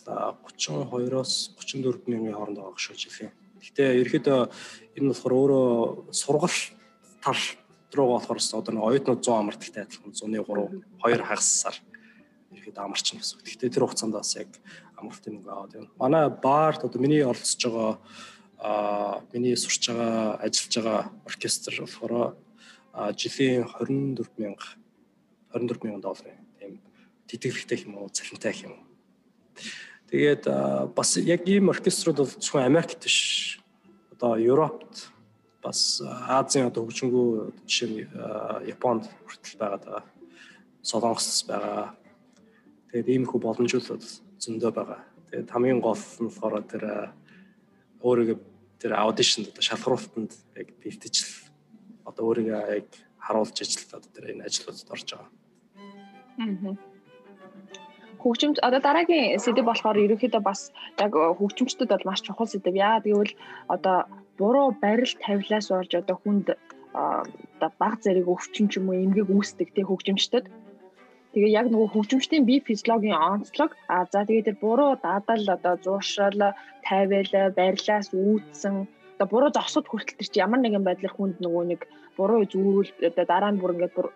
[0.48, 3.34] 32-оос 34 мянган хооронд байгаа шүү жилийн.
[3.60, 4.40] Гэтэ ерөөдөө
[4.96, 5.68] энэ болохоор өөрөө
[6.16, 6.58] сургал
[7.20, 7.42] тал
[7.92, 11.78] руугаа болохоор одоо нэг оюутнууд 100 амралттай адилхан 103 2 хагасаар
[12.56, 13.44] ерөөдөө амарч гэсэн.
[13.44, 14.52] Гэтэ тэр хугацаанд бас яг
[14.96, 15.92] амралтын мөнгө аваад байна.
[16.00, 18.00] Манай баарт одоо миний оролцож байгаа
[18.60, 22.36] а миний сурч байгаа ажиллаж байгаа оркестр болохоор
[23.20, 24.80] жилийн 24 мянга
[25.56, 26.80] 24 мянган доллар тийм
[27.32, 28.76] тэтгэлэгтэй юм уу цалинтай юм.
[30.12, 30.44] Тэгээд
[30.94, 33.60] бас яг ийм оркеструуд бол зөвхөн Америкт биш.
[34.12, 35.10] Одоо Европт
[35.64, 38.00] бас Азийн одоо хөгжингүү жишээ нь
[38.70, 40.04] Японд хүртэл байгаа.
[40.84, 41.96] Солонгос байгаа.
[42.92, 44.04] Тэгээд ийм их боломжууд
[44.38, 45.02] зөндөө байгаа.
[45.32, 46.84] Тэгээд хамгийн гол нь болохоор тэр
[48.06, 48.38] өөрийгөө
[48.78, 51.16] тэр аудишнд одоо шалгаруултанд яг бэлтэж
[52.06, 52.88] одоо өөрийгөө яг
[53.18, 55.30] харуулж ажиллаад одоо тэр энэ ажлуудад орж байгаа.
[58.22, 60.60] Хөгжимч одоо дараагийн сэдв болохоор ерөнхийдөө бас
[61.04, 62.76] яг хөгжимчдөд бол маш чухал сэдв.
[62.88, 63.34] Яа гэвэл
[63.76, 63.98] одоо
[64.40, 66.48] буруу барил тавилаас болж одоо хүнд
[66.96, 70.46] одоо баг зэрэг өвчин ч юм уу эмгэг үүсдэг тий хөгжимчдөд.
[71.34, 76.42] Тэгээ яг нөгөө хөгжимчдийн бие физиологийн онцлог а за тэгээ тэр буруу дадал одоо зуушрал
[76.88, 78.76] тайвал барилаас үүдсэн
[79.16, 81.82] одоо буруу зогсод хүртэл тэр чи ямар нэгэн байдлаар хүнд нөгөө нэг
[82.18, 84.08] буруу зүйл одоо дараа нь бүр ингээд бүр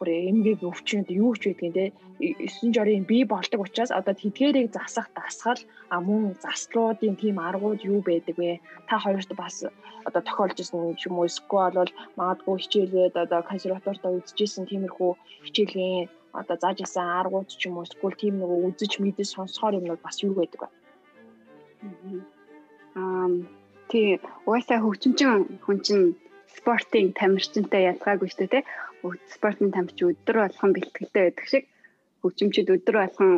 [0.00, 1.84] бүр эмгэг өвчнөд юу ч байдгийг те
[2.20, 5.60] 9 жорын бий болдог учраас одоо тэдгэрийг засах дасгал
[5.92, 8.60] а мөн заслуудын тийм аргууд юу байдаг вэ?
[8.88, 9.68] Та хоёрт бас
[10.08, 11.28] одоо тохиолж исэн юм уу?
[11.28, 15.12] Эсвэл бол магадгүй хичээлээд одоо консерватортой үзчихсэн тиймэрхүү
[15.44, 16.08] хичээлийн
[16.40, 17.84] одоо зааж исэн аргууд ч юм уу?
[17.84, 20.68] Эсвэл тийм нэг үзэж мэдэж сонсохоор юм бол бас юу байдаг вэ?
[22.96, 23.28] Аа
[23.90, 24.08] тий
[24.46, 26.06] угаасаа хөгжимчин хүн чинь
[26.56, 28.64] спортын тамирчинтай ялгаагүй шүү дээ тий
[29.34, 31.64] спортын тамирч өдөр болгон бэлтгэлтэй байдаг шиг
[32.22, 33.30] хөгжимчид өдөр болгон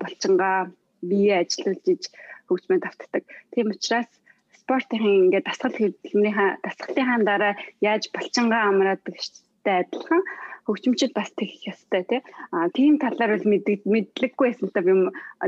[0.00, 0.58] булчингаа
[1.10, 2.02] бие ажиллуулж иж
[2.48, 3.22] хөгжмөд автдаг.
[3.52, 4.10] Тийм учраас
[4.60, 10.22] спортын ингээд дасгал хөдөлмөрийн дасгалынхаа дараа яаж булчингаа амраадаг штэ адилхан
[10.66, 12.20] хөгжимчд бас тэгэх ёстой тий.
[12.52, 14.92] А тийм талаар бол мэдлэггүй байсан та би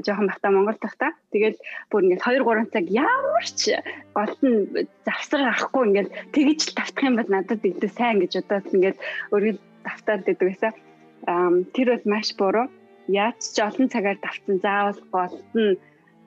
[0.05, 1.13] жоохон бахта Монгол тахта.
[1.33, 1.59] Тэгэл
[1.91, 3.77] бүр ингээд 2 3 цаг ямар ч
[4.17, 8.67] гол нь завсар авахгүй ингээд тэгж л тавтах юм бол надад илүү сайн гэж удаад
[8.73, 8.99] ингээд
[9.33, 9.55] өөрөө
[9.85, 10.73] давтаад байдаг байсан.
[11.29, 12.67] А тэр бол маш буруу.
[13.09, 15.77] Яаж ч олон цагаар давтсан заавал гол нь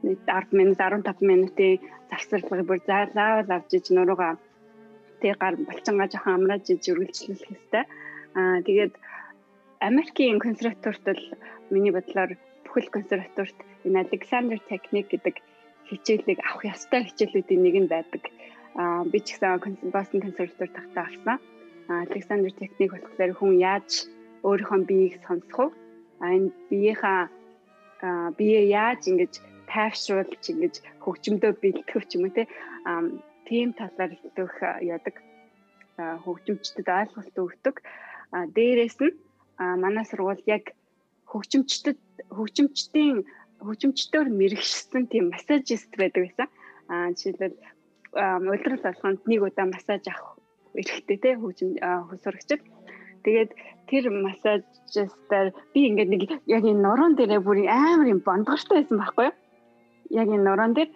[0.05, 1.81] 10 минут 15 минутын
[2.11, 4.37] завсарлагыг бүр заавал авч иж нуруугаа
[5.21, 7.83] тэг гар болчонгаа жоохон амрааж үргэлжлүүлэх хэрэгтэй.
[8.35, 8.93] Аа тэгээд
[9.79, 11.23] Америкийн консерваторт бол
[11.71, 12.31] миний бодлоор
[12.65, 13.57] бүхэл консерваторт
[13.87, 15.35] энэ Alexander Technique гэдэг
[15.87, 18.23] хичээлийг авах ёстой хичээлүүдийн нэг нь байдаг.
[18.75, 21.37] Аа би ч гэсэн Boston консерватор тахтаа авсан.
[21.87, 23.89] Аа Alexander Technique болохоор хүн яаж
[24.43, 25.73] өөрийнхөө биеийг сонсох вэ?
[26.21, 27.21] Аа энэ биеийнхаа
[28.37, 29.33] бие яаж ингэж
[29.71, 32.43] тайвшруулж ингэж хөгжмөдөө бэлтгэх юм те
[32.83, 33.01] аа
[33.47, 34.55] тийм талаар хэлэх
[34.93, 35.15] яадаг
[35.97, 37.75] хөгжимчдэд ойлголт өгдөг.
[38.35, 39.15] А дээрээс нь
[39.83, 40.75] манай сургууль яг
[41.31, 41.99] хөгжимчдөд
[42.35, 43.17] хөгжимчдийн
[43.65, 46.47] хөгжимчдөр мэрэгшсэн тийм массажист байдаг байсан.
[46.91, 47.55] А жишээлбэл
[48.51, 50.35] улирал болгонд нэг удаа массаж авах
[50.79, 51.69] эрэхтэй те хөгжим
[52.09, 52.61] хөсөрөгчд.
[53.25, 53.51] Тэгээд
[53.89, 56.21] тэр массажистаар би ингээд нэг
[56.55, 59.35] яг энэ нуруунд дээрээ бүр амар юм бондгортой байсан байхгүй юу?
[60.21, 60.91] Яг энэ нуруунд дээр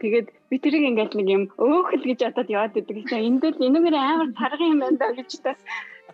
[0.00, 2.96] тэгээд би тэрийг ингээд нэг юм өөхөл гэж бодоод яваад идэг.
[3.10, 5.58] Энэ дээр энэгээр амар тарган юм байна да гэж тас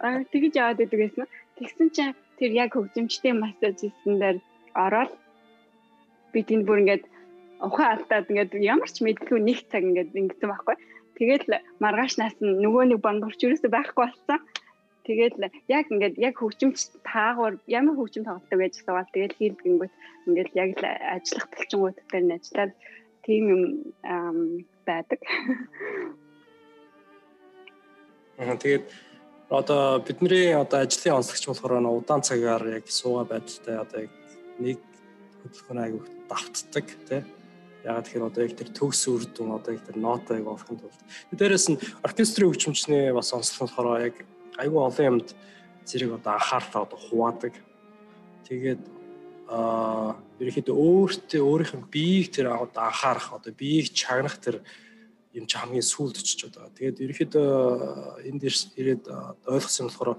[0.00, 1.26] Аа тэгж яваад байдаг гэсэн.
[1.60, 4.38] Тэгсэн чинь тэр яг хөгжимчтэй массажистан дээр
[4.74, 5.12] ороод
[6.32, 7.04] би тэнд бүр ингээд
[7.60, 10.76] ухаан алдаад ингээд ямар ч мэдлгүй нэг цаг ингээд ингэсэн байхгүй.
[11.20, 11.46] Тэгэл
[11.84, 14.40] маргаашнаас нь нөгөө нэг бондорч юусоо байхгүй болсон.
[15.04, 15.36] Тэгэл
[15.68, 19.12] яг ингээд яг хөгжимч таагуур ямар хөгжим тоглолтог байж байгаа.
[19.12, 19.94] Тэгэл хийлгэнгүүт
[20.26, 22.72] ингээд яг л ажиллах талчингууд дээр нь ажиллаад
[23.24, 23.62] тийм юм
[24.88, 25.20] байдаг.
[28.40, 28.84] Тэгээд
[29.50, 34.12] одоо бидний одоо ажлын онцлогч болохоор удаан цагаар яг суугаа байдалтай одоо яг
[34.62, 34.78] нэг
[35.42, 35.94] хөдөлгөөн аяг
[36.30, 37.22] давтдаг тий
[37.84, 41.00] ягаад тэгэхээр одоо яг тэр төгс үр дүн одоо яг тэр нотыг олохын тулд.
[41.34, 44.16] Дээрээс нь оркестрийн хөгжимчний бас онцлог болохоор яг
[44.60, 45.28] айгүй олон юмд
[45.88, 47.54] зэрэг одоо анхаарлаа одоо хуваадаг
[48.46, 48.82] тэгээд
[49.50, 54.62] аа ерөнхийдөө өөртөө өөрийнх нь биеийг тэр одоо анхаарах одоо биеийг чагнах тэр
[55.34, 56.74] юм чи хамгийн сүүлд очиж байгаа.
[56.74, 57.48] Тэгээд ерөөхдөө
[58.28, 59.04] энэ дээр ирээд
[59.46, 60.18] ойлгосон болохоор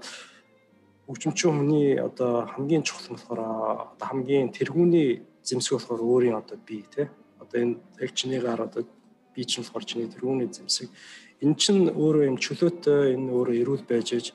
[1.06, 3.40] хөгжимчин хүний одоо хамгийн чухал нь болохоор
[3.92, 7.06] одоо хамгийн тэргүүний зэмсэг болохоор өөрийн одоо бие тий.
[7.42, 8.82] Одоо энэ яг чинийгаар одоо
[9.34, 10.88] би чинь болохоор чиний төрөүний зэмсэг
[11.42, 14.26] эн чинь өөрөө юм чөлөөтэй энэ өөрөө эрүүл байж ээж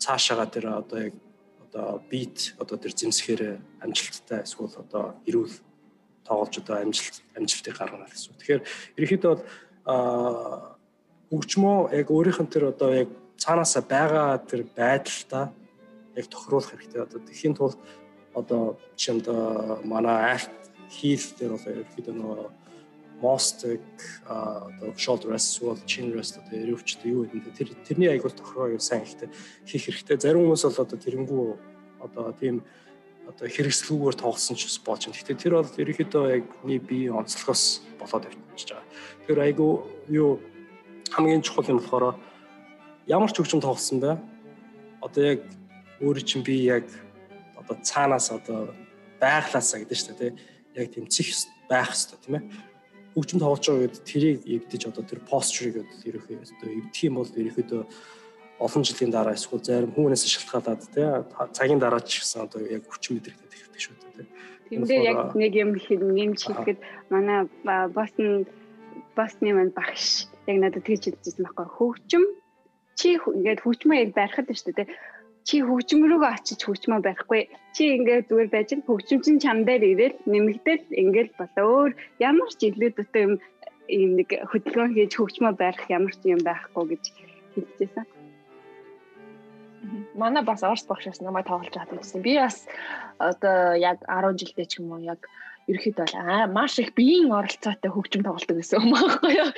[0.00, 1.14] цаашаага тэр одоо яг
[1.66, 3.42] одоо бит одоо тэр зэмсгээр
[3.84, 5.52] амжилттай эсвэл одоо эрүүл
[6.24, 8.36] тоглож одоо амжилт амжилтыг гаргана гэсэн.
[8.38, 8.62] Тэгэхээр
[8.96, 9.42] ерөнхийдөө бол
[11.32, 13.08] хөгжмөө яг өөрийнх нь тэр одоо яг
[13.40, 15.50] цаанаасаа байгаа тэр байдалтай
[16.16, 17.02] яг тохируулах хэрэгтэй.
[17.02, 17.78] Одоо тэхийн тулд
[18.34, 19.26] одоо жишээнд
[19.84, 20.52] манай альт
[20.92, 22.48] хийл дээр бол ерөөхдөө нөгөө
[23.22, 23.80] мостик
[24.26, 28.82] одоо shoulder rest бол chin rest одоо эрүүвчтэй юу гэдэг тэр тэрний аягуул тохироо юу
[28.82, 29.30] сайн ихтэй
[29.64, 30.18] хийх хэрэгтэй.
[30.18, 31.46] Зарим хүмүүс бол одоо тэрэнгүү
[32.02, 32.62] одоо тийм
[33.28, 35.16] одоо хэрэгслүүгээр тоглосон ч болж байна.
[35.16, 38.88] Гэхдээ тэр бол ерөөхдөө яг нэг бие онцлохоос болоод явчихж байгаа.
[39.26, 39.66] Тэр айгу
[40.08, 40.40] юу
[41.10, 42.18] хамгийн чухал юм болохоор
[43.06, 44.16] ямар ч хөгжим тоглосон бай.
[45.00, 45.40] Одоо яг
[46.02, 46.86] өөрөө чинь би яг
[47.54, 48.74] одоо цаанаас одоо
[49.22, 50.32] байглаасаа гэдэг шүү дээ
[50.82, 51.30] яг тийм цих
[51.70, 52.44] байх хэрэгтэй тийм ээ
[53.14, 57.82] хөгжим тоглож байгаа гэдэг тэрийг эвдэж одоо тэр постерыг ерөөхдөө эвдэх юм бол ерөөхдөө
[58.66, 61.06] олон жилийн дараа эсвэл зарим хүмүүнээс шалтгаалаад тий
[61.56, 64.26] цагийн дараа ч гэсэн одоо яг хүчин мэдрэгдээд ирдэг шүү дээ тий
[64.72, 66.80] Тэндээ яг нэг юм нэмж хэлэхэд
[67.12, 67.44] манай
[67.92, 68.48] Босн
[69.16, 71.68] Босны манд багш яг надад тэгж хэлжсэн байхгүй.
[71.76, 72.24] Хөгжим
[72.96, 74.88] чи ингээд хөгжмөө яг барихад шүү дээ
[75.44, 77.42] чи хөгжим рүүгээ очиж хөгжмөө барихгүй.
[77.76, 81.92] Чи ингээд зүгээр байж хөгжим чин чам дээр ирээл нэмэгдэл ингээд болоо өөр
[82.24, 83.32] ямар ч илүү дутуу юм
[83.92, 87.04] юм нэг хөдөлгөөн хийж хөгжмөө барих ямар ч юм байхгүй гэж
[87.52, 88.06] хэлжсэн.
[90.14, 92.22] Манай бас орс багшаас намайг тоглож хаад байсан.
[92.22, 92.66] Би бас
[93.18, 95.26] одоо яг 10 жилдээ ч юм уу яг
[95.70, 99.50] ерөөхдөө бол маш их биеийн оролцоотой хөгжим тоглолдог гэсэн юм аахгүй юу.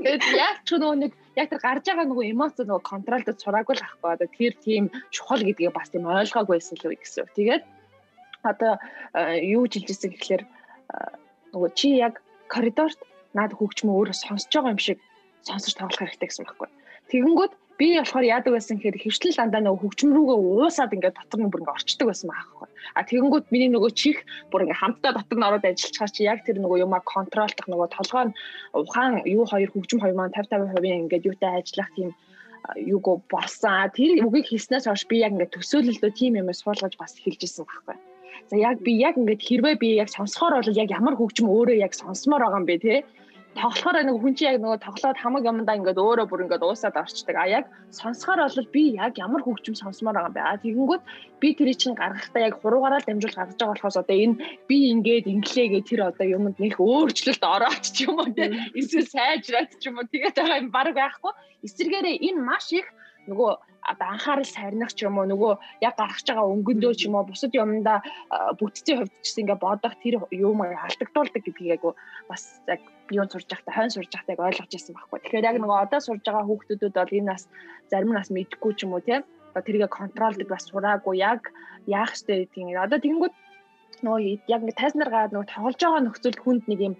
[0.00, 3.84] Тэгээд яг ч нөгөө нэг яг тэр гарч байгаа нөгөө эмоц нөгөө контролдод сураагүй л
[3.84, 7.28] ахгүй одоо тэр тийм чухал гэдгийг бас тийм ойлгоогүйсэн л үе гэсэн.
[7.36, 7.64] Тэгээд
[8.48, 8.72] одоо
[9.40, 10.42] юу жилжсэн гэхэлэр
[11.52, 13.00] нөгөө чи яг коридорт
[13.36, 14.98] наад хөгжмөө өөрөө сонсож байгаа юм шиг
[15.44, 16.68] сонсож тоглох хэрэгтэй гэсэн байхгүй.
[17.12, 21.50] Тэгэнгүүт би болохоор яадаг байсан гэхээр хөвчлөл дандаа нөгөө хөгжим рүүгээ уусаад ингээд дотор нь
[21.50, 22.68] бүр ингээд орчдөг байсан байхгүй.
[22.94, 24.18] А тэгэнгүүт миний нөгөө чих
[24.50, 27.88] бүр ингээд хамтдаа дотор нь ороод ажиллаж байгаа чи яг тэр нөгөө юмаа контролдох нөгөө
[27.96, 28.36] толгой нь
[28.78, 32.10] ухаан юу хоёр хөгжим хоёр маань 50 50% ингээд юутай ажиллах тийм
[32.78, 33.90] юуг болсон.
[33.96, 37.96] Тэр үгийг хийснээс хойш би яг ингээд төсөөлөлдөө тийм юм суулгаж бас хэлж ирсэн байхгүй.
[38.50, 41.92] За яг би яг ингээд хэрвээ би яг сонсохоор бол яг ямар хөгжим өөрөө яг
[41.92, 42.94] сонсомоор байгаа юм бэ те
[43.54, 47.36] тоглохоор нэг хүн чинь яг нөгөө тоглоод хамаг юмдаа ингээд өөрөө бүр ингээд уусаад орчдөг.
[47.38, 50.42] А яг сонсохоор бол би яг ямар хөгжим сонсомоор байгаа юм бэ?
[50.42, 51.02] А тэгэнгүүт
[51.38, 55.82] би тэрийг чинь гаргахтаа яг хуруугаараа дамжуул гаргаж байгаа болохоос одоо энэ би ингээд инглээгээ
[55.86, 60.10] тэр одоо юмд нэх өөрчлөлт ороод ч юм уу те эсвэл сайжраад ч юм уу
[60.10, 61.32] тэгээд байгаа юм баг байхгүй.
[61.62, 62.90] Эсвэргээрээ энэ маш их
[63.30, 63.52] нөгөө
[63.92, 65.52] одоо анхаарал сарних ч юм уу нөгөө
[65.86, 67.98] яг гаргаж байгаа өнгөндөө ч юм уу бусад юмдаа
[68.58, 71.82] бүтцийн хувьд ч гэсэн ингээ бодох тэр юм алдагдуулдаг гэдгийг яг
[72.30, 75.18] бас яг би юу сурж байхдаа хойно сурж байхдаа яг ойлгож ирсэн байхгүй.
[75.20, 77.42] Тэгэхээр яг нөгөө одоо сурж байгаа хүүхдүүдэд бол энэ нас
[77.92, 79.22] зарим нас мэдгүй ч юм уу тийм
[79.54, 81.52] тэргээ контролдог бас сураагүй яг
[81.86, 83.34] яах ёстой гэдгийг одоо тэгэнгүүт
[84.02, 86.94] нөгөө яг ингээ тайзнаар гаад нөгөө тоглож байгаа нөхцөл хүнд нэг юм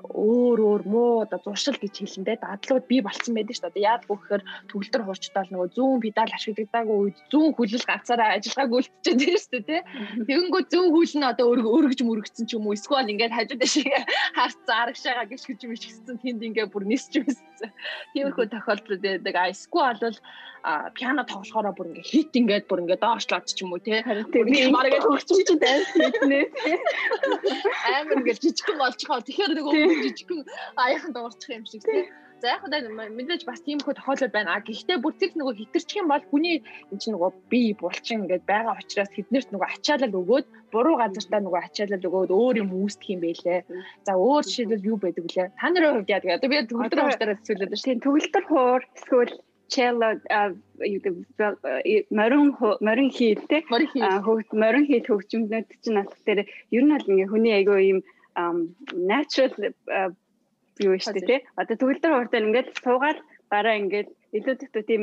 [0.00, 3.88] өөр өөр муу одоо зуршил гэж хэлэндээ дадлууд бий болцсон байдаг шүү дээ.
[3.92, 9.40] Яад гэхээр төгөлдөр хуурчтал нөгөө зүүн педаль ашиглагдаагүй үед зүүн хүлэл ганцаараа ажиллагаагүй үлдчихэд байна
[9.44, 9.82] шүү дээ.
[10.28, 13.92] Тэгэнгүүт зүүн хүл нь одоо өргөж мөрөгцсөн ч юм уу эсвэл ингээд хажууд шиг
[14.36, 17.68] харц зарагшаага гიშ гэж юм ичгсэн тэнд ингээд бүр нисч байсан.
[18.16, 19.34] Тиймэрхүү тохиолдлууд байдаг.
[19.36, 20.16] А эсвэл бол
[20.94, 25.02] пиано тоглохоороо бүр ингээ хит ингээд бүр ингээ доошлоод ч юм уу те би маргээ
[25.02, 26.38] хөгчиж дайс мэднэ
[27.98, 29.66] амар ингээ жижигхэн болж байгаа тэгэхээр нэг
[30.02, 30.40] жижигхэн
[30.76, 32.08] аяхан дуурчих юм шиг те
[32.42, 34.58] За яг хаа мэдээж бас тийм хөө тохиолдол байна.
[34.58, 36.58] А гэхдээ бүр тэр нөгөө хитэрчих юм бол хүний
[36.90, 41.60] энэ чинь нөгөө бие булчин ингээд байгаа учраас тэднэрт нөгөө ачаалал өгөөд буруу газартаа нөгөө
[41.62, 43.60] ачаалал өгөөд өөр юм үүсгэх юм байлээ.
[44.06, 45.54] За өөр жишээлбэл юу байдаг вүлээ?
[45.54, 46.34] Та нарын хувьд яадаг?
[46.34, 47.86] Одоо би төгөлдөр хууртаараа төсөөлөд шүү.
[47.86, 49.32] Тийм төгөлдөр хуур эсвэл
[49.72, 50.08] cello
[52.18, 52.46] морин
[52.86, 56.40] морин хийлтэй морин хийл хөгжмөд чинь алах дээр
[56.74, 57.98] ер нь бол ингээ хүний айгүй юм
[58.92, 59.52] natural
[60.80, 61.40] юу шүү дээ тий.
[61.60, 63.18] Одоо төгөлдөр хууртаа ингээд суугаад
[63.52, 65.02] гараа ингээд илүү тэгтээ тийм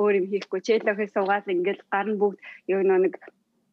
[0.00, 0.60] өөр юм хийхгүй.
[0.64, 2.38] Челохыг суугаад ингээд гар нь бүгд
[2.72, 3.14] юу нэг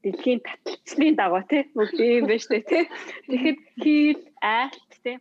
[0.04, 1.64] дэлхийн таталцлын дагуу тий.
[1.76, 2.84] Бүгд байна шүү дээ тий.
[3.30, 5.18] Тэгэхэд хийл айлт тий.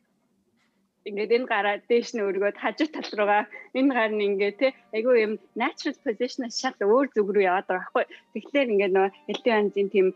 [1.09, 3.45] Ингээд энэ гараа дээш нь өргөөд хажуу тал руугаа
[3.79, 4.73] энэ гар нь ингээд тий.
[4.95, 8.05] Айгүй юм natural position-аас шал өөр зүг рүү яваад байгаа байхгүй.
[8.35, 10.09] Тэгэхээр ингээд нөгөө элдэн анзын тийм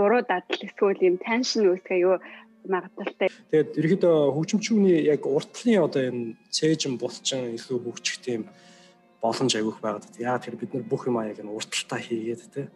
[0.00, 2.16] буруу дадал эсвэл юм tension үүсгэх аюу
[2.64, 3.28] магадaltaй.
[3.52, 8.48] Тэгээд ерөөдөө хөгжимчүүний яг уртлын одоо энэ цээжин булчин илүү хөгжих тийм
[9.20, 10.16] боломж агиух байгаад.
[10.20, 12.66] Яг тэр бид нар бүх юм аяг нь урталтаа хийгээд тий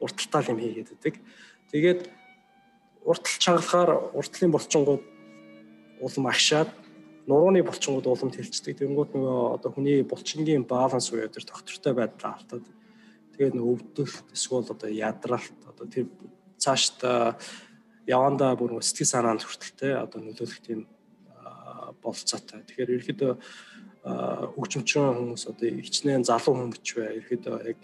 [0.00, 1.14] урталтаа юм хийгээд байдаг.
[1.70, 2.00] Тэгээд
[3.04, 5.04] уртал чангалахаар уртлын булчингууд
[6.00, 6.70] улам агшаад
[7.26, 8.78] нурууны булчингууд уламт хэлцдэг.
[8.78, 12.66] Тэнгууд нөгөө одоо хүний булчингийн баланс буюу тэр доктортой байдал алдаад
[13.34, 16.06] тэгээд нөгөө өвдөлт эсвэл одоо ядраалт одоо тэр
[16.58, 17.38] цаашдаа
[18.06, 20.86] явандаа бүр сэтгэл санаанд хүртэлтэй одоо нөлөөлөх тийм
[22.02, 22.64] болцоотой.
[22.66, 23.32] Тэгэхээр ерөөхдөө
[24.56, 27.20] хөгжимчин хүмүүс одоо хичнээн залуу хүмүүс бай.
[27.20, 27.78] Ерөөхдөө яг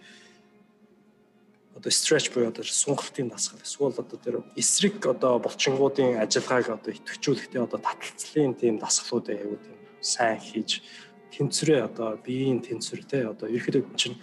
[1.77, 7.63] одоо stretch буюу одоо сунгалтын дасгал эсвэл одоо тэр эсрэг одоо булчингуудын ажиллагааг одоо идэвхжүүлэхдээ
[7.67, 10.87] одоо таталцлын тийм дасгалууд аягүй тийм сайн хийж
[11.35, 14.17] тэнцвэрээ одоо биеийн тэнцвэр те одоо ерөөхдөө чинь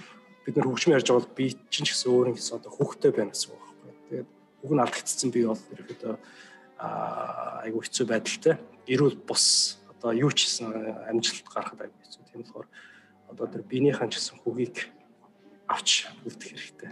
[0.47, 3.36] бид нар хөгжим ярьж байгаа бол бие чинь ч гэсэн өөр гэсэн одоо хүүхдтэй байна
[3.36, 3.70] гэсэн үг
[4.64, 6.14] үг нь алдагдсан бие бол ерөөхдөө
[7.66, 8.55] айгүй хэцүү байдалтай.
[8.89, 10.72] Эрүүл бус одоо юу ч гэсэн
[11.09, 12.22] амжилт гаргахад айгүй хэцүү.
[12.30, 12.68] Тийм болохоор
[13.30, 14.78] одоо тэр биенийхэн ч гэсэн хүүгийг
[15.70, 16.91] авч үлдэх хэрэгтэй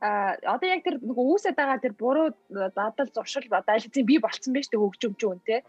[0.00, 4.16] а одоо яг тэр нөгөө үүсэт байгаа тэр буруу дадал зуршил одоо аль хэзээ бий
[4.16, 5.60] болцсон байж тэг хөгжимч үн те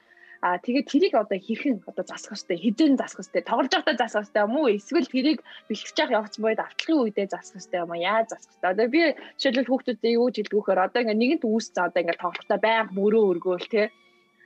[0.42, 4.46] а тэгээд тэрийг одоо хэрхэн одоо засах хэрэгтэй хэзээ засах хэрэгтэй тоглож байхдаа засах хэрэгтэй
[4.50, 4.74] юм уу?
[4.74, 5.40] Эсвэл тэрийг
[5.70, 8.02] бэлтгэж явах явцсан бойд автлахын үедээ засах хэрэгтэй юм уу?
[8.02, 9.02] Яаж засах хэрэгтэй одоо би
[9.38, 13.68] жишээлбэл хүүхдүүдэд юу жилдгүүхээр одоо ингээ нэгэнт үүс за одоо ингээ тоглохдоо байнга мөрөө өргөөл
[13.70, 13.84] те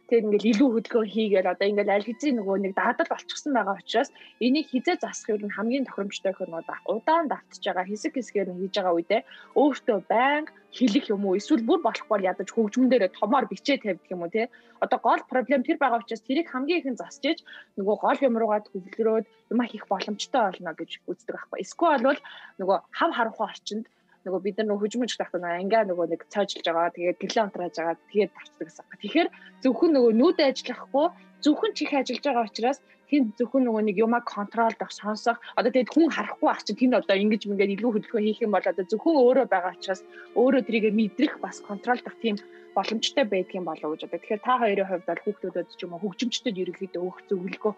[0.06, 4.10] Тэгээд ингээл илүү хөдөлгөөн хийгээл одоо ингээл аль хэзээ нөгөө нэг даадал болчихсон байгаа учраас
[4.38, 6.58] энийг хизээ засах юм хамгийн тохиромжтой гэх нь
[6.94, 9.22] удаан давтж байгаа хэсэг хэсгээр нь хийж байгаа үедээ
[9.58, 14.22] өөртөө байнга хэлэх юм уу эсвэл бүр болохгүй ядаж хөгжмөн дээр томоор бичээ тавьдаг юм
[14.22, 14.52] уу те.
[14.84, 17.42] Одоо гол проблем тэр байгаа учраас тэрийг хамгийн ихэн засчиж
[17.80, 21.60] нөгөө гол юм руугаа төвлөрөөд юм хийх боломжтой болно гэж үздэг байхгүй.
[21.64, 22.20] Эсвэл бол
[22.60, 23.86] нөгөө хав харанхуй орчинд
[24.26, 26.96] нөгөө бид нар нөгөө хөгжмөж тахта нөгөө ангиа нөгөө нэг цаажлж байгаа.
[26.98, 27.98] Тэгээд гэлээ унтрааж байгаа.
[28.10, 28.86] Тэгээд тавцдаг гэсэн.
[29.02, 29.30] Тэгэхээр
[29.64, 31.08] зөвхөн нөгөө нүд ажиллахгүй
[31.46, 35.38] зөвхөн чих ажиллаж байгаа учраас тэнд зөвхөн нөгөө нэг юма контролдох, сонсох.
[35.54, 38.66] Одоо тэгээд хүн харахгүй ах чинь тэнд одоо ингэж мингээд илүү хөдөлгөөн хийх юм бол
[38.66, 40.02] одоо зөвхөн өөрөө байгаа учраас
[40.34, 42.42] өөрөө трийг мэдрэх бас контролдох тийм
[42.74, 44.20] боломжтой байдгийн болов гэж одоо.
[44.20, 47.74] Тэгэхээр та хоёрын хувьд бол хүүхдүүдэд ч юм уу хөгжимчдөд ерөнхийдөө өөх зөвлөгөө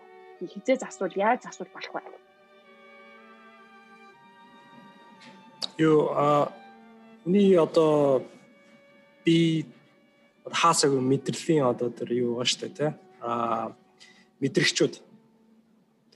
[0.47, 2.16] хизээ засвал яаж засвал болох вэ?
[5.77, 6.51] Юу а
[7.25, 8.25] үний одоо
[9.25, 9.65] би
[10.45, 13.75] хаасаг мэдрэлийн одоо тэр юу байгаа штэ тий а
[14.41, 14.93] мэдрэгчүүд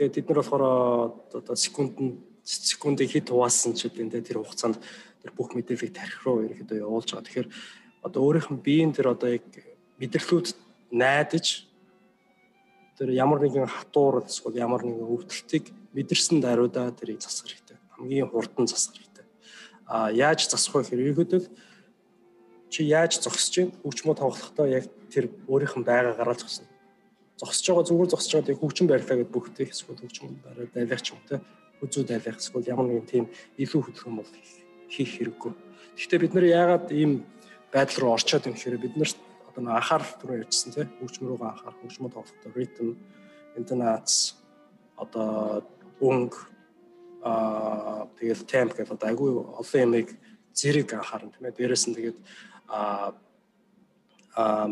[0.02, 0.64] тэгээд бид нар болохоор
[1.30, 4.82] одоо секундэд секундыг хэд хуваасан ч үгүй тэр хугацаанд
[5.22, 7.26] тэр бүх мэдээллийг тарих руу ерөөдөө явуулж байгаа.
[7.30, 7.50] Тэгэхээр
[8.02, 9.46] одоо өөрийнх нь биеийн тэр одоо яг
[10.02, 10.58] мэдрэлүүд
[10.90, 11.70] найдаж
[12.98, 17.78] тэр ямар нэгэн хатуур эсвэл ямар нэгэн өвдөлтийг мэдэрсэн даруйдаа тэрийг засах хэрэгтэй.
[17.94, 19.11] Хамгийн хурдан засах хэрэгтэй
[20.16, 21.42] яаж засах вэ гэхээр ерөөдөө
[22.72, 26.72] чи яаж зогсож чинь хөгжмөө тоглохдоо яг тэр өөрийнх нь байгаа гараад зогсно.
[27.36, 31.12] Зогсож байгаа зүгээр зогсож байгаа тийм хөгжим барилаа гэд бүгдээ эсвэл хөгжим бариад дайлах ч
[31.12, 31.44] юм те
[31.84, 33.26] үзүү дайлах эсвэл ямар нэгэн тийм
[33.60, 34.32] илүү хөдөлгөөн бол
[34.88, 35.52] хийх хэрэггүй.
[36.00, 37.12] Гэхдээ бид нар яагаад ийм
[37.76, 39.12] байдал руу орчоод юм гэхээр бид нар
[39.52, 42.88] одоо нэг анхаарал түрүү ярьжсэн те хөгжим рүүгээ анхаарах хөгжмөө тоглохдоо ритм
[43.60, 44.40] интонац
[44.96, 45.68] одоо
[46.00, 46.40] өнгө
[47.22, 50.10] аа тэгэл темп гэдэг одоо айгүй олон юмыг
[50.54, 51.58] зэрэг анхаарна тийм ээ.
[51.58, 52.20] Дээрээс нь тэгээд
[52.68, 53.14] аа
[54.36, 54.68] аа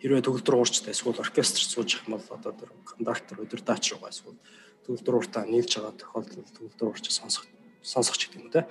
[0.00, 4.36] хэрвээ төгөлдөр уурчтай эсвэл оркестр сууж их юм бол одоо тэр кондактор өдөрдаач руугаа эсвэл
[4.84, 7.48] төгөлдөр ууртаа нийлж байгаа тохиолдолд төгөлдөр уурч сонсох
[7.80, 8.68] сонсох ч гэдэг юм те.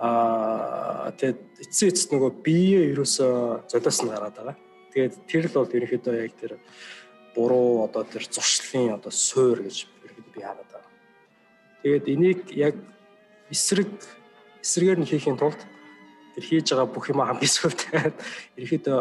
[0.00, 4.56] Аа тэгээд эцсийн эцэст нөгөө бие ерөөсө золиос нь гараад байгаа.
[4.96, 6.52] Тэгээд тэр л бол ерөнхийдөө яг тэр
[7.36, 9.84] буруу одоо тэр зуршлын одоо суур гэж
[11.82, 12.74] Тэгээд энийг яг
[13.50, 13.88] эсрэг
[14.60, 15.60] эсрэгээр нь хийхийн тулд
[16.36, 17.80] тэр хийж байгаа бүх юм хамгийн сүүлд
[18.60, 18.98] ерөөхдөө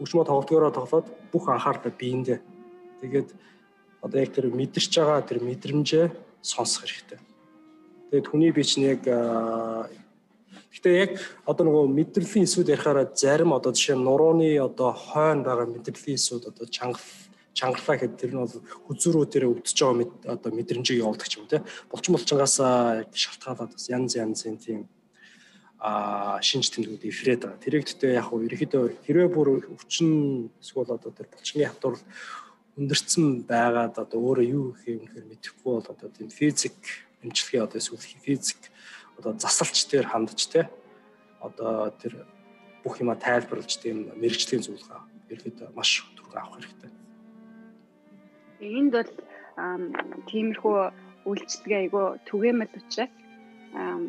[0.00, 2.40] хөгжмөө тоглолтгоороо тоглоод бүх анхаарлаа биендээ.
[3.04, 3.28] Тэгээд
[4.02, 6.06] одоо яг тэр мэдэрч байгаа тэр мэдрэмжээ
[6.42, 7.20] сонсох хэрэгтэй.
[8.10, 9.04] Тэгээд хүний бич нь яг
[10.72, 11.12] Гэтэ яг
[11.44, 16.48] одоо нөгөө мэдрэлийн эсүүд ярихаараа зарим одоо жишээ нь нурууны одоо хойно байгаа мэдрэлийн эсүүд
[16.48, 17.04] одоо чангал
[17.52, 18.56] чангалаа гэхэд тэр нь бол
[18.88, 21.60] хүзүүрөө тэр өвдөж байгаа одоо мэдрэмжийг явуулдаг юм те
[21.92, 22.56] булчин булчингаас
[23.12, 24.88] шалтгаалаад бас янз янзын тийм
[25.82, 27.58] а шинж тэмдгүүд эврээд байгаа.
[27.58, 31.98] Тэр ихтэй яг хөө ерөөхдөө хэрвээ бүр өвчин эсвэл одоо тэр булчингийн хатур
[32.78, 36.78] өндөрцөн байгаад одоо өөрөө юу гэх юм хэр мэдэхгүй бол одоо тийм физик
[37.26, 38.70] эмчилгээ одоо эсвэл физик
[39.18, 40.70] одоо засалч дээр хандж те
[41.42, 42.30] одоо тэр
[42.86, 45.02] бүх юма тайлбарлаж тийм мэрэгжлийн зөвлөгөө
[45.34, 47.01] ерөөхдөө маш түргэн авах хэрэгтэй.
[48.62, 49.10] Энд бол
[50.30, 50.78] тиймэрхүү
[51.28, 53.12] үйлчлэгээ айгүй түгээмэл учраас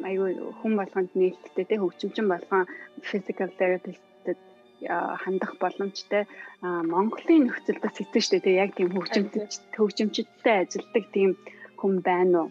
[0.07, 2.63] айгүй хүн болгонд нээлттэй те хөгжимчин болгон
[3.07, 4.37] physical therapist-д
[5.23, 6.23] хандах боломжтой.
[6.61, 9.47] Монголын нөхцөлд хэцүү шүү дээ яг тийм хөгжимтэй
[9.77, 11.31] хөгжимчдтэй ажилладаг тийм
[11.79, 12.49] хүн байна уу?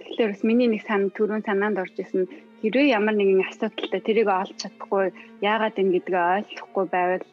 [0.00, 2.24] Тэгэхээр бас миний нэг сан түрүүн санаанд орж исэн
[2.62, 5.12] хэрвээ ямар нэгэн асуудалтай тэрийг олж чадахгүй
[5.44, 7.24] яагаад юм гэдгээ ойлгохгүй байвал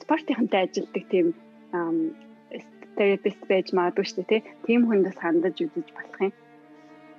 [0.00, 1.34] спортынхантай ажилдаг тийм
[2.96, 6.32] терапевт байж магадгүй шүү дээ тийм хүндээс хандаж үзэж болох юм.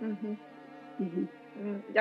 [0.02, 1.26] Аа.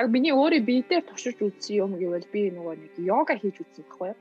[0.01, 4.07] Яг миний өөрийн биедээ туршиж үзсэн юм гэвэл би нөгөө нэг йога хийж үзсэн байхгүй
[4.13, 4.17] юу?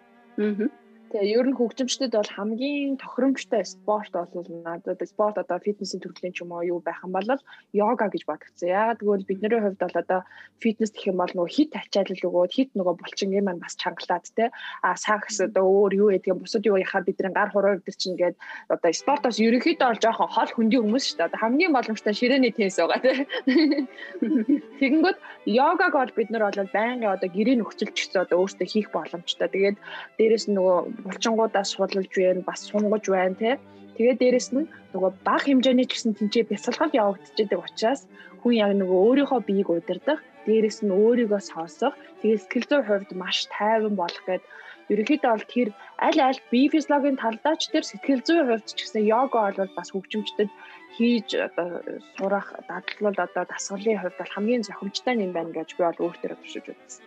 [0.68, 6.34] Аа Тэгээ ер нь хөгжимчдөд бол хамгийн тохиромжтой спорт бол надад спорт одоо фитнесийн төрлийн
[6.34, 7.30] ч юм уу юу байх юм бол
[7.70, 8.74] йога гэж бодогдсон.
[8.74, 10.20] Яагаад гэвэл бидний хувьд бол одоо
[10.59, 14.50] фитнес гэх юм бол нөгөө хит ачаалал өгөөд хит нөгөө булчингийн маань бас чангалаад те
[14.82, 18.18] а сагс одоо өөр юу гэдэг юм бусад юу яхаар бидний гар хуруу өдр чинь
[18.18, 18.34] гээд
[18.66, 21.28] одоо спортоос ерөнхийдөө бол жоохон хол хөндөй хүмүүс шүү дээ.
[21.30, 23.12] Одоо хамгийн боломжтой ширээний теннис байгаа те.
[24.82, 29.48] Тэгэнгүүт йогаг бол бид нар бол байнгын одоо гэрээ нөхцөлч гэсэн одоо өөртөө хийх боломжтой.
[29.54, 29.76] Тэгээд
[30.18, 33.55] дээрэс нөгөө булчингуудаас судалж байна, бас сунгаж байна тий.
[33.97, 38.01] Тэгээд дээрэс нь нөгөө бага хэмжээний ч гэсэн тэнцээ бясалгал явагдчихдаг учраас
[38.40, 43.49] хүн яг нөгөө өөрийнхөө биеийг удирдах, дээрэс нь өөрийгөө сонсох, тэгээд сэтгэл зүйн хувьд маш
[43.49, 44.44] тайван болох гэдэг
[44.92, 45.68] ерөнхийдөө бол тэр
[45.99, 50.51] аль аль бие физиологийн талдаач тэр сэтгэл зүйн хувьд ч гэсэн йога бол бас хөгжимчдөд
[50.94, 51.82] хийж одоо
[52.14, 56.66] сурах дадлал одоо дасгалын хувьд бол хамгийн зохимжтой юм байна гэж би бол өөртөө туршиж
[56.70, 57.05] үзсэн.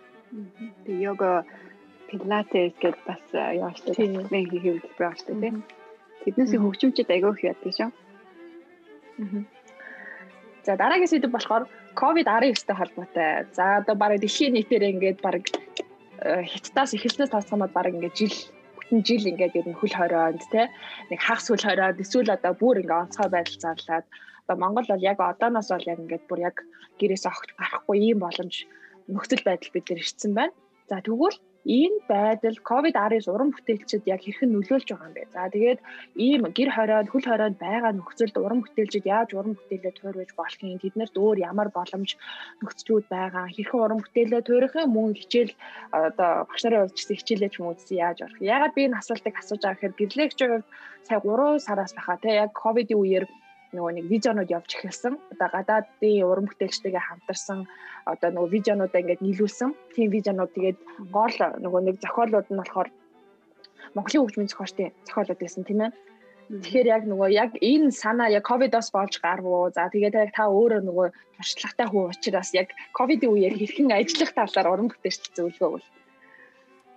[0.84, 1.30] Тэгээ йога
[2.10, 5.54] пилатес гэдээ бас яаштай tasman хийх байна шүү дээ.
[6.24, 7.90] Тэднээсээ хөгжимчд агай их яадаг шүү.
[10.66, 11.64] За дараагийн сэдв болохоор
[11.96, 13.30] COVID-19-тэй холбоотой.
[13.56, 15.44] За одоо бараг дэлхийн нийтээр ингээд бараг
[16.20, 18.36] хятадаас эхэлснээс тасгамаад бараг ингээд жил
[18.76, 20.68] бүтэн жил ингээд ер нь хөл хорионд те
[21.08, 24.06] нэг хагас хөл хорионд эсвэл одоо бүр ингээд онцгой байдал зарлаад
[24.44, 26.56] одоо Монгол бол яг одооноос бол яг ингээд бүр яг
[27.00, 28.68] гэрээс огт гарахгүй ийм боломж
[29.08, 30.54] нөхцөл байдал бид нар ирсэн байна.
[30.88, 35.24] За тэгвэл энэ байдал COVID-19 уран бүтээлчид яг хэрхэн нөлөөлж байгаа юм бэ?
[35.34, 35.80] За тэгээд
[36.16, 41.14] ийм гэр хороод хөл хороод байгаа нөхцөлд уран бүтээлчид яаж уран бүтээлээ туурвж болохын тэднэрт
[41.20, 42.16] өөр ямар боломж
[42.64, 45.52] нөхцлүүд байгаа хэрхэн уран бүтээлээ туурахын мөн хичээл
[45.92, 48.38] одоо багш нарын хувьд ч хичээлээ ч юм уу яаж орох.
[48.40, 50.68] Ягаад би энэ асуултыг асууж байгаа гэхээр гэрлэгчийн хувьд
[51.06, 53.24] сая 3 сараас баха те яг ковидын үеэр
[53.74, 55.14] нөгөө нэг видеонууд явж эхэлсэн.
[55.32, 57.58] Одоо гадаадын уран бүтээлчтэйгээ хамтарсан
[58.06, 59.70] одоо нөгөө видеонуудаа ингээд нийлүүлсэн.
[59.94, 60.78] Тийм видеонууд тэгээд
[61.14, 62.88] гол нөгөө нэг зохиолууд нь болохоор
[63.94, 65.92] Монголын хөгжмийн зохиолчдын зохиолууд байсан тийм ээ.
[66.50, 69.70] Тэгэхээр яг нөгөө яг энэ санаа яг ковидос болж гарвуу.
[69.70, 71.06] За тэгээд яг та өөрөө нөгөө
[71.38, 75.88] туршлагатай хүн учраас яг ковидын үеэр хэрхэн ажиллах талаар уран бүтээлч зөвлөгөө өгвөл.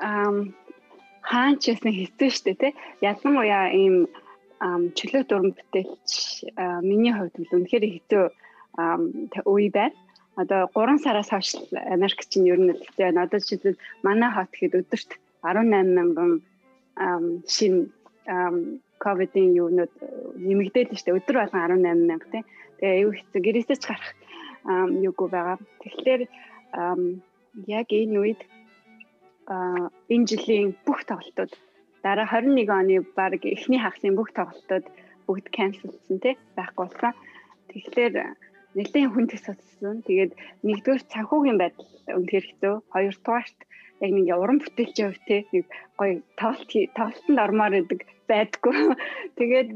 [0.01, 0.49] Аа
[1.23, 2.71] хаан ч ясна хэцүү штэ тий.
[3.01, 4.09] Ялангуяа ийм
[4.97, 6.11] чөлөө дуран бүтээлч
[6.87, 8.23] миний хувьд бол үнэхээр хэцүү
[9.51, 9.97] үе байна.
[10.39, 13.27] Одоо 3 сараас хойш Америк чинь ер нь хэцүү байна.
[13.27, 15.09] Одоо жишээлбэл манай хот гэхэд өдөрт
[15.43, 16.31] 18 мянган
[17.47, 17.91] шин
[19.03, 19.93] ковидын юунууд
[20.47, 22.43] нэмэгдээд л штэ өдөр болгон 18 мянга тий.
[22.79, 24.11] Тэгээ аюу хэцүү гэрээсээ ч гарах
[25.07, 25.57] юугүй байгаа.
[25.83, 26.21] Тэгэхээр
[27.67, 28.41] яг энэ үед
[30.13, 31.51] энэ жилийн бүх тоглолтууд
[32.03, 34.85] дараа 21 оны баг эхний хагасын бүх тоглолтууд
[35.27, 37.13] бүгд cancelсэн тий байхгүй болсон.
[37.71, 38.13] Тэгэхээр
[38.75, 39.97] нэлээд хүн төсөөлсөн.
[40.07, 40.31] Тэгээд
[40.67, 42.75] нэгдүгээр санхүүгийн байдал үнэхээр хэцүү.
[42.93, 43.59] Хоёрдугаарт
[44.03, 45.65] яг нэг уран бүтээлчийн хувьд тий нэг
[45.99, 48.75] гоё тоглолт тоглолтод ормоор идэг байдгүй.
[49.39, 49.69] Тэгээд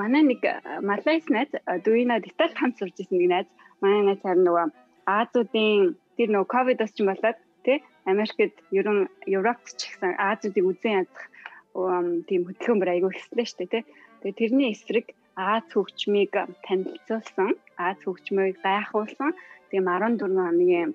[0.00, 0.40] манай нэг
[0.84, 1.50] Малайс найз
[1.84, 3.48] Дуина деталь хамт сурж ирсэн нэг найз
[3.80, 4.66] манай найз харин нөгөө
[5.06, 7.78] Азуудын тэр нөгөө ковидос ч юм болоод тий
[8.12, 11.24] Америкт ерөн Европт ч гэсэн Азиудыг үзэн ядах
[12.28, 13.84] тийм хөтөлбөр айгүй ихслээ шүү дээ тий.
[14.20, 15.06] Тэгээ тэрний эсрэг
[15.38, 16.34] Аз хөгжмийг
[16.66, 19.30] танилцуулсан, Аз хөгжмийг гайхуулсан.
[19.70, 20.90] Тэгээ 14 хоногийн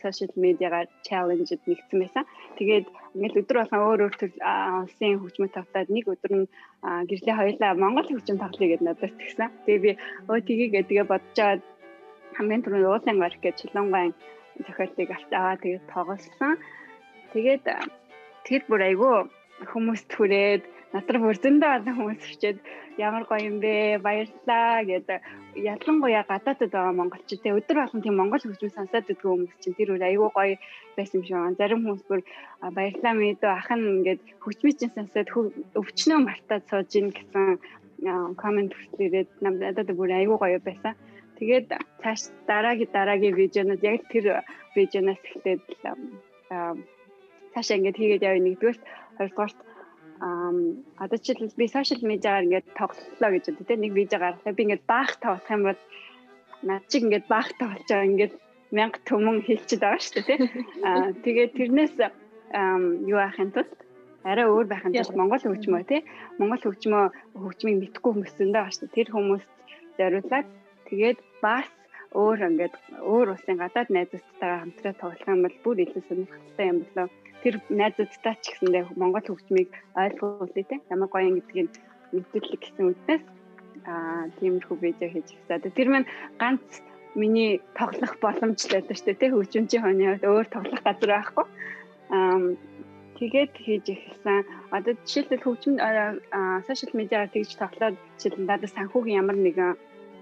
[0.00, 2.24] сошиал медиагаар чаленжд нэгдсэн байсан.
[2.56, 4.30] Тэгээд ингээл өдөр болгон өөр өөр төр
[4.80, 6.46] улсын хөгжмөд тавтаад нэг өдөр нь
[7.10, 9.50] гэрлээ хоёлаа Монгол хөгжим тоглоё гэдээ надад тэгсэн.
[9.66, 9.90] Тэгээ би
[10.30, 11.58] өө тгийгээ тэгээ бодож байгаа
[12.36, 14.12] хамгийн түрүүнд уулын гарах гэж Чулунгайн
[14.66, 16.54] зохиолыг аваа тэгээд тоглосон.
[17.32, 17.64] Тэгээд
[18.46, 19.14] тэгэд бүр айгүй
[19.70, 20.62] хүмүүс түрээд
[20.94, 22.58] надраа бүр зөндөө олон хүмүүс очиод
[22.98, 25.18] ямар гоё юм бэ баярлалаа гэдэг
[25.70, 29.94] ялангуяа гадаадд байгаа монголчууд те өдөр болгон тийм монгол хөгжмөө сонсоод идэх хүмүүс чинь тэр
[29.94, 30.54] үр айгүй гоё
[30.96, 31.58] байсан юм шиг байна.
[31.60, 32.20] Зарим хүмүүс бүр
[32.76, 35.28] баярлалаа мэдээ ах нь ингээд хөгжмөө чинь сонсоод
[35.80, 37.46] өвчнөө мартаад сууж ийн гэсэн
[38.42, 40.94] комент хүртээд надад бүр айгүй гоё байсан.
[41.40, 41.66] Тэгээд
[42.02, 42.20] цааш
[42.50, 44.44] дараагийн дараагийн видеонууд яг тэр
[44.76, 45.62] видеоноос эхлээд
[47.52, 48.78] цаашаа ингээд хийгээд явъя нэгдүгээр
[49.16, 49.58] хоёрдугаарт
[51.00, 54.84] одоо жишээлбэл би сошиал медиагаар ингээд тоглолоо гэж үү те нэг видео гарлаа би ингээд
[54.84, 55.80] баах тавах юм бол
[56.62, 58.34] над чиг ингээд баах тавуулж байгаа ингээд
[58.76, 60.36] мянга төмөн хэлчихэд байгаа шүү дээ те.
[60.88, 61.94] Аа тэгээд тэрнээс
[63.08, 63.72] юу ахын тулд
[64.28, 66.04] арай өөр байхын тулд Монгол хөгжмөө те.
[66.38, 67.04] Монгол хөгжмөө
[67.40, 68.96] хөгжмийг мэдхгүй хүмүүс зөндөө байгаа шүү дээ.
[68.96, 69.50] Тэр хүмүүст
[69.96, 70.48] зориулаад
[70.92, 71.68] тэгээд бас
[72.14, 72.74] өөр ингээд
[73.12, 77.06] өөр улсын гадаад найзуудтайгаа хамтраа тоглох юм бол бүр илүү сонирхолтой юм болоо
[77.42, 79.70] тэр найзуудтай ч гэсэндээ Монгол хөгжмийг
[80.02, 81.70] ойлгуулъя те ямар гоё юм гэдгийг
[82.12, 83.24] мэдүүлэх гэсэн үгнээс
[83.86, 85.72] аа тиймэрхүү видео хийж ирсэн.
[85.72, 86.10] Тэр маань
[86.42, 86.66] ганц
[87.14, 91.46] миний тоглох боломжтой байдаг шүү дээ тий хөгжимчийн хойны хувьд өөр тоглох газар байхгүй.
[92.14, 92.38] Аа
[93.18, 94.38] тэгээд хийж эхэлсэн.
[94.76, 95.74] Одоо жишээлбэл хөгжим
[96.66, 99.78] сошиал медиаар тэгж тоглоод жишээлбэл надад санхүүгийн ямар нэгэн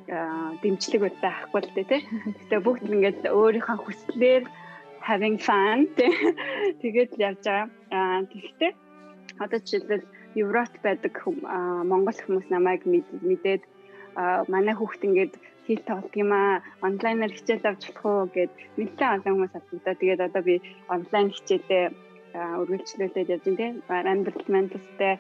[0.09, 2.03] дэмжлэг байдаг ахгүй л дээ тий.
[2.49, 4.45] Гэтэ бүгд ингээд өөрийнхөө хүслээр
[5.05, 5.89] having fun
[6.83, 7.69] тэгээд явж байгаа.
[7.93, 8.73] Аа тэгтээ
[9.45, 10.05] одоо жишээлбэл
[10.43, 11.15] Европт байдаг
[11.91, 13.63] Монгол хүмүүс намайг мэдээд
[14.53, 15.35] манай хүүхд ингээд
[15.67, 19.97] хэл тоглох юм аа онлайнаар хичээл авч болох уу гэд нэлээд олон хүмүүс асуудаг.
[20.01, 20.55] Тэгээд одоо би
[20.89, 21.85] онлайн хичээлээ
[22.61, 24.09] үргэлжлүүлээд явж байна.
[24.13, 25.15] Амьдрал менталтай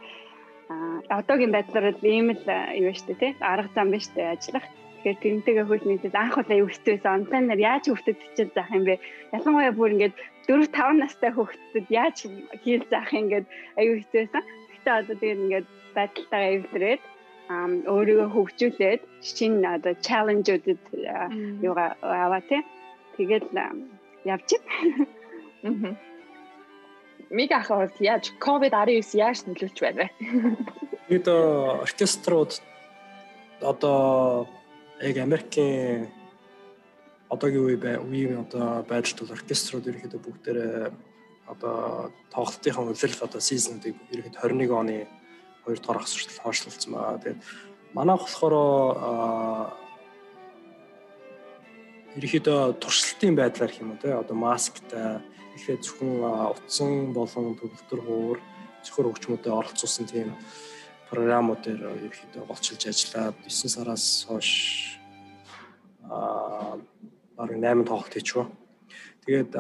[1.19, 2.45] одоогийн байдлаар ийм л
[2.85, 4.67] юу штэ тий арга зам биш үү ажиллах
[4.99, 8.99] Тэгэхээр тэрнтэйгээ хөл нийтэд анх удаа юу хэвчээсэн онлайнаар яаж хөвгөдөд хичээл заах юм бэ?
[9.31, 10.15] Ялангуяа бүр ингээд
[10.51, 12.17] 4 5 настай хөвгөдөд яаж
[12.67, 13.47] хийл заах юм гээд
[13.79, 14.43] аюу хэвчээсэн.
[14.43, 17.03] Гэхдээ одоо тэгээд ингээд байдалтайгаа эвлэрээд
[17.95, 20.83] өөрийгөө хөгжүүлээд шинэ одоо чаленжуудад
[21.63, 22.63] юугаа аваа тий.
[23.17, 23.47] Тэгээд
[24.27, 25.95] явж байна.
[27.31, 30.09] Миг ахад яаж COVID-19 яаж нөлөөлж байна вэ?
[31.13, 32.57] Бид оркеструуд
[33.61, 34.49] одоо
[35.01, 36.09] яг Америкийн
[37.29, 40.89] одоогийн үе үеийн одоо байдалд бол оркеструуд ерөөхдөө бүгдээрээ
[41.53, 41.77] одоо
[42.33, 44.97] тоглолтынхаа улирал одоо сизнүүдийг ерөөхдөө 21 оны
[45.69, 47.21] 2 дугаар хагас хүртэл хойшлуулсан байгаа.
[47.21, 47.41] Тэгээд
[47.93, 48.55] манайх болохоор
[52.17, 55.21] ерөөхдөө туршилтын байдлаар юм уу те одоо масктай
[55.59, 56.23] ихээ зөвхөн
[56.55, 58.39] утсан болон төгөлтөр хуур
[58.87, 60.31] зөвхөр хөгжмөдөд оролцуулсан тийм
[61.11, 64.51] програмууд дээр ерөөхдөө голчилж ажиллаад 9 сараас хойш
[66.07, 66.79] аа
[67.37, 68.47] бараг 8 тоглолт хийчихв.
[69.25, 69.53] Тэгээд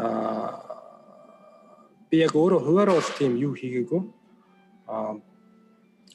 [2.10, 4.02] би яг өөрөө хуваараа бол тийм юу хийгээгүй.
[4.88, 5.20] Аа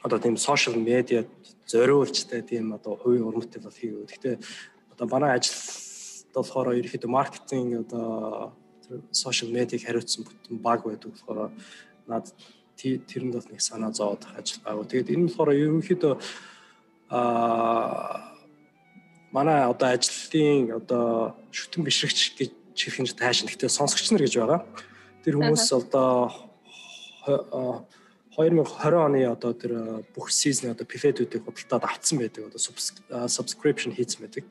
[0.03, 1.23] одоо тийм сошиал медиа
[1.67, 4.05] зориулжтай тийм одоо хувийн урмтал бол хийгээгүй.
[4.09, 4.35] Гэхдээ
[4.93, 5.55] одоо манай ажил
[6.35, 8.53] болохоор ерөөхдөө маркетинг одоо
[9.11, 11.51] сошиал медиаг хариуцсан бүтэн баг байдаг болохоор
[12.07, 12.25] над
[12.77, 14.85] тэрэнд бол нэг санаа зовоод ажил байгаа.
[14.85, 16.13] Тэгээд энэ болохоор ерөнхийдөө
[17.09, 18.33] аа
[19.31, 24.61] манай одоо ажлын одоо шүтэн бишрэгч гэж чихэнж таашин гэхдээ сонсогч нар гэж байгаа.
[25.25, 26.29] Тэр хүмүүс одоо
[28.35, 32.49] 2020 оны одоо тэр бүх сизон одоо пифедүүдийг худалдаад авцсан байдаг.
[32.49, 32.59] Одоо
[33.29, 34.45] subscription хийсэн байдаг.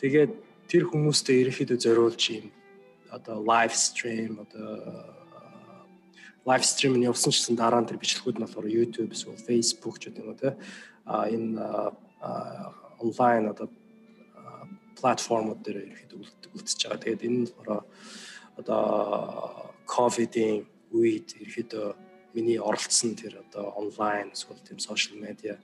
[0.00, 0.32] Тэгээд
[0.68, 2.52] тэр хүмүүстэй ерөнхийдөө зориулж юм
[3.16, 4.68] одоо live stream одоо
[6.44, 10.10] лайв стрим нь явсан гэсэн дараа нь тэр бичлэгүүд нь болохоор YouTube эсвэл Facebook ч
[10.10, 10.50] гэдэг юм уу те
[11.06, 11.60] а энэ
[12.98, 13.68] онлайн одоо
[14.98, 16.14] платформуд дээр ирэхэд
[16.54, 17.02] үлдчихэж байгаа.
[17.02, 17.84] Тэгээд энэ нь болохоор
[18.60, 18.82] одоо
[19.86, 21.70] ковидын үед ирэхэд
[22.34, 25.58] миний оролцсон тэр одоо онлайн эсвэл тийм сошиал медиа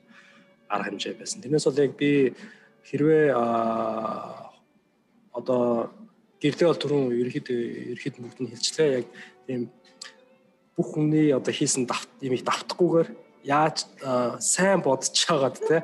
[0.68, 1.42] арга хэмжээ байсан.
[1.42, 2.34] Тэрнээс бол яг би
[2.86, 3.26] хэрвээ
[5.38, 5.90] одоо
[6.42, 7.48] гэрлээ бол түрүүн ерөөд
[7.94, 9.06] ерөөд бүгд нь хэлчлээ яг
[9.46, 9.60] тийм
[10.78, 11.90] бүх хүний одоо хийсэн
[12.22, 13.08] имийг давтахгүйгээр
[13.48, 13.86] яаж
[14.38, 15.76] сайн бодож байгаад те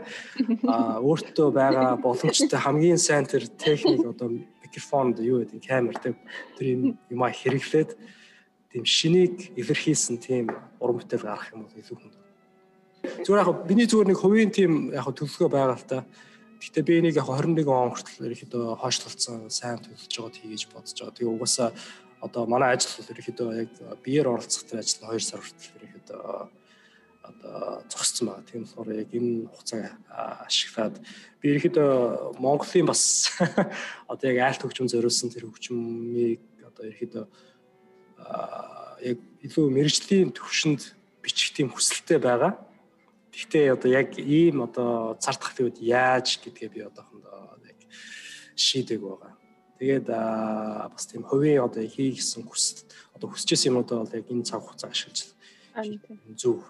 [0.63, 4.31] өөртөө байгаа боломжтой хамгийн сайн тэр техник одоо
[4.63, 6.15] микрофонд юу гэдэг камер те
[6.59, 7.97] тэр юм юма хэрэглээд
[8.75, 10.51] тийм шинийг илэрхийлсэн тийм
[10.83, 12.15] уран бүтээл гаргах юм бол илүү хүнд.
[13.23, 16.03] Зүгээр яг миний зүгээр нэг хувийн тийм яг төлөвлөгөө байгаа л та.
[16.65, 21.13] Гэтэ би энийг яг 21 он хүртэл ерөөхдөө хойшлуулсан сайн төлөвлөж байгаад хийгээж бодож байгаа.
[21.13, 21.69] Тэгээ угаасаа
[22.25, 26.25] одоо манай ажил бол ерөөхдөө яг биеэр оролцох тэр ажил 2 сар хүртэл ерөөхдөө
[27.29, 28.49] одоо зогссон байгаа.
[28.49, 29.93] Тийм болохоор яг энэ хугацааг
[30.49, 30.97] ашиглаад
[31.45, 31.93] би ерөөхдөө
[32.41, 33.29] Монголын бас
[34.13, 37.25] одоо яг айлт хөгжим зориулсан тэр хөгжмийг одоо ерөөхдөө
[39.05, 42.57] яг илүү мэрэгжлийн төвшөнд бичих тийм хүсэлтэй байгаа.
[43.35, 47.79] Гэхдээ одоо яг ийм одоо цар тахлын үед яаж гэдгээ би одоохондоо яг
[48.55, 49.35] шийдэг байгаа.
[49.79, 52.87] Тэгээд бас тийм хувийн одоо хийгсэн хүсэл
[53.19, 55.35] одоо хүсэжсэн юмудаа бол яг энэ цаг хугацаа ашиглаж
[56.39, 56.63] зөв.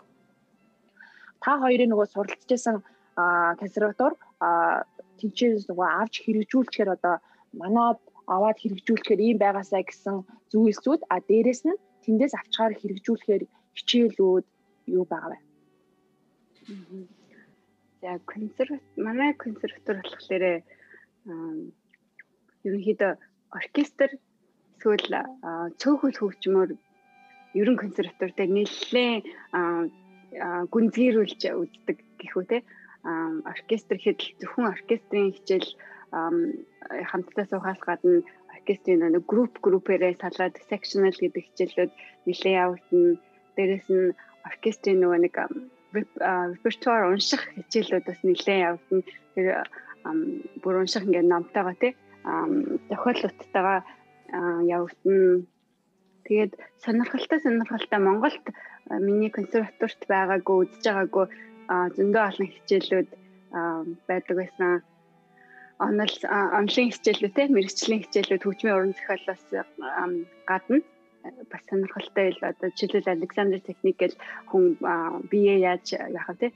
[1.44, 2.80] Та хоёрын нөгөө суралцжсэн
[3.60, 4.16] консерватор
[5.20, 7.20] тэнцээс нөгөө авч хэрэгжүүлчихээр одоо
[7.52, 10.16] манад аваад хэрэгжүүлэхээр ийм байгаасаа гэсэн
[10.50, 13.42] зүйлсүүд а дээрэс нь тэндээс авчгаар хэрэгжүүлэхээр
[13.76, 14.46] хичээлүүд
[14.96, 15.38] юу байгаа вэ?
[18.00, 20.44] За консерват манай консерватор болохоор
[22.66, 23.12] ерөнхийдөө
[23.60, 24.10] оркестр
[24.76, 25.16] эсвэл
[25.80, 26.70] цөөхөл хөгжмөр
[27.60, 29.24] ерөн консерватортай нэлээд
[30.72, 32.58] гүнзгийрүүлж үздэг гэхүү те
[33.52, 35.68] оркестр хэд зөвхөн оркестрийн хичээл
[37.10, 38.24] хамтдаа суухаас гадна
[38.56, 41.92] оркестрийн нэг групп группээрээ салгаад sectional гэдэг хичээлүүд
[42.26, 43.20] нэлээд явагдана.
[43.56, 44.16] Дээрээс нь
[44.48, 45.34] оркестрийн нөгөө нэг
[45.94, 49.02] репертуар унших хичээлүүд бас нэлээд явагдана.
[49.34, 49.46] Тэр
[50.62, 51.92] бүр унших ингээд номтойгоо тий
[52.90, 53.80] зохиолуудтайгаа
[54.76, 55.46] явагдана.
[56.24, 56.52] Тэгээд
[56.84, 58.44] сонирхолтой сонирхолтой Монголд
[58.90, 61.26] миний консерваторт байгаагүй үзэж байгаагүй
[61.96, 63.08] зөндөө олон хичээлүүд
[64.08, 64.82] байдаг байсан
[65.78, 66.16] онол
[66.58, 69.42] онлын хичээлүүд те мэрэгчлийн хичээлүүд хөгжмийн уран зохиолоос
[70.48, 70.78] гадна
[71.50, 74.16] бас сонирхолтой ил одоо жишээлбэл Александр техник гэл
[74.50, 74.76] хүн
[75.30, 76.52] бие яаж яах вэ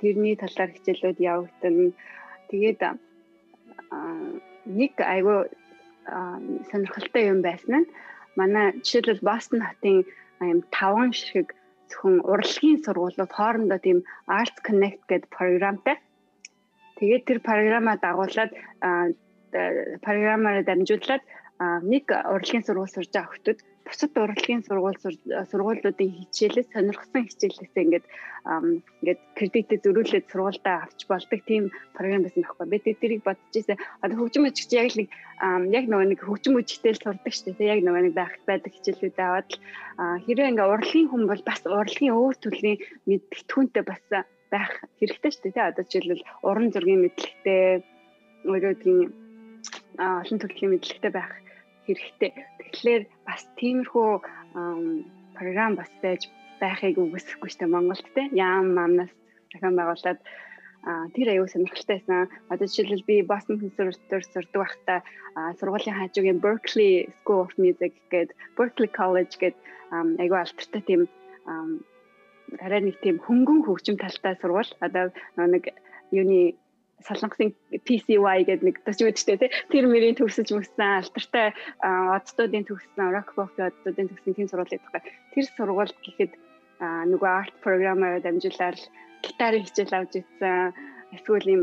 [0.00, 1.92] тэрний талаар хичээлүүд явагдана.
[2.50, 2.80] Тэгээд
[4.78, 5.38] нэг айгүй
[6.70, 7.90] сонирхолтой юм байсан нь
[8.38, 10.04] манай жишээлбэл Бостон хотын
[10.40, 11.54] юм таван шиг
[11.88, 13.98] зөвхөн урлагийн сургуулиуд хоорондоо тийм
[14.28, 15.96] Arts Connect гэдэг програмтай
[16.98, 18.50] Тэгээд тэр програмаа дагуулад
[20.02, 21.22] програмаараа дамжуулаад
[21.86, 23.58] нэг урлагийн сургууль сурж байгаа хүмүүс
[23.88, 25.00] бусад урлагийн сургууль
[25.50, 28.06] сургуулиудын хичээлээс сонирхсан хичээлээсээ ингээд
[29.00, 31.64] ингээд кредитээ зөрүүлээд сургуультай авч болдог тийм
[31.96, 32.66] програм байсан байхгүй.
[32.68, 33.80] Би тэрийг бодож ирсэн.
[34.04, 35.08] Одоо хөгжим үжигч яг л нэг
[35.72, 37.72] яг нөгөө нэг хөгжим үжигтэй л сурдаг шүү дээ.
[37.74, 39.60] Яг нөгөө нэг байх байдаг хичээлүүд аваад л
[40.28, 42.78] хэрвээ ингээд урлагийн хүн бол бас урлагийн өөр төрлийн
[43.08, 44.04] мэдгэдэгтүүнтэй бас
[44.52, 47.84] байх хэрэгтэй шүү дээ одоо жишээлбэл уран зургийн мэдлэгтэй
[48.48, 49.02] өөрөөдгийн
[49.98, 51.32] олон төрлийн мэдлэгтэй байх
[51.88, 52.30] хэрэгтэй.
[52.60, 54.10] Тэгэхээр бас тиймэрхүү
[55.36, 56.28] програм бас байж
[56.60, 59.12] байхыг үгүйсэхгүй дээ Монголд тий яам мамнаас
[59.52, 60.20] захин байгуулад
[61.14, 62.28] тэр аюу сонирхолтой байсан.
[62.52, 64.98] Одоо жишээлбэл би Boston Conservatory сурдаг байхдаа
[65.58, 69.60] сургуулийн хажуугийн Berkeley School of Music гэдэг Berkeley College гэдэг
[70.22, 71.02] аюу алдартай тийм
[72.62, 75.74] арай нэг тийм хөнгөн хөгжим талтай сургууль одоо нэг
[76.10, 76.56] юуны
[77.06, 77.54] солонгосын
[77.86, 83.54] PCY гэдэг нэг төч үүдтэй тий тэр мөрийн төгсөж мөссөн алдартай оддуудын төгссөн rock pop
[83.54, 85.06] оддуудын төгссөн тийм сургууль байдаг.
[85.34, 86.32] Тэр сургууль гэхэд
[86.82, 88.78] нөгөө арт програмаар дамжуулаад
[89.22, 90.74] гитарын хичээл авч ирсэн
[91.14, 91.62] эсвэл юм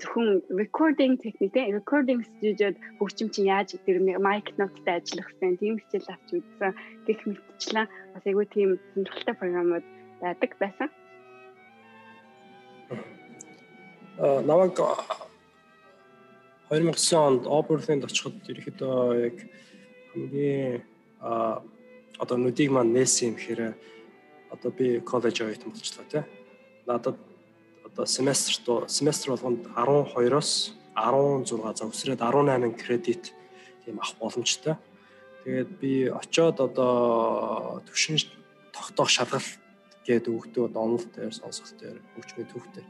[0.00, 5.76] зөвхөн recording техник тий recording студиуд хөгжим чинь яаж тэр mic note-тай ажиллах вэ тийм
[5.80, 6.72] хичээл авч үзсэн
[7.04, 9.86] гэх мэтчлэн бас айгүй тийм сонирхолтой програмууд
[10.20, 10.88] байдаг байсан.
[14.18, 14.80] Намайг
[16.70, 19.36] 2009 онд Оберлинд очиход ерөөхдөө яг
[20.12, 20.82] хамгийн
[21.20, 23.76] одоо нүдийг маань нээсэн юм хэрэг
[24.50, 26.24] одоо би коллеж оюутан болчлоо тий.
[26.86, 27.20] Надад
[27.84, 33.34] одоо семестр семестр болгонд 12-оос 16 завсраад 18 кредит
[33.84, 34.74] тийм авах боломжтой.
[35.44, 38.16] Тэгээд би очиод одоо төвшин
[38.72, 39.60] тогтоох шалгалт
[40.08, 42.86] гээд өгдөө онол дээр сонсгол дээр хөгжмийн төвх дээр.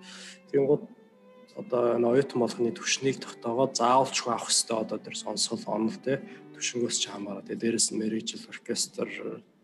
[1.56, 6.20] Одоо энэ оюутан болгоны төвшнийг тогтоогоод заавалчгүй авах хэрэгтэй одоо тэр сонсгол онол те
[6.52, 7.44] төвшнгөөс ч хамаараа.
[7.48, 9.08] Тэгээ дээрэс нь мэрижл оркестр,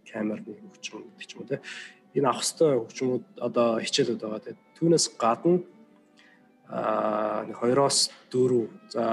[0.09, 1.61] камерны хөгжим гэдэг ч юм уу те.
[2.16, 4.40] Энэ авах хэрэгтэй хөгжмүүд одоо хичээлүүд байгаа.
[4.40, 5.61] Тэгээ түүнээс гадна
[6.72, 9.05] аа 2-оос 4 за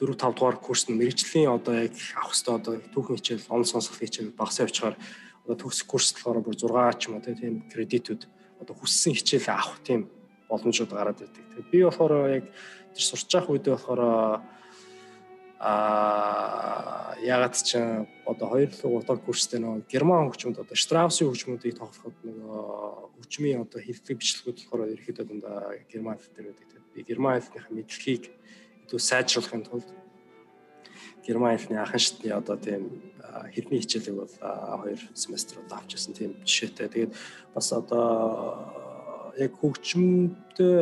[0.00, 4.00] 4 5 дугаар курс нь мэрэгжлийн одоо яг авах хэрэгтэй одоо түүхэн хичээл, он сонсгол
[4.00, 4.96] хичээл багасаа явчихаар
[5.44, 8.22] одоо төгсөх курс болохоор бүр 6 ч юм уу тийм кредитүүд
[8.64, 10.08] одоо хүссэн хичээл авах тийм
[10.52, 11.44] боломжууд гараад ирдэг.
[11.56, 12.44] Тэгээд би болохоор яг
[12.92, 14.02] тэр сурч явах үедээ болохоор
[15.62, 17.78] а ягаад ч
[18.26, 22.60] одоо хоёр л удаа курстэй нөгөө герман хөгжмөд одоо Штраусийн хөгжмүүдийг тоглоход нөгөө
[23.22, 26.82] хөгжмийн одоо хэллэг бичлэгүүд болохоор ерөөхдөө дандаа герман хэл дээр байдаг.
[26.92, 28.24] Би герман хэлнийхээ мэдлэгийг
[28.90, 29.88] илүү сайжруулахын тулд
[31.22, 32.82] герман хэлний анхан шатны одоо тийм
[33.54, 34.34] хэлний хичээлийг бол
[34.82, 36.90] хоёр семеструуд авч ирсэн тийм жишээтэй.
[36.90, 37.12] Тэгээд
[37.54, 38.81] бас одоо
[39.38, 40.76] яг хөгжмөдөө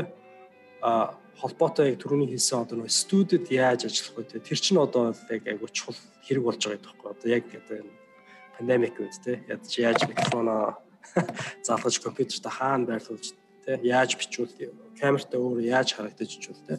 [1.40, 4.44] холбоотой яг түрүүний хэлсэн одоо нөө студид яаж ажиллах вэ?
[4.44, 7.08] Тэр чинь одоо яг айгуу чухал хэрэг болж байгаа байхгүй.
[7.10, 7.92] Одоо яг одоо энэ
[8.56, 9.40] пандемик үед те
[9.80, 10.76] яаж микрофоноо
[11.66, 13.32] заалгаж компьютерт хаана байрлуулж
[13.64, 14.52] те яаж бичүүл
[15.00, 16.74] камертай өөр яаж харагдаж ичүүл те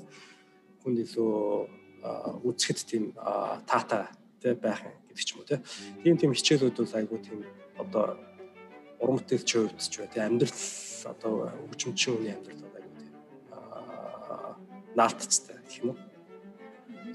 [0.86, 1.34] хүнд илүү
[2.46, 3.04] үзэхэд тийм
[3.66, 4.10] таата
[4.42, 5.62] тэ байх гэдэг ч юм уу тэ.
[6.06, 7.40] Тийм тийм хичээлүүд бол айгүй тийм
[7.82, 8.18] одоо
[9.02, 10.54] уран бүтээлчийн хувьд ч бай тэ амьдрал
[11.06, 13.16] одоо хөгжимчин хүний амьдрал айгүй тийм
[14.96, 16.00] наалтцтай гэх юм уу.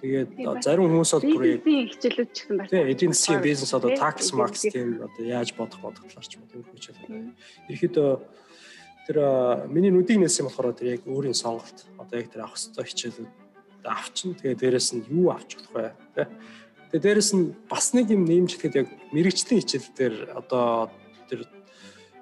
[0.01, 0.31] Тэгээд
[0.65, 2.71] зарим хүмүүс бол бүр хичээлүүд ч гэсэн байна.
[2.71, 6.45] Тийм эдийн засгийн бизнес одоо tax max тийм одоо яаж бодох бодох талаар ч юм
[6.51, 7.33] тийм хичээл.
[7.73, 7.97] Ерхэд
[9.07, 9.17] тэр
[9.71, 13.33] миний нүдийг нээсэн болохоор тэр яг өөрийн сонголт одоо яг тэр авах хэвээр хичээлүүд
[13.87, 16.27] авчин тэгээ дээрэс нь юу авч болох вэ тэ
[16.91, 20.91] тэгээ дээрэс нь бас нэг юм нэмжлэхэд яг мэрэгчлийн хичээл дээр одоо
[21.31, 21.47] тэр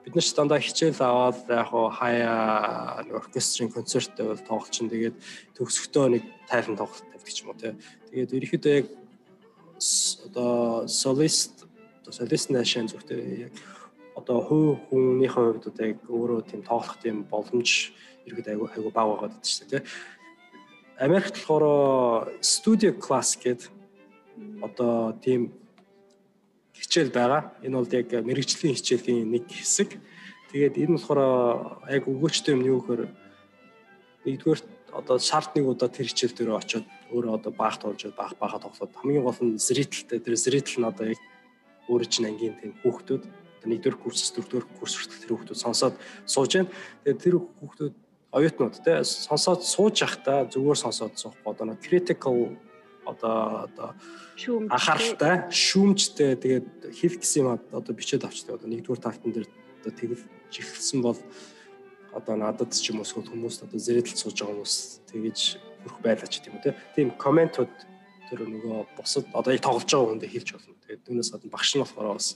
[0.04, 5.16] бид нар ч дандаа хичээл аваад яг хуу хаяа нэг оркестрийн концерттэй бол тоглолчин тэгээд
[5.56, 7.72] төгсөхдөө нэг тайван тоглолт тавьдаг ч юм уу тэ
[8.12, 8.86] тэгээд ерөөхдөө яг
[10.28, 11.64] одоо солист
[12.12, 13.54] солист нашин зүгтээ яг
[14.14, 17.92] одоо хувь хүнийхээ хувьд одоо яг өөрөө тийм тоглох тийм боломж
[18.28, 19.82] иргэд айгу айгу баг байгаад байдаг шүү дээ.
[21.00, 23.72] Америкт болохоор студио класс гэдэг
[24.62, 25.50] одоо тийм
[26.74, 27.54] хичээл байгаа.
[27.62, 29.98] Энэ бол яг мэрэгжлийн хичээлийн нэг хэсэг.
[30.50, 31.20] Тэгээд энэ болохоор
[31.88, 33.02] яг өгөөчтэй юм юу гэхээр
[34.26, 34.60] нэгдүгээр
[34.94, 38.94] одоо шарт нэг удаа тэр хичээл дээр очиод өөрөө одоо баах тоолж баах баахаа тоглоод
[38.94, 41.20] хамгийн гол нь зрителтэй тэр зрител нь одоо яг
[41.90, 43.22] өөрөө чинь ангийн тийм хүүхдүүд
[43.64, 45.94] нэгдүгээр курс дөрөвдүгээр курс хүртэл тэр хүүхдүүд сонсоод
[46.28, 46.70] сууж байна.
[47.02, 47.94] Тэгээд тэр хүүхдүүд
[48.34, 52.54] оюутнууд те сонсоод сууж явахдаа зүгээр сонсоод суухгүй одоо нэг critical
[53.06, 53.88] одоо одоо
[54.72, 56.36] анхааралтай шүүмжтэй.
[56.40, 59.48] Тэгээд хэлэх гэсэн юм одоо бичээд авчдаг одоо нэгдүгээр талтан дээр
[59.80, 61.18] одоо тэгэл жиглсэн бол
[62.12, 64.76] одоо надад ч юм уу хүмүүс одоо зэрэдэл сууж байгаа хүмүүс
[65.10, 65.38] тэгэж
[65.84, 67.74] хөрөх байлаа ч тийм үү тийм комментууд
[68.30, 70.74] тэр нөгөө бусад одоо яг тоглож байгаа хүндээ хэлж болно.
[70.86, 72.28] Тэгээд түүнээс гадна багш нь болохоор бас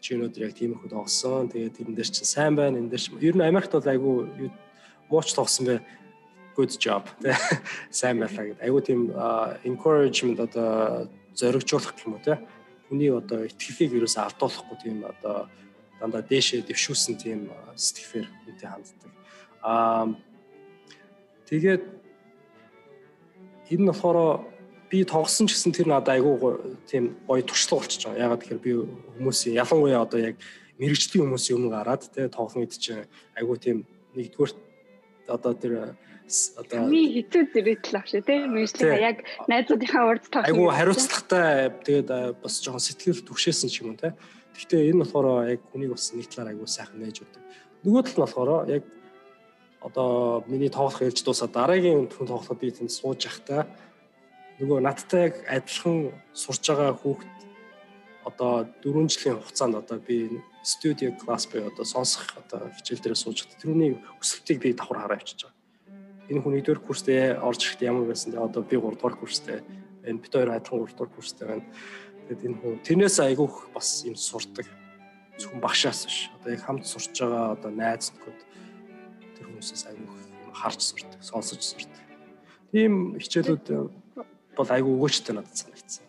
[0.00, 3.18] чи өнөөдөр яг тийм их тоглосон тэгээд тэрэн дээр чинь сайн байна энэ дээр чинь
[3.18, 4.16] ер нь Америкт бол айгүй
[5.10, 5.78] мууч тоглосон бай
[6.58, 7.06] good job
[7.90, 8.62] сайн байлаа гэдэг.
[8.66, 9.14] Айгуу тийм
[9.62, 11.06] encouragement одоо
[11.38, 12.42] зоригжуулах гэх юм уу тэ.
[12.90, 15.46] Хүний одоо итгэлийг ерөөсөө алдуулахгүй тийм одоо
[16.02, 17.46] дандаа дээшээ дэвшүүлсэн тийм
[17.78, 19.12] сэтгэлээр үнтэй ханддаг.
[19.62, 20.10] Аа
[21.46, 21.82] тэгээд
[23.70, 24.42] энэ нь болохоор
[24.90, 26.58] би тоглосон ч гэсэн тэр надад айгүй
[26.90, 28.24] тийм гоё туршлага болчихж байгаа.
[28.26, 28.72] Ягаад тэгэхээр би
[29.20, 30.36] хүмүүсийн ялангуяа одоо яг
[30.80, 33.06] мэрэгчлийн хүмүүсийн өмнө гараад тэ тоглоно гэдэг чинь
[33.38, 33.78] айгүй тийм
[34.16, 34.52] нэгдүгээр
[35.28, 35.72] одоо тэр
[36.60, 38.40] одоо ми хэцүү зэрэгтэл авш тий.
[38.44, 42.08] Мэржлээ яг найзуудынхаа урд тоглох айгу хариуцлагатай тэгээд
[42.44, 44.12] бас жоохон сэтгэл түгшээсэн ч юм уу тий.
[44.52, 47.42] Гэхдээ энэ болохоор яг хүнийг бас нэг талаар айгу сайхан нээж өгдөг.
[47.84, 48.84] Нөгөө тал нь болохоор яг
[49.80, 53.64] одоо миний тоглох ээлж дуусаад дараагийн хүн тоглоход би тэнд сууж явахдаа
[54.60, 57.30] нөгөө надтай яг адилхан сурж байгаа хүүхд
[58.28, 63.46] одоо 4 жилийн хугацаанд одоо би студио класс буюу одоо сонсох одоо хичээл дээр сууж
[63.46, 63.62] байгаа.
[63.62, 65.57] Тэрний өсөлтийг би давхар хараа авчиж байгаа
[66.28, 69.64] энэ хүн 1-р курстэй орж ирэхэд ямар байсан те одоо би 3-р курстэй
[70.04, 71.64] энэ бид хоёр адилхан 3-р курстэй байна.
[72.28, 74.68] Тэгээд энэ хүн тэрнээс айгүйх бас юм сурдаг.
[75.40, 76.28] Зөвхөн багшаас биш.
[76.36, 78.38] Одоо яг хамт сурч байгаа одоо найз нөхөд
[79.36, 80.14] тэр хүмүүсээс айгүйх
[80.44, 82.04] юм харж сурдаг, сонсож сурдаг.
[82.72, 83.66] Тийм хичээлүүд
[84.58, 86.04] бол айгүй өгөөчтэй надад санагдсан.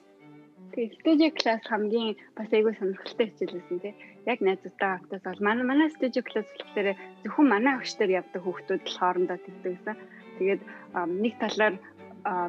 [0.73, 3.93] Тэгээ студио класс хамгийн бас айгүй сонирхолтой хичээл байсан тий.
[4.25, 8.99] Яг найзуудтай хамтаас бол манай манай студио класс болохоор зөвхөн манай агчтар явдаг хүүхдүүд л
[8.99, 9.95] хоорондоо тэгдэг гэсэн.
[10.39, 10.61] Тэгээд
[11.23, 11.75] нэг талаар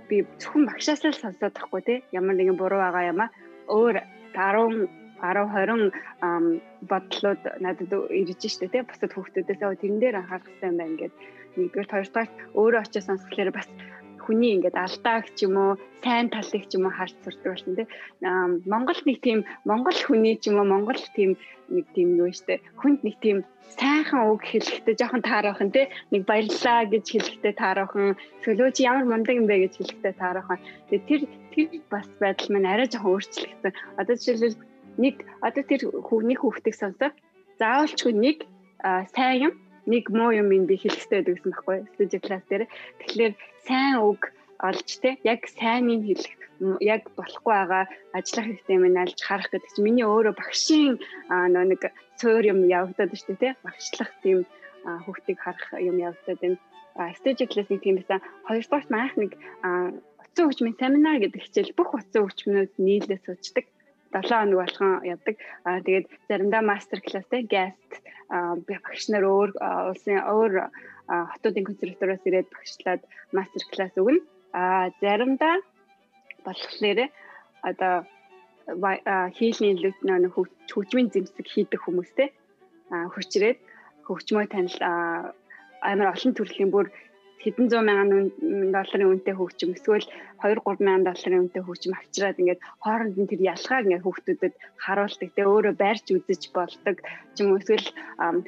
[0.09, 1.99] би зөвхөн багшаас л сонсоод тахгүй тий.
[2.11, 3.29] Ямар нэгэн буруу байгаа юм а
[3.71, 3.97] өөр
[4.35, 4.89] 10
[5.21, 6.61] 10 20
[6.91, 8.83] бодлоод надад ирж штэ тий.
[8.83, 11.19] Бусад хүүхдүүдээс тэрэн дээр анхаарах хэрэгтэй юм байна гэдэг.
[11.57, 13.69] Нэгдүгээр хоёрдугаар өөрөө очиж сонсхолоор бас
[14.25, 15.73] хүний ингээд алдааг ч юм уу
[16.05, 17.89] сайн талыг ч юм уу харж сурдаг болсон тий.
[18.73, 21.37] Монгол нэг тийм монгол хүний ч юм уу монгол тийм
[21.69, 23.39] нэг тийм юу штэ хүнд нэг тийм
[23.81, 25.87] сайхан үг хэлэхдээ жоохон таарахын тий.
[26.13, 30.61] Нэг баярлаа гэж хэлэхдээ таарахын сөлөө чи ямар мундаг юм бэ гэж хэлэхдээ таарахын
[30.91, 31.23] тэр
[31.53, 33.73] тэр бас байдал маань арай жоохон өөрчлөгдсөн.
[34.01, 34.59] Одоо жишээлбэл
[34.99, 37.15] нэг одоо тэр хүүхний хүүхдийг сонсох
[37.61, 38.39] заавалчгүй нэг
[39.15, 39.53] сайн юм
[39.87, 42.65] нэг муу юм би хэлэх хэрэгтэй гэсэн байхгүй студио класс дээр.
[43.01, 43.35] Тэгэхээр
[43.67, 46.41] сайн үг олж те яг сайныг хэлэх
[46.85, 50.95] яг болохгүй байгаа ажиллах хэрэгтэй юм алж харах гэдэг чинь миний өөрөө багшийн
[51.29, 51.83] нөө нэг
[52.21, 54.45] цоор юм явагдаад дээ те багшлах тийм
[54.85, 56.59] хүүхдийг харах юм явагдаад байна.
[57.17, 58.21] Студио класс нэг тийм байсан.
[58.45, 59.33] Хоёрдугаар маах нэг
[60.21, 63.65] утсан хөгжмийн семинар гэдэг хичээл бүх утсан хөгжмнүүд нийлээ суучдаг
[64.13, 65.37] 7 хоног болгон явдаг.
[65.65, 67.93] Аа тэгээд заримдаа мастер класстай guest
[68.31, 69.51] багш нар өөр
[69.91, 70.53] улсын өөр
[71.33, 74.23] хотуудын консерваториос ирээд багшлаад мастер класс өгнө.
[74.55, 75.55] Аа заримдаа
[76.47, 77.11] болохоор
[77.71, 77.95] одоо
[79.37, 80.33] хийлийн лүт нэг
[80.71, 82.29] хөгжмийн зэмсэг хийдэг хүмүүстэй
[83.15, 83.59] хүчрээд
[84.07, 84.79] хөгжмөө танил
[85.91, 86.87] амар олон төрлийн бүр
[87.43, 88.25] хэдэн зуун мянган
[88.75, 90.07] долларын үнэтэй хөгжим эсвэл
[90.45, 94.55] 2 3 мянган долларын үнэтэй хөгжим авчираад ингээд хооронд нь тэр ялгааг ингээд хүүхдүүдэд
[94.85, 95.29] харуулдаг.
[95.33, 96.97] Тэгээ өөрөө байрч үзэж болдог.
[97.35, 97.89] Ч юм уу эсвэл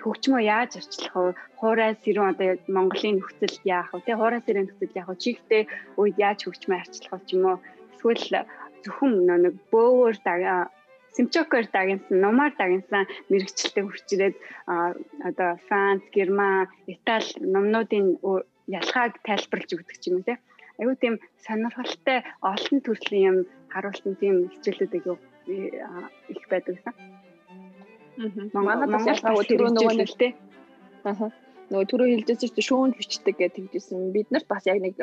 [0.04, 1.32] хөгжмөө яаж арчлах вэ?
[1.58, 4.04] Хуурай сэрүүн одоо Монголын нөхцөл яах вэ?
[4.04, 5.22] Тэ хуурай сэрүүн нөхцөл яах вэ?
[5.24, 5.62] Чигтээ
[6.00, 7.26] үед яаж хөгжмөө арчлах вэ?
[7.26, 7.56] Ч юм уу
[7.96, 8.44] эсвэл
[8.84, 10.16] зөвхөн нэг бөөгөр
[11.12, 14.34] Симчокер дагнсан, Номар дагнсан мэрэгчлэлтэй хүрчирээд
[15.28, 18.16] одоо Франц, Герман, Итали номнуудын
[18.78, 20.40] ялгааг тайлбарлаж өгдөг ч юм уу те.
[20.80, 23.38] Айгуу тийм сонирхолтой олон төрлийн юм
[23.72, 25.16] харуулсан тийм хичээлүүд айгуу
[26.32, 26.94] их байдаг гэсэн.
[28.56, 30.28] Манай бас ялгаа түрүү нөгөө нэг те.
[31.04, 31.30] Аа.
[31.72, 34.12] Нөгөө түрүү хэлжсэн чинь шүүнд бичдэг гэж тэгжсэн.
[34.12, 34.96] Бид нарт бас яг нэг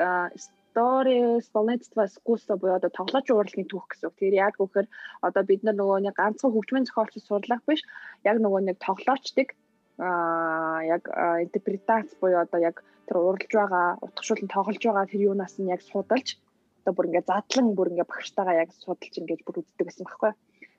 [0.70, 4.14] Stories Volnetstva School-со буюу одоо тоглож урлагийн түүх гэсэн.
[4.14, 4.88] Тэгэхээр яг үхээр
[5.26, 7.82] одоо бид нар нөгөө нэг ганцхан хөгжмийн зохиолч сурлах биш
[8.22, 9.58] яг нөгөө нэг тоглоочдыг
[10.00, 11.04] аа яг
[11.46, 16.40] интерпретац буюу одоо яг тэр уралж байгаа утгашуулан тоглож байгаа тэр юунаас нь яг судалж
[16.82, 20.32] одоо бүр ингээд задлан бүр ингээд багштайгаа яг судалж ингээд бүр үздэг гэсэн багхгүй.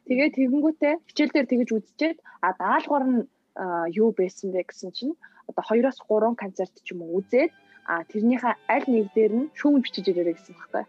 [0.09, 3.21] Тэгээ тэгэнгүүтээ хичээл дээр тэгэж үзчихэд а даалгавар нь
[4.01, 5.15] юу байсан бэ гэсэн чинь
[5.51, 7.53] одоо 2-оос 3 концерт ч юм уу үзээд
[7.91, 10.85] а тэрнийхээ аль нэг дээр нь шүүмж бичиж ирээрэй гэсэн багтаа.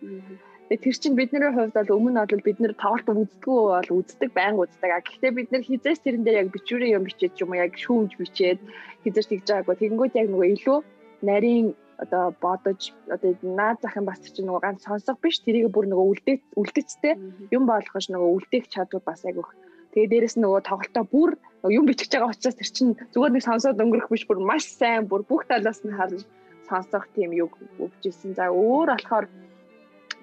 [0.72, 4.64] Тэгээ тэр чинь бидний хувьд бол өмнө бол бид нэр тоглолт үздэггүй бол үздэг байнга
[4.64, 4.88] үздэг.
[4.88, 7.76] А гэхдээ бид нэр хизээс тэрэн дээр яг бичвэрийн юм бичээд ч юм уу яг
[7.76, 8.60] шүүмж бичээд
[9.03, 9.76] хизээс тэгж байгаагүй.
[9.76, 10.80] Тэгэнгүүт яг нөгөө илүү
[11.27, 16.07] нарийн одоо бодож одоо наад захын бас чинь нөгөө ганц сонсох биш тэрийг бүр нөгөө
[16.07, 17.14] үлдээ үлдэцтэй
[17.52, 19.52] юм болгож нөгөө үлдээх чадвар бас айгүйх.
[19.91, 21.31] Тэгээ дээрэс нь нөгөө тоглолтоо бүр
[21.68, 25.27] юм бичих байгаа учраас тэр чинь зүгээр нэг сонсоод өнгөрөх биш бүр маш сайн бүр
[25.27, 26.23] бүх талаас нь харж
[26.64, 28.39] сонсох тийм юу өгчээсэн.
[28.39, 29.27] За өөр болохоор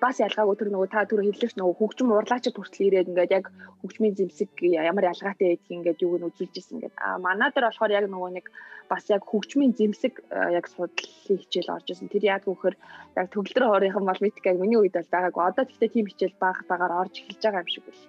[0.04, 3.44] бас ялгаагүй тэр нөгөө та түр хэллэгч нөгөө хөгжим урлаачд хүртэл ирээд ингээд яг
[3.82, 4.50] хөгжмийн зэмсэг
[4.90, 8.46] ямар ялгаатай байдгийг ингээд юуг нь үзүүлжсэн ингээд а манай дээр болохоор яг нөгөө нэг
[8.88, 10.14] бас яг хөгжмийн зэмсэг
[10.58, 12.08] яг судлалын хичээл орж исэн.
[12.08, 12.74] Тэр яг вөхөр
[13.20, 15.42] яг төгөлдөр хоорынхан бол мэддэг яг миний үед бол байгаагүй.
[15.44, 18.08] Одоо тэгтээ тийм хичээл бага багаар орж эхэлж байгаа юм шиг байна.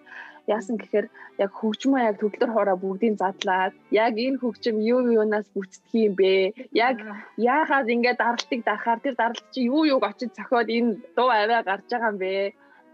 [0.55, 1.07] Яасан гэхээр
[1.43, 6.33] яг хөгжмөө яг төгөлдөр хоороо бүгдийг задлаад яг энэ хөгжим юу юунаас бүтдэх юм бэ?
[6.73, 6.97] Яг
[7.37, 11.85] яахад ингээд даралтыг дарахаар тэр даралт чи юу юуг очиж цохиод энэ дуу аваа гарч
[11.93, 12.33] байгаа юм бэ?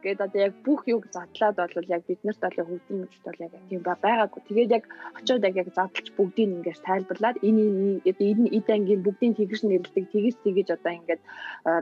[0.06, 3.82] Гээд одоо яг бүх юг задлаад бол яг бид нарт бол хөгжимчд бол яг тийм
[3.82, 4.42] байгаагүй.
[4.48, 4.84] Тэгээд яг
[5.18, 7.64] очиод яг яг задлж бүгдийг ингээд тайлбарлаад энэ
[8.10, 11.22] энэ эд ангийн бүгдийн тэгж нэрлдэг тэгж тэгж одоо ингээд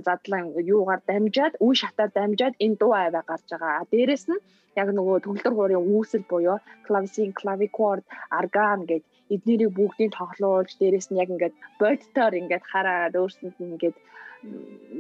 [0.08, 0.40] задлаа
[0.74, 3.92] юугаар дамжаад үе шатаар дамжаад энэ дуу аваа гарч байгаа.
[3.92, 4.44] Дээрэс нь
[4.82, 8.06] яг нөгөө төгөлдөр хуурын үүсэл буюу клависин, клавикорд,
[8.40, 13.98] арган гэд эднэрийг бүгдийг тоглуулж дээрэс нь яг ингээд бодтоор ингээд хараад өөрсөнд нь ингээд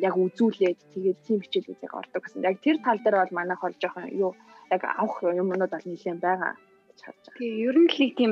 [0.01, 2.47] яг үзүүлээд тэгээд тийм хичээлүүд яг ордог гэсэн.
[2.47, 4.31] Яг тэр тал дээр бол манайх бол жоохон юу
[4.71, 7.37] яг авах юмнууд бол нэлээд байгаа гэж харж байгаа.
[7.37, 8.31] Тэгээ ер нь л нэг тийм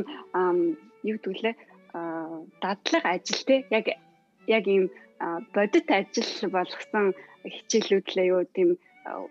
[1.03, 1.55] юу гэвэл
[2.63, 3.85] дадлага ажил те яг
[4.47, 4.85] яг ийм
[5.53, 7.05] бодит ажил болгосон
[7.43, 8.69] хичээлүүдлээ юу тийм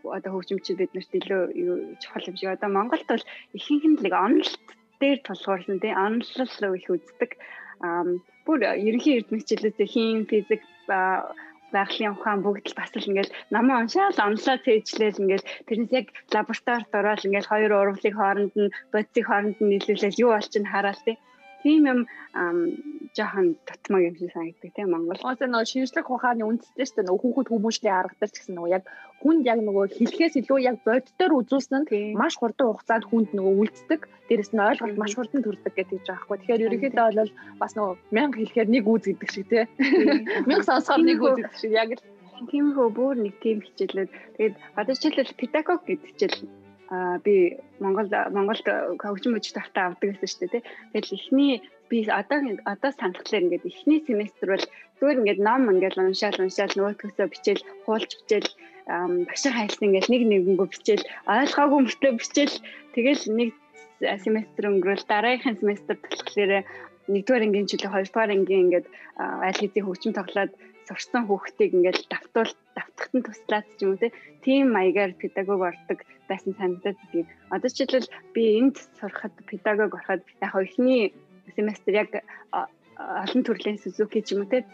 [0.04, 2.50] одоо хөгжимчид биднэрт илүү юу чухал юм шиг.
[2.50, 3.24] Одоо Монголд бол
[3.56, 4.64] ихэнх нь л онолт
[5.00, 7.30] дээр тулгуурлан тий онолол их үздэг.
[8.44, 10.62] Бүр ерөнхий эрдэнэ хичээлүүдээ хим физик
[11.74, 16.92] байгалийн ухаан бүгд л бас л ингээл намаа уншаал онлоо цээжлээл ингээл тэрнээс яг лабораторид
[16.98, 21.16] ороод ингээл хоёр урвалыг хооронд нь бодисыг хооронд нь нийлүүлэл юу болчих нь хараал тий
[21.62, 22.00] тийм юм
[23.16, 25.20] жоохон татмаг юм шиг санагддаг тийм Монгол.
[25.22, 28.74] Оос нөгөө шинжлэх ухааны үндэстэй шүү дээ нөгөө хүүхэд хүмүүжлийн арга дээр ч гэсэн нөгөө
[28.76, 28.84] яг
[29.20, 34.00] хүнд яг нөгөө хэлхээс илүү яг боддоор үзүүлсэн нь маш хурдан хугацаанд хүнд нөгөө үлддэг.
[34.28, 36.38] Дээрэс нь ойлголт маш хурдан төрдөг гэдэг байгаа байхгүй.
[36.38, 39.66] Тэгэхээр ерөнхийдөө бол бас нөгөө мянга хэлэхээр нэг үз гэдэг шиг тийм.
[40.48, 42.02] Мянга сонсохоор нэг үз гэдэг шиг яг л
[42.48, 44.10] тийм хөө бүр нэг тийм хичээлүүд.
[44.38, 46.38] Тэгээд одоо жишээлбэл педагог гэдэг хичээл
[47.24, 48.66] би Монгол Монголд
[48.98, 50.66] хөгжим мөч тахтаа авдаг гэсэн шүү дээ.
[50.90, 51.52] Тэгэл эхний
[51.90, 54.66] би одоо одоо санахлаар ингээд эхний семестр бол
[54.98, 58.50] зүгээр ингээд ном ингээд уншаал уншаал нөгөөдгөөсөө бичээл хуулж бичээл
[59.30, 62.56] багшаа хайлт ингээд нэг нэгэнгөө бичээл ойлгоогүй мөртөө бичээл
[62.94, 63.50] тэгэл нэг
[64.24, 66.66] семестр өнгөрөөл дараагийн семестр болохоор
[67.10, 68.86] нэгдүгээр ангийн жилийн хоёрдугаар ангийн ингээд
[69.46, 70.52] аль хэдийн хөгжим тоглоод
[70.90, 74.10] сурсан хүүхдийг ингээл давтуул давтахт нь туслаад ч юм уу
[74.42, 77.26] тийм маягаар педагог ордог байсан санагдаад тийм.
[77.54, 81.14] Одоо жишээлбэл би энд сурахад педагог ороход яг ихний
[81.54, 82.10] семестр яг
[83.22, 84.66] олон төрлийн Сузуки ч юм уу те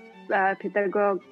[0.62, 1.28] педагог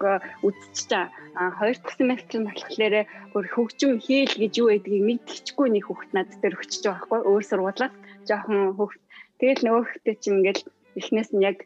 [0.47, 1.49] үзчихэж байгаа.
[1.59, 2.95] Хоёр дахь семестр нь болохоор
[3.35, 7.45] өөр хөгжим хийл гэж юу байдгийг мэдчихгүй нэг хүүхд над дээр өчөж байгаа байхгүй өөр
[7.49, 7.95] сургуулиас
[8.29, 9.01] жоохон хүүхд
[9.41, 10.63] тэгэл нөгөө хүүхдээ чинь ингээл
[11.01, 11.59] эхнээс нь яг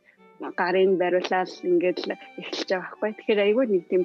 [0.61, 1.99] гарын бариулаад ингээд
[2.41, 3.11] эхэлж байгаа байхгүй.
[3.17, 4.05] Тэгэхээр айгүй нэг тийм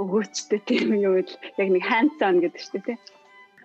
[0.00, 2.98] өгөөчтэй тийм юу л яг нэг hands on гэдэг шүү дээ.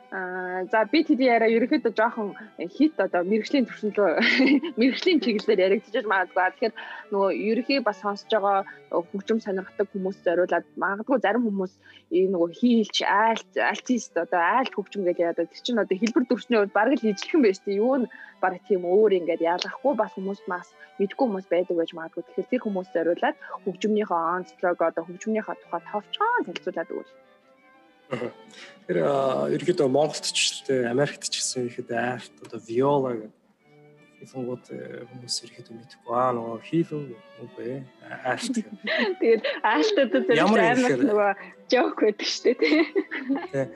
[0.10, 2.30] Аа за би тэдний яриа ерөөхдөө жоохон
[2.76, 4.12] хит одоо мэрэгжлийн төвшинлөө
[4.80, 6.48] мэрэгжлийн чиглэлээр яригдчихэж магадгүй.
[6.48, 6.74] Тэгэхээр
[7.12, 8.64] нөгөө ерөөхдөө бас сонсож байгаа
[9.12, 11.74] хөгжим сонирхдаг хүмүүс зориулаад магадгүй зарим хүмүүс
[12.16, 15.52] энэ нөгөө хийлч айлт альтист одоо айлт хөгжим гэж яадаг.
[15.52, 17.84] Тэр чинь одоо хэлбэр төвчний хувьд бараг л ижилхэн байж тээ.
[17.84, 20.72] Юу нь бараг тийм өөр ингээд ялгахгүй бас хүмүүс бас
[21.04, 22.24] мэдгүй хүмүүс байдаг байж магадгүй.
[22.24, 27.12] Тэгэхээр тэр хүмүүс зориулаад хөгжмийнхөө онцлог одоо хөгжмийнхөө тухай товчхон танилцуулаад өгвөл
[28.08, 29.04] Тэр
[29.52, 33.20] ерөөдөө Монголд ч гэсэн Америкт ч гэсэн ихэд арт одоо виола
[34.18, 34.66] гэхИфонгууд
[35.12, 37.04] хүмүүс ирэхэд мэдхгүй аа нөгөө хийлэн
[37.44, 38.56] үгүй арт.
[39.20, 41.32] Тэгээд артад тэр амар нөгөө
[41.68, 43.68] жок байдаг шүү дээ тий.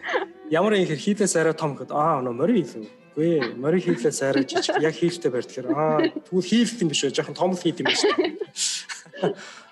[0.48, 4.48] Ямар юм хэр хийлээс арай том гэхэд аа нөгөө мори хийлэн үгүй мори хийлээс арай
[4.48, 4.80] жижиг.
[4.80, 7.12] Яг хийлтэй барьдахаар аа тэгвэл хийлт юм биш үү?
[7.12, 8.08] Жоохон том хийл юм биш.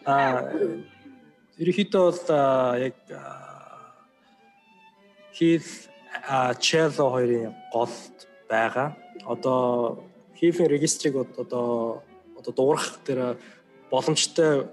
[0.05, 0.51] Аа
[1.57, 2.23] ерөнхийдөө бол
[2.83, 2.95] яг
[5.39, 5.63] хийл
[6.59, 8.97] чело хоёрын голд байгаа.
[9.25, 10.03] Одоо
[10.35, 12.03] хийлийн регистрийг одоо
[12.35, 13.39] одоо дуурах тэр
[13.89, 14.67] боломжтой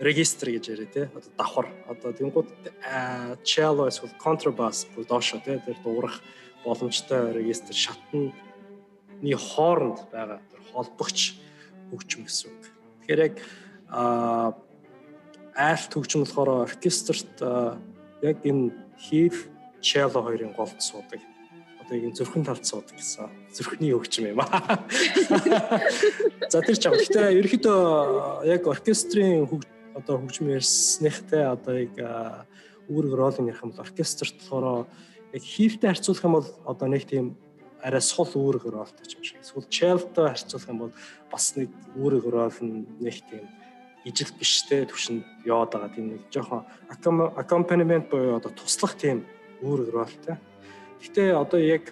[0.00, 2.48] регистр гэж яриа тий одоо давхар одоо тэнгууд
[3.44, 6.22] cello эсвэл contrabass бүр доошо тий тэр дуурах
[6.64, 8.32] боломжтой регистр шатны
[9.22, 11.34] хооронд байгаа тэр холбогч
[11.90, 12.64] хөгжим гэсэн үг.
[13.04, 13.34] Тэгэхээр яг
[15.52, 17.36] айлт хөгжим болохоор оркестрт
[18.22, 19.48] яг энэ хийв
[19.80, 21.20] cello хоёрын голд суудаг.
[21.80, 23.30] Одоо яг зүрхэн талд суудаг гэсэн.
[23.52, 24.84] Зүрхний хөгжим юм аа.
[26.52, 26.98] За тэр ч яг.
[26.98, 29.48] Гэтэ ерөөхдөө яг оркестрийн
[29.94, 31.94] одоо хөгжим ярьснихтай одоо яг
[32.88, 34.86] үүрэг ролын ярих юм бол оркестрт болохоор
[35.32, 37.36] яг хийвтэй харьцуулах юм бол одоо нэг тийм
[37.82, 39.40] арай сул үүрэг ролтой юм шиг.
[39.40, 40.92] Эсвэл челтой харьцуулах юм бол
[41.30, 43.44] бас нэг үүрэг рол нь нэг тийм
[44.04, 46.64] ижил биштэй төвшөнд яваад байгаа тийм нэг жоохон
[47.36, 49.26] аккомпанемент буюу одоо туслах тийм
[49.62, 50.36] үүрэг ролтой.
[51.00, 51.84] Гэхдээ одоо яг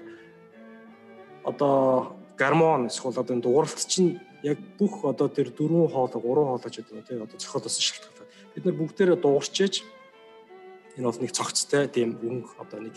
[1.44, 6.82] одоо гармон эсвэл одоо дууралт чинь яг бүх одоо тэр дөрвөн хоолой, гурван хоолой ч
[6.82, 9.74] гэдэг нь тий одоо зохиолоос шалтгаалаад бид нар бүгдээрээ дуурчиж
[10.96, 12.96] энэ бол нэг цогцтой тийм өнгө одоо нэг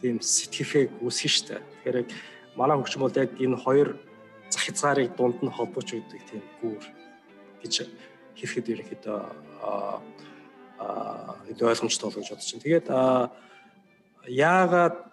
[0.00, 1.56] тийм сэтгэхээ үүсгэн штэ.
[1.58, 2.08] Тэгэхээр яг
[2.56, 3.88] манай хөгжим бол яг энэ хоёр
[4.52, 6.84] зах хязгаарыг дунд нь холбооч өгдөг тийм гүүр
[7.64, 7.74] гэж
[8.36, 9.18] хэлэхэд ерөнхийдөө
[9.64, 10.00] аа
[11.48, 12.64] ойлгомжтой болоо гэж бодож байна.
[12.64, 12.86] Тэгээд
[14.28, 15.12] яагаад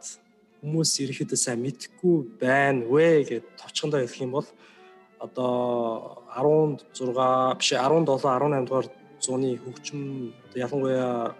[0.61, 4.47] хүмүүс ерөнхийдөө сайн мэдхгүй байна вэ гэд товчхондоо хэлэх юм бол
[5.19, 6.83] одоо 16
[7.59, 8.87] биш 17 18 дугаар
[9.21, 11.35] зууны хөгжим ялангуяа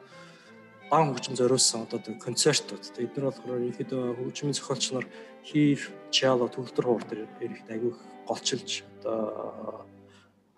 [0.89, 5.05] дан хөгжим зориулсан одоо концертууд эдгээр болохоор ерөнхийдөө хөгжмийн зохиолч нар
[5.43, 7.99] хийв чало төгөлдөр хуур дээр ерөнхийдөө айгүйх
[8.29, 8.71] голчилж
[9.01, 9.85] одоо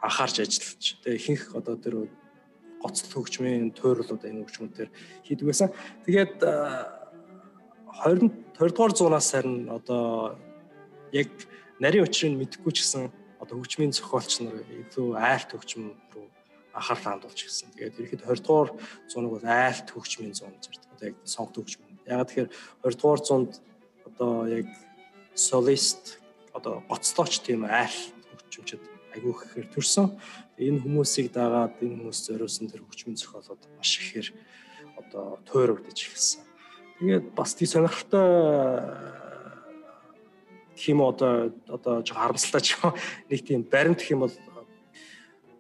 [0.04, 1.96] анхаарч ажиллаж тэгээ ихэнх одоо тэр
[2.82, 4.92] гоцлол хөгжмийн тойрлууд энэ хөгжмүүд дээр
[5.26, 5.70] хийдэг байсан.
[6.06, 6.36] Тэгээд
[8.06, 8.30] 20
[8.60, 10.38] 20 дугаар зуунаас харин одоо
[11.12, 11.30] яг
[11.80, 13.10] нарийн учрыг мэдэхгүй ч гэсэн
[13.42, 16.26] одоо хөгжмийн зохиолч нар илүү айлт хөгжим рүү
[16.78, 17.74] анхаарлаа хандуулж гисэн.
[17.74, 18.70] Тэгээд ерхэд 20 дугаар
[19.10, 21.82] зууныг бол айлт хөгжмийн зуун зэрэг одоо яг сонгодог хөгжим.
[22.06, 22.50] Ягаад тэгэхээр
[22.86, 23.52] 20 дугаар зуунд
[24.10, 24.70] одоо яг
[25.34, 26.04] солист
[26.54, 28.82] одоо гоцлооч тийм айлт хөгжимчд
[29.14, 30.18] айгүй ихээр төрсөн.
[30.58, 34.28] Энэ хүмүүсийг дагаад энэ хүмүүс зориулсан тэр хөгжмийн зохиолууд маш ихээр
[34.98, 36.47] одоо тойрогдож эхэлсэн.
[37.00, 38.28] Тэгээд бас тийм сонирхолтой
[40.74, 42.78] гэх юм одоо одоо жоо харамсалтай ч
[43.30, 44.36] нэг тийм баримт гэх юм бол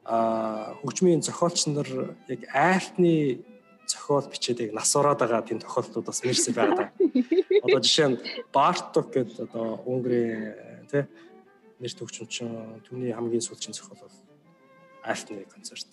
[0.07, 3.43] а хөгжмийн зохиолч нар яг айлтны
[3.85, 6.89] зохиол бичээд яг нас ороод байгаа тийм тохиолдлууд бас мэрсэн байгаа.
[7.63, 8.21] Одоо жишээ нь
[8.53, 11.03] Барток гэдэг одоо Унгарын тий
[11.79, 14.17] нэр төгчмчин түүний хамгийн сүүлчийн зохиол бол
[15.03, 15.87] айлтны концерт.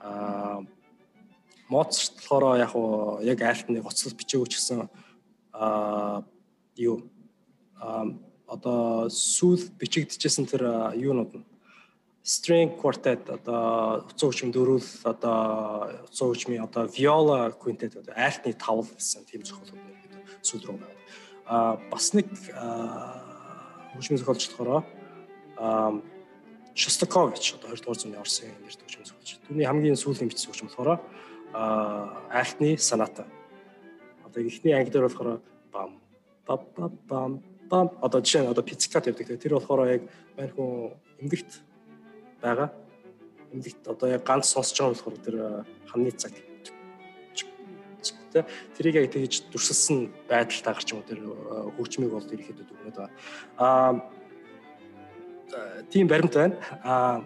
[0.00, 0.62] А
[1.74, 4.86] Моцарт болохоор яг уу яг айлтны гоцлол бичээгүй ч гэсэн
[5.52, 6.22] а
[6.78, 7.02] юу
[8.46, 11.46] одоо сүүл бичигдчихсэн тэр юунууд нь
[12.24, 18.88] string quartet одоо уцаа хөгжим дөрвөл одоо уцаа хөгжмийн одоо viola quintet одоо айлтны тавл
[18.88, 21.00] гэсэн тийм зохиолууд нэг сүүл рүү байна.
[21.44, 22.32] А бас нэг
[23.92, 26.00] хөгжмийн зохиолч болохоор
[26.74, 29.30] Шостакович одоо 20 дугаар зууны Орсын нэр хөгжмийн зохиолч.
[29.44, 31.04] Түүний хамгийн сүүлийн бичсэн хөгжим болохоор
[31.54, 33.26] айлтны соната.
[34.26, 35.40] Одоо ихний англиар болохоор
[35.72, 36.00] бам
[36.46, 36.60] бам
[37.08, 39.38] бам бам одоо жишээ нь одоо пиццикат явдаг.
[39.38, 40.02] Тэр болохоор яг
[40.36, 41.62] мань хүн эмгэгт
[42.42, 42.72] байгаа.
[43.52, 45.36] Эмгэгт одоо яг ганц сонсож байгаа болохоор тэр
[45.86, 46.34] хамны цаг
[48.34, 48.42] тэ
[48.74, 51.20] тэрийг яг тэгж дүрсэлсэн байдалтай гарч юм уу тэр
[51.78, 53.10] хөгжмийг бол дүгнээд байгаа.
[53.62, 53.92] Аа
[55.90, 56.58] тийм баримт байна.
[56.82, 57.22] Аа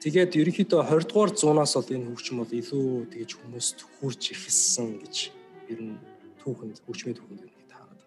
[0.00, 5.14] Тэгээд ерөнхийдөө 20 дугаар зуунаас бол энэ хөгжим бол илүү тэгж хүмүүст хүрж ирсэн гэж
[5.68, 6.00] ер нь
[6.40, 8.00] түүхэнд хөгжмийн түүхэнд нэг таарад.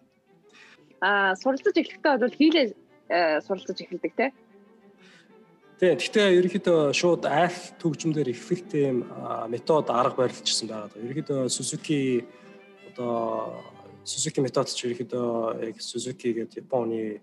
[1.06, 2.66] Аа суралцаж эхлэхдээ бол хийлээ
[3.14, 4.34] э, суралцаж эхэлдэг те.
[5.78, 6.02] Тийм.
[6.02, 9.06] Гэхдээ ерөнхийдөө шууд айл төгжмөөр эхлэх тийм
[9.54, 10.98] метод арга барилжсэн байгаа.
[10.98, 12.26] Ерөнхийдөө Suzuki
[12.90, 13.62] одоо
[14.02, 17.22] Suzuki метод ч ерөнхийдөө яг Suzuki гэдэг Японы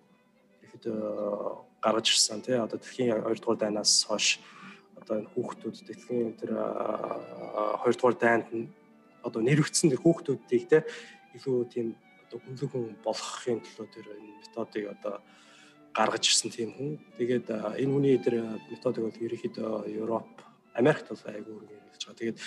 [0.62, 1.02] ерөнхийдөө
[1.82, 2.54] гаргаж ирсэн тий.
[2.54, 4.38] Одоо дэлхийн 2 дугаар дайнаас хойш
[5.00, 8.46] одоо энэ хүүхдүүд дэлхийн тэр 2 дугаар дайнд
[9.24, 10.78] одоо нэрвэгдсэн тэр хүүхдүүдийг те
[11.34, 11.86] илүү тийм
[12.30, 12.38] одоо
[12.70, 15.14] хүн болгохын төлөө тэр энэ методыг одоо
[15.94, 16.90] гаргаж ирсэн тийм хүн.
[17.18, 20.30] Тэгээд энэ хүний тэр методыг бол ерөнхийдөө Европ,
[20.74, 22.20] Америкт бол айгүй хэлж байгаа.
[22.20, 22.38] Тэгээд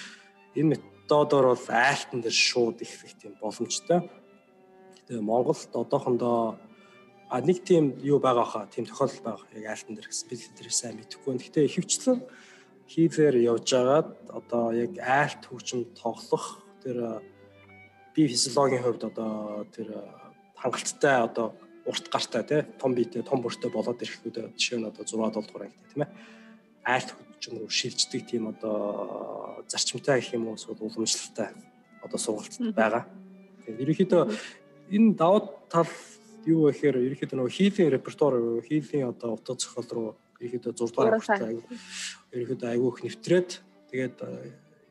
[0.56, 4.08] энэ методоор бол айлтан дээр шууд их их тийм боломжтой.
[5.08, 6.56] Тэгээд Монголд одоохондоо
[7.34, 10.70] а нэг тийм юу байгаа хаа тийм тохиолдол байгаа яг айлтан дээр гэсэн бид тэр
[10.70, 11.34] сайн мэдэхгүй.
[11.42, 12.20] Гэхдээ ихэвчлэн
[12.86, 17.26] хийлээр явж агаад одоо яг айлт хөгжим тоглох тэр
[18.14, 19.90] бие физиологийн хувьд одоо тэр
[20.62, 21.58] хангалттай одоо
[21.90, 25.66] урт гартай тий том биетэй том бүртэй болоод ирэхүүд жишээ нь одоо 6 7 дугаар
[25.66, 26.14] ангитай тийм ээ
[26.86, 31.50] айлт хөгжим рүү шилждэг тийм одоо зарчимтай гэх юм уу эсвэл уламжлалтай
[32.06, 33.10] одоо сургалт байгаа.
[33.66, 34.24] Тэгээд ерөнхийдөө
[34.94, 35.90] энэ давуу тал
[36.46, 38.36] юу гэхээр ерөнхийдөө нөгөө хийлийн репертуар
[38.68, 40.10] хийлийн одоо утга зохиол руу
[40.40, 41.58] ерөнхийдөө 6 дугаар ангитай
[42.34, 43.50] ерөнхийдөө айгүйх нэвтрээд
[43.92, 44.18] тэгээд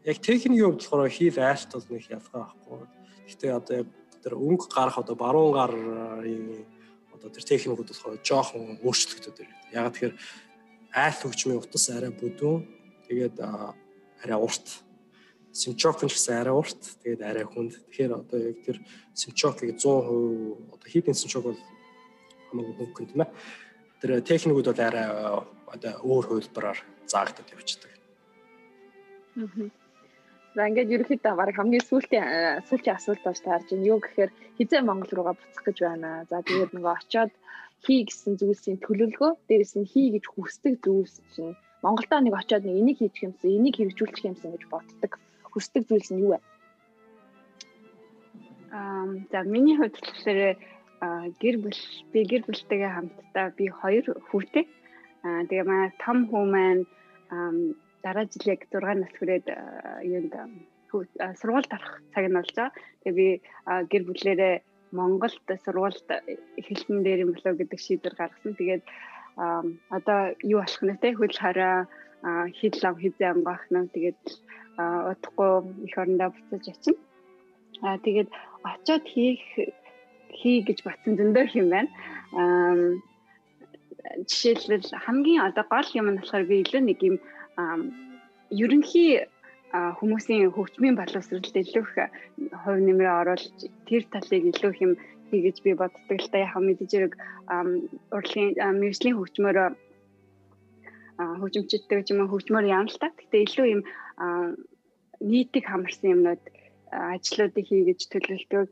[0.05, 2.81] яг техникийн хувьд болохоор хийл айлт бол нэг ялгаа байхгүй.
[3.27, 3.79] Гэхдээ одоо
[4.23, 6.67] тэр өнгө гарах одоо баруун гарын
[7.15, 9.57] одоо тэр техникүүд болохоор жоохон өөрчлөгдөд байна.
[9.73, 10.15] Яг тэгэхээр
[10.93, 12.61] айл хөгжмийн утас арай бүдүүн
[13.07, 14.67] тэгээд арай урт
[15.53, 17.73] симчок нь гэсэн арай урт тэгээд арай хүнд.
[17.77, 18.79] Тэгэхээр одоо яг тэр
[19.13, 21.61] симчокийг 100% одоо хийдэн симчок бол
[22.49, 23.31] хамаагүй хөнгөн тийм ээ.
[24.01, 25.07] Тэр техникүүд бол арай
[25.69, 27.93] одоо өөр хувилбараар заагдаад явчихдаг.
[30.57, 33.89] За ингээд ерөөхдөө баг хамгийн сүүлтийн сүүлчийн асуулт болж таарж байна.
[33.89, 34.31] Юу гэхээр
[34.61, 36.29] хизээ Монгол руугаа буцах гэж байна.
[36.29, 37.33] За тэгээд нөгөө очиод
[37.85, 42.77] хий гэсэн зүйлсийн төлөвлөгөө, дээрэс нь хий гэж хүсдэг зүйлс чинь Монголдоо нэг очиод нэг
[42.79, 45.13] энийг хийчих юмсан, энийг хэрэгжүүлчих юмсан гэж боддог.
[45.53, 46.39] Хүсдэг зүйлс нь юу вэ?
[48.73, 50.41] Аа за миний хувьд болохоор
[51.43, 51.81] гэр бүл
[52.13, 54.65] би гэр бүлтэйгээ хамтдаа би хоёр хүүтэй.
[55.27, 56.83] Аа тэгээ манай том хүү маань
[58.05, 59.47] дараа жил яг 6 нас хүрээд
[60.15, 60.35] юунд
[61.41, 62.73] сургуульд орох цаг нь болж байгаа.
[63.03, 63.29] Тэгээ би
[63.91, 64.55] гэр бүлээрээ
[64.99, 66.09] Монголд сургуульд
[66.61, 68.53] эхэлсэн дээр юм болоо гэдэг шийдвэр гаргасан.
[68.59, 68.85] Тэгээд
[69.97, 70.21] одоо
[70.53, 71.89] юу болох нь те хөл хараа
[72.59, 74.23] хил лав хизээ амгаах нь тэгээд
[74.79, 75.51] удахгүй
[75.87, 76.97] их орондоо буцаж очив.
[77.83, 78.31] Аа тэгээд
[78.65, 79.43] очиод хийх
[80.33, 81.91] хий гэж батсан зөндөө юм байна.
[82.41, 82.77] Аа
[84.29, 87.17] жишээлбэл хамгийн одоо гол юм нь болохоор би илүү нэг юм
[88.51, 89.11] ерөнхий
[89.73, 91.95] хүмүүсийн хөгжмийн боловсролд илүү их
[92.63, 93.57] хувь нэмрээ оруулж
[93.89, 94.93] тэр талыг илүү юм
[95.31, 97.15] хийж би боддог л та яг мэдээж хэрэг
[98.13, 98.51] урлагийн
[98.81, 99.59] мэрэгжлийн хөгжмөөр
[101.41, 103.09] хөгжимчдтэй ч юм уу хөгжмөр яана л та.
[103.17, 103.83] Гэтэ илүү юм
[105.21, 106.43] нийтийг хамарсан юмнууд
[106.93, 108.69] ажлуудыг хийгэж төлөвлөдөг.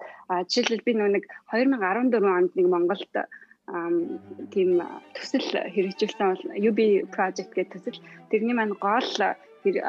[0.52, 3.14] Жишээлбэл би нэг 2014 онд нэг Монголд
[4.52, 4.82] тийм
[5.16, 6.80] төсөл хэрэгжүүлсэн бол UB
[7.14, 8.02] project гэх төсөл.
[8.30, 9.08] Тэрний маань гол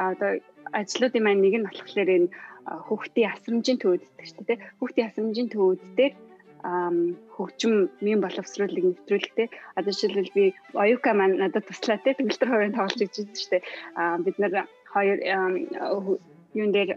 [0.07, 0.31] одоо
[0.71, 2.31] ажлуудын маань нэг нь болохоор энэ
[2.87, 4.63] хүүхдийн асрамжийн төвөддөг шүү дээ.
[4.79, 6.13] Хүүхдийн асрамжийн төвөд дээр
[6.61, 10.45] хөгжим мэн боловсруулалтыг нэвтрүүлэх те одоо жишээлбэл би
[10.77, 13.63] оюука маань надад туслаа те төгөлтөр хоёрын тоглож гэж байна шүү дээ.
[14.25, 14.53] Бид нар
[14.93, 15.19] хоёр
[16.59, 16.91] юун дээр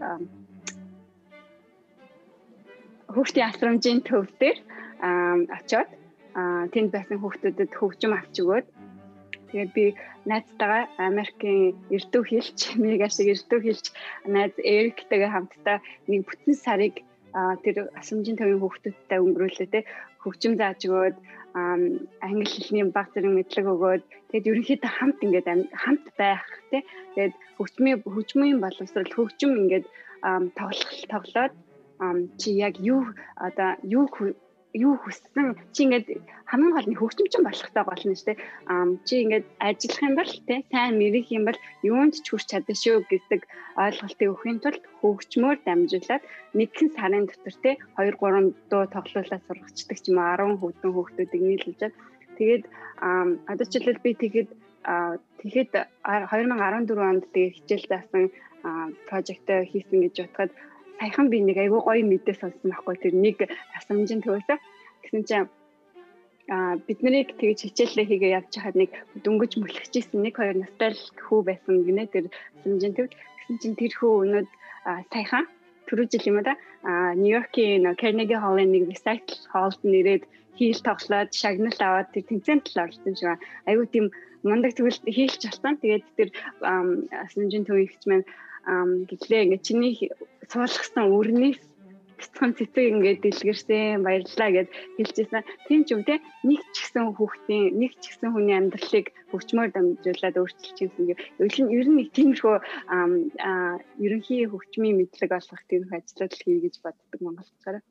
[3.15, 4.57] хүүхдийн асрамжийн төв дээр
[5.57, 5.89] очиод
[6.73, 8.67] тэнд байсан хүүхдүүдэд хөгжим авч өгөөд
[9.49, 9.85] тэгээд би
[10.27, 13.85] найзтайгаа Америкийн эрдүү хэлч, мега шиг эрдүү хэлч
[14.27, 15.77] найз Эриктэйгээ хамтдаа
[16.09, 16.95] нэг бүтэн сарыг
[17.63, 19.79] тэр асамжийн төвийн хүүхдүүдтэй өнгөрүүлээ те
[20.23, 21.17] хөгжим зааж өгөөд
[22.25, 24.03] англи хэлний баг зэрэг мэдлэг өгөөд
[24.35, 26.83] тэгээд ерөнхийдөө хамт ингээд хамт байх те
[27.15, 29.85] тэгээд хөгжмийн хөгжмийн боловсрал хөгжим ингээд
[30.59, 31.53] тоглох тоглоод
[32.35, 34.11] чи яг юу одоо юу
[34.75, 35.55] юу хүссэн?
[35.71, 36.19] Чи ингээд
[36.51, 38.39] хамгийн гол нь хөгжимчин болохтой болно шүү дээ.
[39.07, 43.07] Чи ингээд ажиллах юм бол те сайн мэрэх юм бол юунд ч хүрч чадна шүү
[43.07, 43.41] гэдэг
[43.79, 46.23] ойлголтыг өгөхийн тулд хөгжмөөр дамжуулаад
[46.59, 51.43] нэгэн сарын дотор те 2 3 дуу тоглуулаад сургацдаг ч юм уу 10 хүүхдэн хүүхдүүдийг
[51.47, 51.81] нийлүүлж
[52.39, 52.63] тэгээд
[53.51, 54.49] одоо жишээлбэл би тэгээд
[55.41, 55.71] тэгэхэд
[56.05, 58.23] 2014 онд тэгээд хичээл заасан
[59.09, 60.51] прожект хийсэн гэж бодоход
[60.99, 62.95] саяхан би нэг айгүй гоё мэдээ сонссон байхгүй.
[63.01, 63.37] Тэр нэг
[63.73, 64.57] тасамжийн төвөөсөө
[65.03, 65.47] гэсэн чинь
[66.49, 68.91] а бид нарыг тэгж хичээлээ хийгээ явж хахад нэг
[69.25, 72.25] дөнгөж мөлхчихсэн нэг хоёр настай л хүү байсан гинэ тэр
[72.61, 74.49] тасамжийн төв гэсэн чинь тэр хүү өнөөд
[75.09, 75.45] саяхан
[75.89, 76.53] түрүү жил юм да.
[76.85, 80.23] А Нью-Йоркийн Carnegie Hall-ын нэг recital hall-д нэрээд
[80.57, 84.05] хийл тоглоод шагналт аваад тэмцээнд л орсон шиг айгүй тийм
[84.47, 86.29] мундаг тэгвэл хийлч болсон тэгээд тэр
[87.25, 88.25] асамжийн төв ихч маань
[89.09, 89.93] гэтлээ ингээ чиний
[90.51, 91.61] суулгасан өрнөөс
[92.19, 95.43] бяцхан цэцэг ингээд дэлгэрсэн баярлаа гэд хэлчихсэн.
[95.67, 100.39] Тийм ч юм те нэг ч гэсэн хүүхдийн нэг ч гэсэн хүний амьдралыг хөгжмөр дамжуулаад
[100.39, 101.19] өөрчилж юмсан юм.
[101.77, 102.55] Ер нь нэг тиймэрхүү
[104.05, 107.83] ерөнхий хөгжмийн мэдлэг олгох тийм ажлууд хий гэж боддог монголчуудаараа.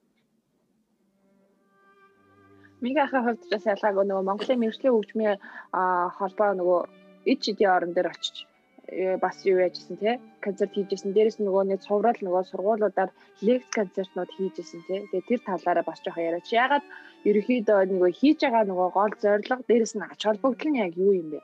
[2.85, 5.37] Мигийнхаа хувьд бас ялгаагүй нөгөө Монголын мэрэгжлийн хөгжмийн
[6.19, 6.81] холбоо нөгөө
[7.31, 8.37] ид чидийн орон дээр очиж
[8.87, 11.17] Э, бас юу яажсэн те концерт хийжсэн.
[11.17, 15.09] Дээрэс нөгөө нэг цуврал нөгөө сургуулиудаар лекц концертнууд хийжсэн те.
[15.09, 16.53] Тэгээ тэр талаараа бас жоохон яриач.
[16.53, 16.85] Ягаад
[17.25, 21.29] ерөөхдөө нөгөө хийж байгаа нөгөө гол зорилго дээрэс нь ач холбогдол нь яг юу юм
[21.33, 21.41] бэ?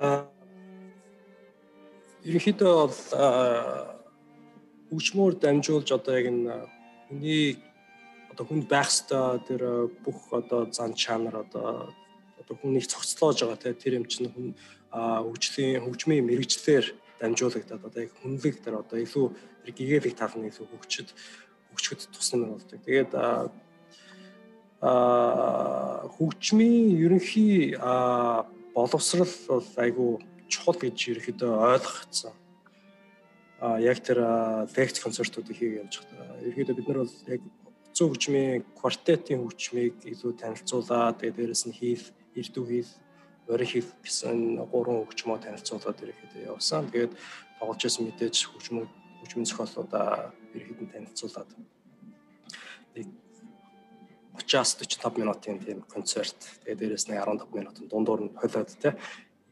[0.00, 0.24] Аа
[2.24, 2.96] ерөнхийдөө бол
[4.88, 6.56] хөгжмөөр дамжуулж одоо яг энэ
[7.12, 7.60] хүний
[8.40, 11.92] одоо хүнд байх ёстой тэр бүх одоо зан чанар одоо
[12.40, 14.56] одоо хүнийг цогцлоож байгаа те тэр юм чинь хүн
[14.88, 16.88] хөгжлийн хөгжмийн мэрэгчлэр
[17.20, 19.26] дамжуулагдаад одоо яг хүнлэг дээр одоо илүү
[19.60, 21.12] тэр гэгээлэг тал нь илүү хөгжөд
[21.68, 22.80] хөгжөхөд тусна юм болдог.
[22.80, 23.52] Тэгээд а
[26.16, 27.76] хөгжмийн ерөнхий
[28.72, 30.16] боловсрал бол айгүй
[30.48, 32.32] чухал гэж ерөөхдөө ойлгогдсон.
[33.60, 34.24] А яг тэр
[34.72, 36.40] лекц концертуудыг хийгээд явж байгаа.
[36.40, 37.42] Ерөөхдөө бид нар бол яг
[38.00, 42.92] зөв хөгжмийн квартетийн хөгжмийг илүү танилцуулаад тэгээд дээрэс нь хийл, эрдүү хийл,
[43.44, 46.88] орой хийл гэсэн гурван хөгжмөө танилцуулаад ерөөхдөө явсан.
[46.88, 47.12] Тэгээд
[47.60, 48.84] тоглож байсан мэдээж хөгжмөө
[49.20, 51.50] хөгжмийн зохиолуудаа ерөөхдөө танилцуулаад
[52.96, 53.06] нэг
[54.48, 56.40] 30-аас 45 минутын тийм концерт.
[56.64, 58.72] Тэгээд дээрэс нь 15 минутын дундуур нь холиод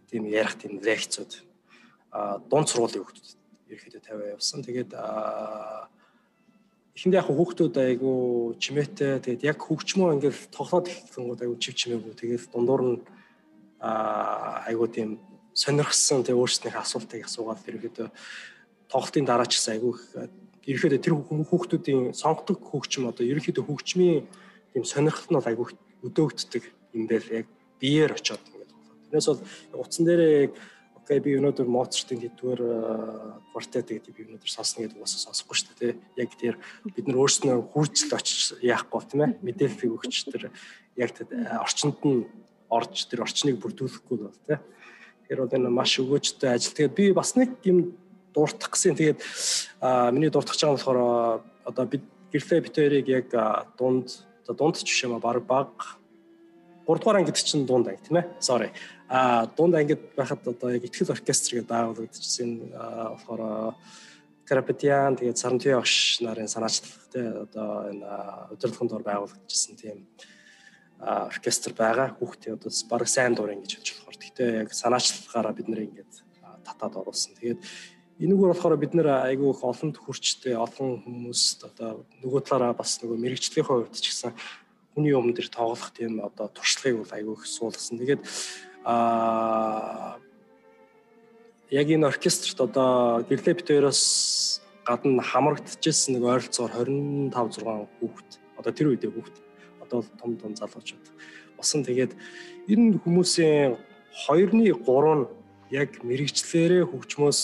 [0.08, 1.44] тийм ярих тийм лекцүүд
[2.16, 3.28] а дунд сургуулийн хүүхдүүд
[3.76, 4.64] ерөөхдөө тавиа явсан.
[4.64, 4.96] Тэгээд
[6.98, 8.12] эхэндээ яг хүүхдүүд айгу
[8.58, 9.22] чимээтэй.
[9.22, 12.14] Тэгээд яг хөгчмөө ингээл тоглоод ихэнгүүд айгу чив чимээгүй.
[12.18, 12.96] Тэгээд дундуур нь
[13.78, 15.22] айгу тийм
[15.54, 18.08] сонирхсан тэгээд өөрснийхээ асуултыг асуугаад ерөөхдөө
[18.90, 19.94] тоглолтын дараа ч гэсэн айгу
[20.66, 24.26] ерөөхдөө тэр хүүхдүүдийн сонгодог хөгчм одоо ерөөхдөө хөгчмийн
[24.74, 25.64] тийм сонирхол нь бол айгу
[26.02, 26.64] өдөөгддөг
[26.98, 27.30] юм байл.
[27.30, 27.46] Яг
[27.78, 28.42] биеэр очиод
[29.08, 29.28] Тэрнээс
[29.72, 30.52] бол утсан дээрээ
[31.08, 32.60] окей би өнөөдөр Моцартын хэдвэр
[33.56, 35.92] квартет гэдэг би өнөөдөр сонсно гэдэг угаасаа сонсохгүй шүү дээ.
[36.20, 40.52] Яг тэр бид нар өөрснөө хурцлд очиж яахгүй тийм ээ мэдээлэл өгч тэр
[41.00, 41.16] яг
[41.64, 42.28] орчинд нь
[42.68, 44.60] орж тэр орчныг бүрдүүлэхгүй бол тийм.
[45.24, 46.76] Тэгэхээр бол энэ маш өгөөжтэй ажил.
[46.76, 47.96] Тэгээд би бас нэг юм
[48.36, 49.00] дуртах гэсэн.
[49.00, 49.24] Тэгээд
[50.12, 51.00] миний дуртах байгаа нь болохоор
[51.64, 52.04] одоо бид
[52.36, 53.28] гэрлээ бит хоёрыг яг
[53.80, 54.12] дунд
[54.44, 55.72] дунд ч биш юм а баг баг
[56.84, 58.28] 3 дугаар ангид чинь дунд анги тийм ээ.
[58.44, 58.68] Sorry
[59.08, 63.74] а дунд ангид байхад одоо яг ихтгэл оркестр гэдэг байгуулагдчихсан болохоор
[64.44, 68.08] Карапетян тэгээд Саранти огш нарын санаачлах тий одоо энэ
[68.52, 70.08] удирдлагын дор байгуулагдчихсан тийм
[71.00, 72.16] оркестр байгаа.
[72.16, 74.16] Хүүхдээ одоо баг сайн дуурин гэж хэлж болохоор.
[74.18, 76.12] Гэхдээ яг санаачлагаараа бид нэр ингээд
[76.64, 77.36] татаад оруулсан.
[77.36, 77.60] Тэгээд
[78.18, 83.14] энэгээр болохоор бид нэр айгүй их олонд хүрчтэй олон хүмүүст одоо нөгөө талаараа бас нөгөө
[83.14, 84.32] мэрэгчлийн хувьд ч гэсэн
[84.98, 88.02] хүний өмнө дээр тоглох тийм одоо туршлагыг бол айгүй их суулгасан.
[88.02, 88.22] Тэгээд
[88.88, 90.16] а
[91.68, 98.30] яг энэ оркестрт одоо гэрлээ бит хоёроос гадна хамрагдчихсэн нэг ойролцоогоор 25 6 хүүхэд.
[98.56, 99.36] Одоо тэр үедээ хүүхэд.
[99.84, 101.04] Одоо том том залуучууд.
[101.60, 102.16] Босон тэгээд
[102.72, 103.76] энэ хүмүүсийн
[104.24, 105.28] 2-ны 3 нь
[105.68, 107.40] яг мэрэгчлэрээ хөгжмөөс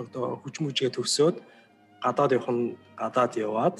[0.00, 1.36] одоо хөгжмөжгээ төгсөөд
[2.00, 2.64] гадаад явах нь
[2.96, 3.76] гадаад яваад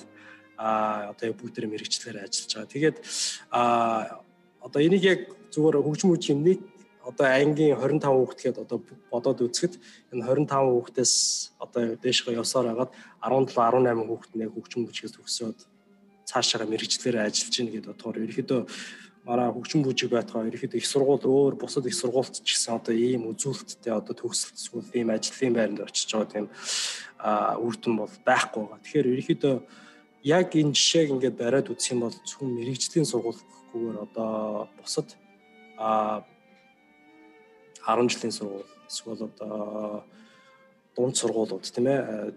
[0.61, 2.73] а одоо бүгд тэр мэрэгчлэрээ ажиллаж байгаа.
[2.77, 2.97] Тэгээд
[3.49, 3.63] а
[4.61, 5.21] одоо энийг яг
[5.53, 6.63] зүгээр хөгжмөжийн нийт
[7.09, 8.79] одоо ангийн 25 хүүхдгээд одоо
[9.11, 9.75] бодоод үзэхэд
[10.13, 11.15] энэ 25 хүүхдээс
[11.59, 15.59] одоо дээшгээ явсаар хагаад 17 18 хүүхд нэг хөгжим бүжгээс төгсөөд
[16.31, 18.61] цаашаа мэрэгчлэрээ ажиллаж гин гэдэг бодохоор ерөөхдөө
[19.27, 23.31] мараа хөгжим бүжиг байтгаа ерөөхдөө их сургууль өөр бусад их сургуульд ч гэсэн одоо ийм
[23.31, 26.47] үзүүлэлттэй одоо төгсөлт эсвэл ийм ажлын байранд очиж байгаа тийм
[27.63, 28.83] үр дүн бол байхгүй байгаа.
[28.83, 29.55] Тэгэхээр ерөөхдөө
[30.27, 35.09] яг энэ жишээг ингээд бариад үзэх юм бол зөвхөн мэрэгжлийн сургууль гэхгүйгээр одоо бусад
[35.79, 36.27] а
[37.87, 40.05] 10 жилийн сургууль эсвэл одоо
[40.97, 42.33] дунд сургуулиуд тийм ээ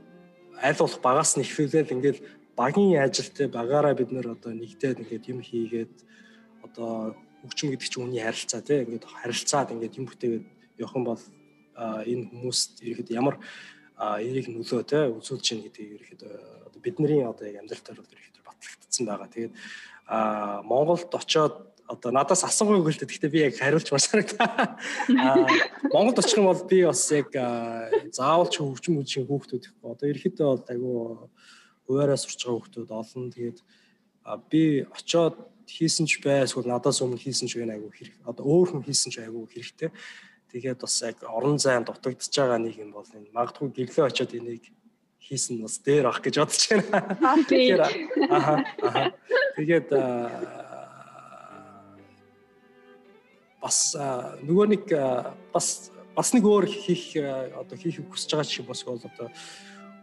[0.61, 5.39] аль болох багаас нь ихвэлэл ингээл багийн ажилтай багаараа бид нэр одоо нэгдээд ингээд юм
[5.43, 5.95] хийгээд
[6.65, 10.45] одоо хөгжим гэдэг чинь үний харилцаа тийм ингээд харилцаад ингээд юм бүтээгээд
[10.79, 11.23] явах юм бол
[11.75, 13.35] энэ хүмүүст ирэхэд ямар
[13.99, 19.05] эрийг нөлөө те үзүүлж чинь гэдгийг ирэхэд одоо бидний одоо яг амьдралтаар бол ирэхэд батлагдсан
[19.05, 19.29] байгаа.
[19.31, 19.53] Тэгээд
[20.67, 23.09] Монголд очоод одоо надаас асуугаагүй л дээ.
[23.09, 24.77] Гэхдээ би яг хариулж маш санагдаа.
[25.13, 25.45] Аа
[25.93, 27.29] Монголд очих юм бол би бас яг
[28.09, 29.89] заавал ч хөгжим үжийн хүүхдүүд ихгүй.
[29.93, 30.93] Одоо ерөөхдөө бол айгүй
[31.85, 33.25] хуваараа сурч байгаа хүүхдүүд олон.
[33.29, 33.59] Тэгээд
[34.49, 35.35] би очоод
[35.69, 38.15] хийсэн ч бай эсвэл надаас өмнө хийсэн ч айгүй хэрэг.
[38.25, 39.89] Одоо өөр хүн хийсэн ч айгүй хэрэгтэй.
[40.49, 44.65] Тэгээд бас яг орон зайн дутагдж байгаа нэг юм бол энэ магадгүй гэрлээ очоод энийг
[45.25, 47.17] хийсэн бас дээр ах гэж бодож байна.
[47.49, 49.13] Тэгэхээр аа аа
[49.57, 49.87] тэгээд
[53.65, 53.97] бас
[54.45, 54.83] нөгөө нэг
[55.49, 59.27] бас бас нэг өөр хийх одоо хийх хүсэж байгаа шиг бас бол одоо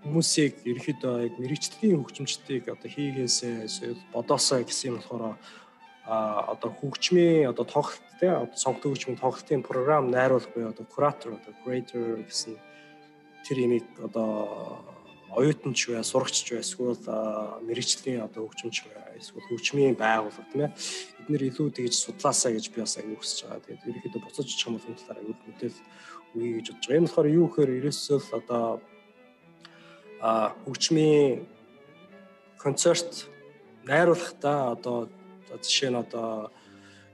[0.02, 5.38] хүмүүсийг ерөөхдөө яг мэрэгчлийн хөгжимчдийг одоо хийгээсээ бодоосоо гэсэн юм болохоор
[6.02, 11.54] а одоо хөгжмийн одоо тоглолт одоо сонгодог хөгжмийн тоглолтын програм найруулга буюу одоо куратор одоо
[11.62, 12.58] куратор гэсэн
[13.46, 14.82] тэр имийг одоо
[15.36, 16.96] оюутанч бай, сурагчч бай, эсвэл
[17.66, 20.72] мэрэгчлийн одоо хөгжимч бай, эсвэл хөгжмийн байгууллага тийм ээ.
[21.28, 23.62] нэр илүү тэгж судлаасаа гэж би бас аягүй хүсэж байгаа.
[23.62, 25.78] Тэгээд ерөнхийдөө буцаж очих юм бол энэ талаар аягүй мэдээл
[26.34, 26.98] үгүй гэж бодож байгаа.
[26.98, 28.64] Энэ болохоор юу гэхээр ерөөсөө л одоо
[30.22, 30.30] а
[30.66, 31.46] хөгжмийн
[32.58, 33.10] концерт
[33.86, 34.98] найруулахдаа одоо
[35.62, 36.50] жишээ нь одоо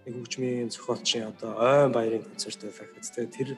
[0.04, 3.48] нэг хөгжмийн зохиолчийн одоо ойн баярын концерт байлаа гэхэд тэр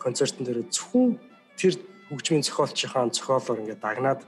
[0.00, 1.20] концертын дээр зөвхөн
[1.60, 1.74] тэр
[2.08, 4.20] хөгжмийн зохиолчийн зохиолоор ингээд дагнаад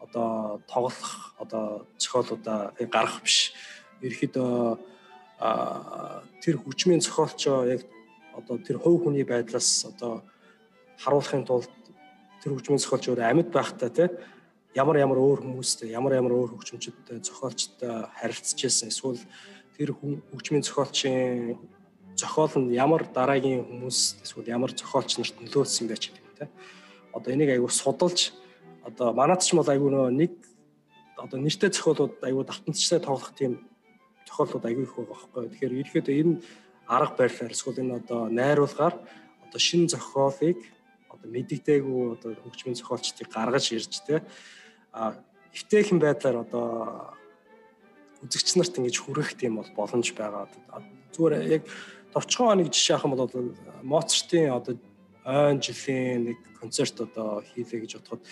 [0.00, 3.52] одоо тоглох одоо зохиолуудаа гаргах биш.
[4.00, 4.78] Ерөөхдөө
[6.42, 7.82] тэр хөгжмийн зохиолчоо яг
[8.36, 10.22] одоо тэр хувь хүний байдлаас одоо
[11.00, 11.70] харуулахын тулд
[12.42, 14.08] тэр хөгжмийн зохиолч өөр амьд байхтай тий
[14.74, 19.20] ямар ямар өөр хүмүүстэй ямар ямар өөр хөгжимчдтэй зохиолчтой харилцаж байсан эсвэл
[19.76, 21.58] тэр хөгжмийн зохиолчийн
[22.16, 26.50] зохиол нь ямар дараагийн хүмүүс эсвэл ямар зохиолч нарт нөлөөлсөн байж гэдэг тийм
[27.12, 28.32] одоо энийг айгүй судалж
[28.84, 30.32] одоо манайд ч бол айгүй нөө нэг
[31.16, 33.60] одоо нэртэй зохиолууд айгүй давтамжтай тоглох тийм
[34.26, 36.34] зохиолууд айгүй их байгаа байхгүй тэгэхээр ерөөхдөө энэ
[36.88, 38.94] арга барилаар эсвэл энэ одоо найруулгаар
[39.44, 40.58] одоо шинэ зохиолыг
[41.12, 44.22] одоо мэддэгтэйгүү одоо хөгжмийн зохиолчдыг гаргаж ирж тийм
[44.92, 45.14] а
[45.54, 46.66] эвтэйхэн байдлаар одоо
[48.24, 50.48] үзэгч нарт ингэж хүрэх тийм бол боломж байгаа.
[51.14, 51.64] Зүгээр яг
[52.12, 53.30] товчхон нэг жишээ юм бол
[53.82, 54.74] Моцартын одоо
[55.24, 58.22] ойн жилийн нэг концерт одоо хийлээ гэж бодоход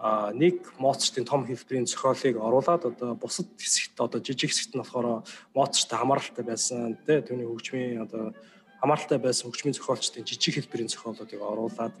[0.00, 5.26] а нэг Моцартын том хэлбэрийн зохиолыг оруулаад одоо бусад хэсэгт одоо жижиг хэсэгт нь болохоор
[5.52, 8.32] Моцарттай хамааралтай байсан тий түүний хөгжмийн одоо
[8.80, 11.94] хамааралтай байсан хөгжмийн зохиолчдын жижиг хэлбэрийн зохиолуудыг оруулаад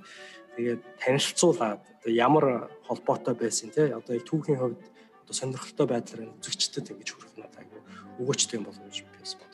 [0.56, 4.80] тэгээд танилцуулаад одоо ямар холбоотой байсан тий одоо яг түүхийн хувьд
[5.28, 7.80] одоо сонирхолтой байдлаар үзэгчдэд ингэж хүрэх нь айгүй
[8.16, 9.49] өгөөчтэй юм болов уу гэж би бас.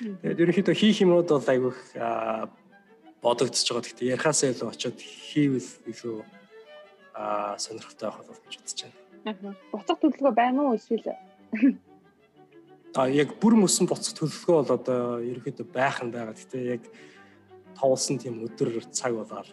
[0.00, 1.72] Тэгээд ерөнхийдөө хийх юмнууд бол айгүй
[3.20, 3.84] бодогдож байгаа.
[3.84, 6.16] Гэхдээ ярихаасаа илүү очиод хийвэл илүү
[7.12, 9.54] аа сонирхолтой байх болов гэж бодож байна.
[9.72, 11.12] Буцах төлөвлөгөө байна уу эсвэл
[12.96, 16.32] А яг бүр мөсөн буцах төлөвлөгөө бол одоо ерөөхдөө байх нь байгаа.
[16.32, 16.82] Гэхдээ яг
[17.76, 19.52] товлсон тийм өдөр цаг болоо л.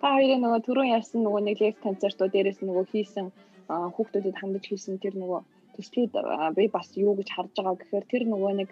[0.00, 3.26] Та хоёрын нөгөө түрүүн ярьсан нөгөө нэг лекц концертууд дээрээс нөгөө хийсэн
[3.68, 5.40] хүүхдүүдэд хандаж хийсэн тэр нөгөө
[5.80, 6.12] төслүүд
[6.56, 8.70] би бас юу гэж харж байгаа гэхээр тэр нөгөө нэг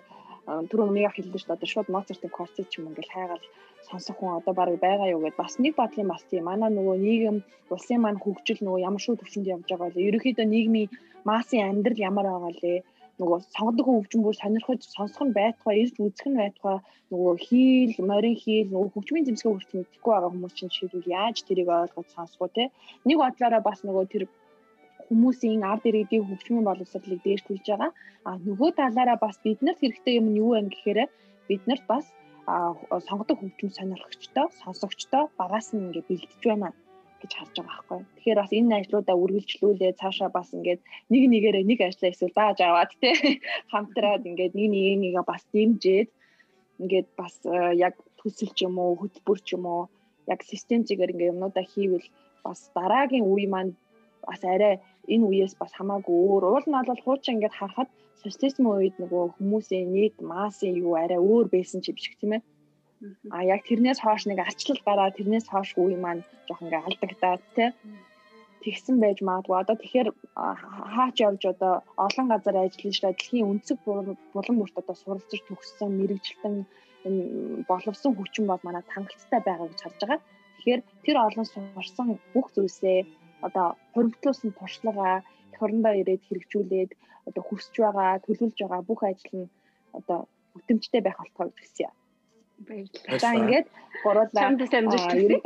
[0.48, 3.44] түрүүн мега хэлдэж шүү дээ шууд Моцартын квартет ч юм ингээл хайгаал
[3.88, 6.44] сонсох хүн одоо баг байгаа юу гэд бас нэг бодлын бас тийм.
[6.48, 7.36] Манай нөгөө нийгэм
[7.74, 10.08] улсын маань хөгжил нөгөө ямар шүү төвчөнд явж байгаа лээ.
[10.08, 10.92] Ерөөхдөө нийгмийн
[11.28, 12.78] массын амьдрал ямар байгаа лээ.
[13.20, 16.78] Нөгөө сонгодог хөгжим бүр сонирхож сонсох нь байтугай ирж үзэх нь байтугай.
[17.12, 21.68] Нөгөө хийл морин хийл нөгөө хөгжмийн зэмсгээ хүртэл мэдэхгүй байгаа хүмүүс чинь шийдвэл яаж тэрийг
[21.68, 22.64] ойлгож сонсох вэ те?
[23.08, 24.24] Нэг бодлороо бас нөгөө тэр
[25.08, 27.90] хүмүүсийн ард иргэдийн хөгжмийн боловсролыг дээшлүүлж байгаа
[28.28, 31.00] а нөгөө талаараа бас биднэрт хэрэгтэй юм нь юу вэ гэхээр
[31.48, 32.04] биднэрт бас
[33.08, 36.68] сонгодог хөгжим сонирхогчтой сонсогчтой багаас нь ингээ бэлдэж байна
[37.20, 38.00] гэж харж байгаа байхгүй.
[38.16, 40.80] Тэгэхээр бас энэ ажлуудаа үргэлжлүүлээ цаашаа бас ингээд
[41.12, 43.10] нэг нэгээрээ нэг ажлаа эсвэл дааж аваад те
[43.72, 44.68] хамтраад ингээд нэг
[45.02, 46.08] нэгээ бас дэмжиж
[46.82, 47.34] ингээд бас
[47.86, 49.82] яг төсөл ч юм уу хөтөлбөр ч юм уу
[50.32, 52.06] яг систем зэгээр ингээд юмнуудаа хийвэл
[52.46, 53.72] бас дараагийн үе маань
[54.22, 54.78] бас арай
[55.14, 56.44] энэ үеэс бас хамаагүй өөр.
[56.52, 57.90] Уул нь бол хуучин ингээд харахад
[58.22, 62.42] социализм үед нөгөө хүмүүсийн нийт массын юу арай өөр байсан ч юм шиг тийм ээ.
[63.30, 67.70] А яг тэрнээс хойш нэг арчлал гараад тэрнээс хойш үе маань жоох ингээ алдагдаад тий.
[68.62, 69.56] Тэгсэн байж магадгүй.
[69.58, 70.08] Одоо тэгэхээр
[70.94, 71.74] хаач явж одоо
[72.06, 73.78] олон газар ажиллаж дэлхийн өнцөг
[74.34, 76.54] булан бүрт одоо суралцж төгссөн мэрэгжилтэн
[77.70, 80.20] боловсон хүчин бол манай хангалттай байгаа гэж харж байгаа.
[80.58, 82.98] Тэгэхээр тэр олон сурсан бүх зүйлсээ
[83.46, 85.16] одоо хуримтлуулсан туршлагаа
[85.52, 86.90] эх орондоо ирээд хэрэгжүүлээд
[87.28, 89.52] одоо хүсэж байгаа, төлөвлөж байгаа бүх ажил нь
[89.98, 90.18] одоо
[90.54, 91.96] бүтэмжтэй байх болтгоо гэж хэлсэн юм.
[92.66, 93.18] Баярлалаа.
[93.22, 93.66] За ингээд
[94.04, 94.42] гурлаа.
[94.42, 95.44] Чамд амжилт.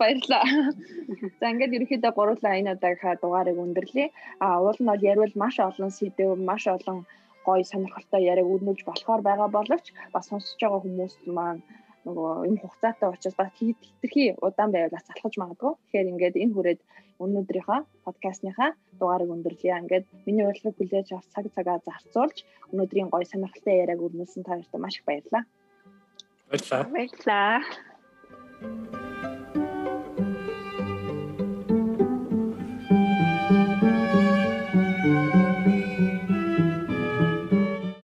[0.00, 0.44] Баярлалаа.
[1.40, 4.06] За ингээд ерөнхийдөө гурлаа энэ удаагийнхаа дугаарыг өндөрлөе.
[4.44, 6.98] А уул нь бол ярил маш олон сэдв, маш олон
[7.46, 11.60] гоё сонирхолтой яриаг өрнүүлж болохоор байгаа боловч бас сонсож байгаа хүмүүс маань
[12.06, 15.72] нөгөө энэ хугацаатай учраас бас хитрхи удаан байвал залхаж магадгүй.
[15.74, 16.80] Тэгэхээр ингээд энэ хүрээд
[17.24, 19.80] өнөөдрийнхөө подкастныхаа дугаарыг өндөрлөе.
[19.82, 22.38] Ингээд миний урилгыг хүлээж авч цаг цагаа зарцуулж
[22.72, 25.44] өнөөдрийн гоё сонирхолтой яриаг өрнүүлсэн та нарт маш их баярлалаа.
[26.50, 26.92] Баярлалаа.
[26.94, 29.13] Баярлалаа.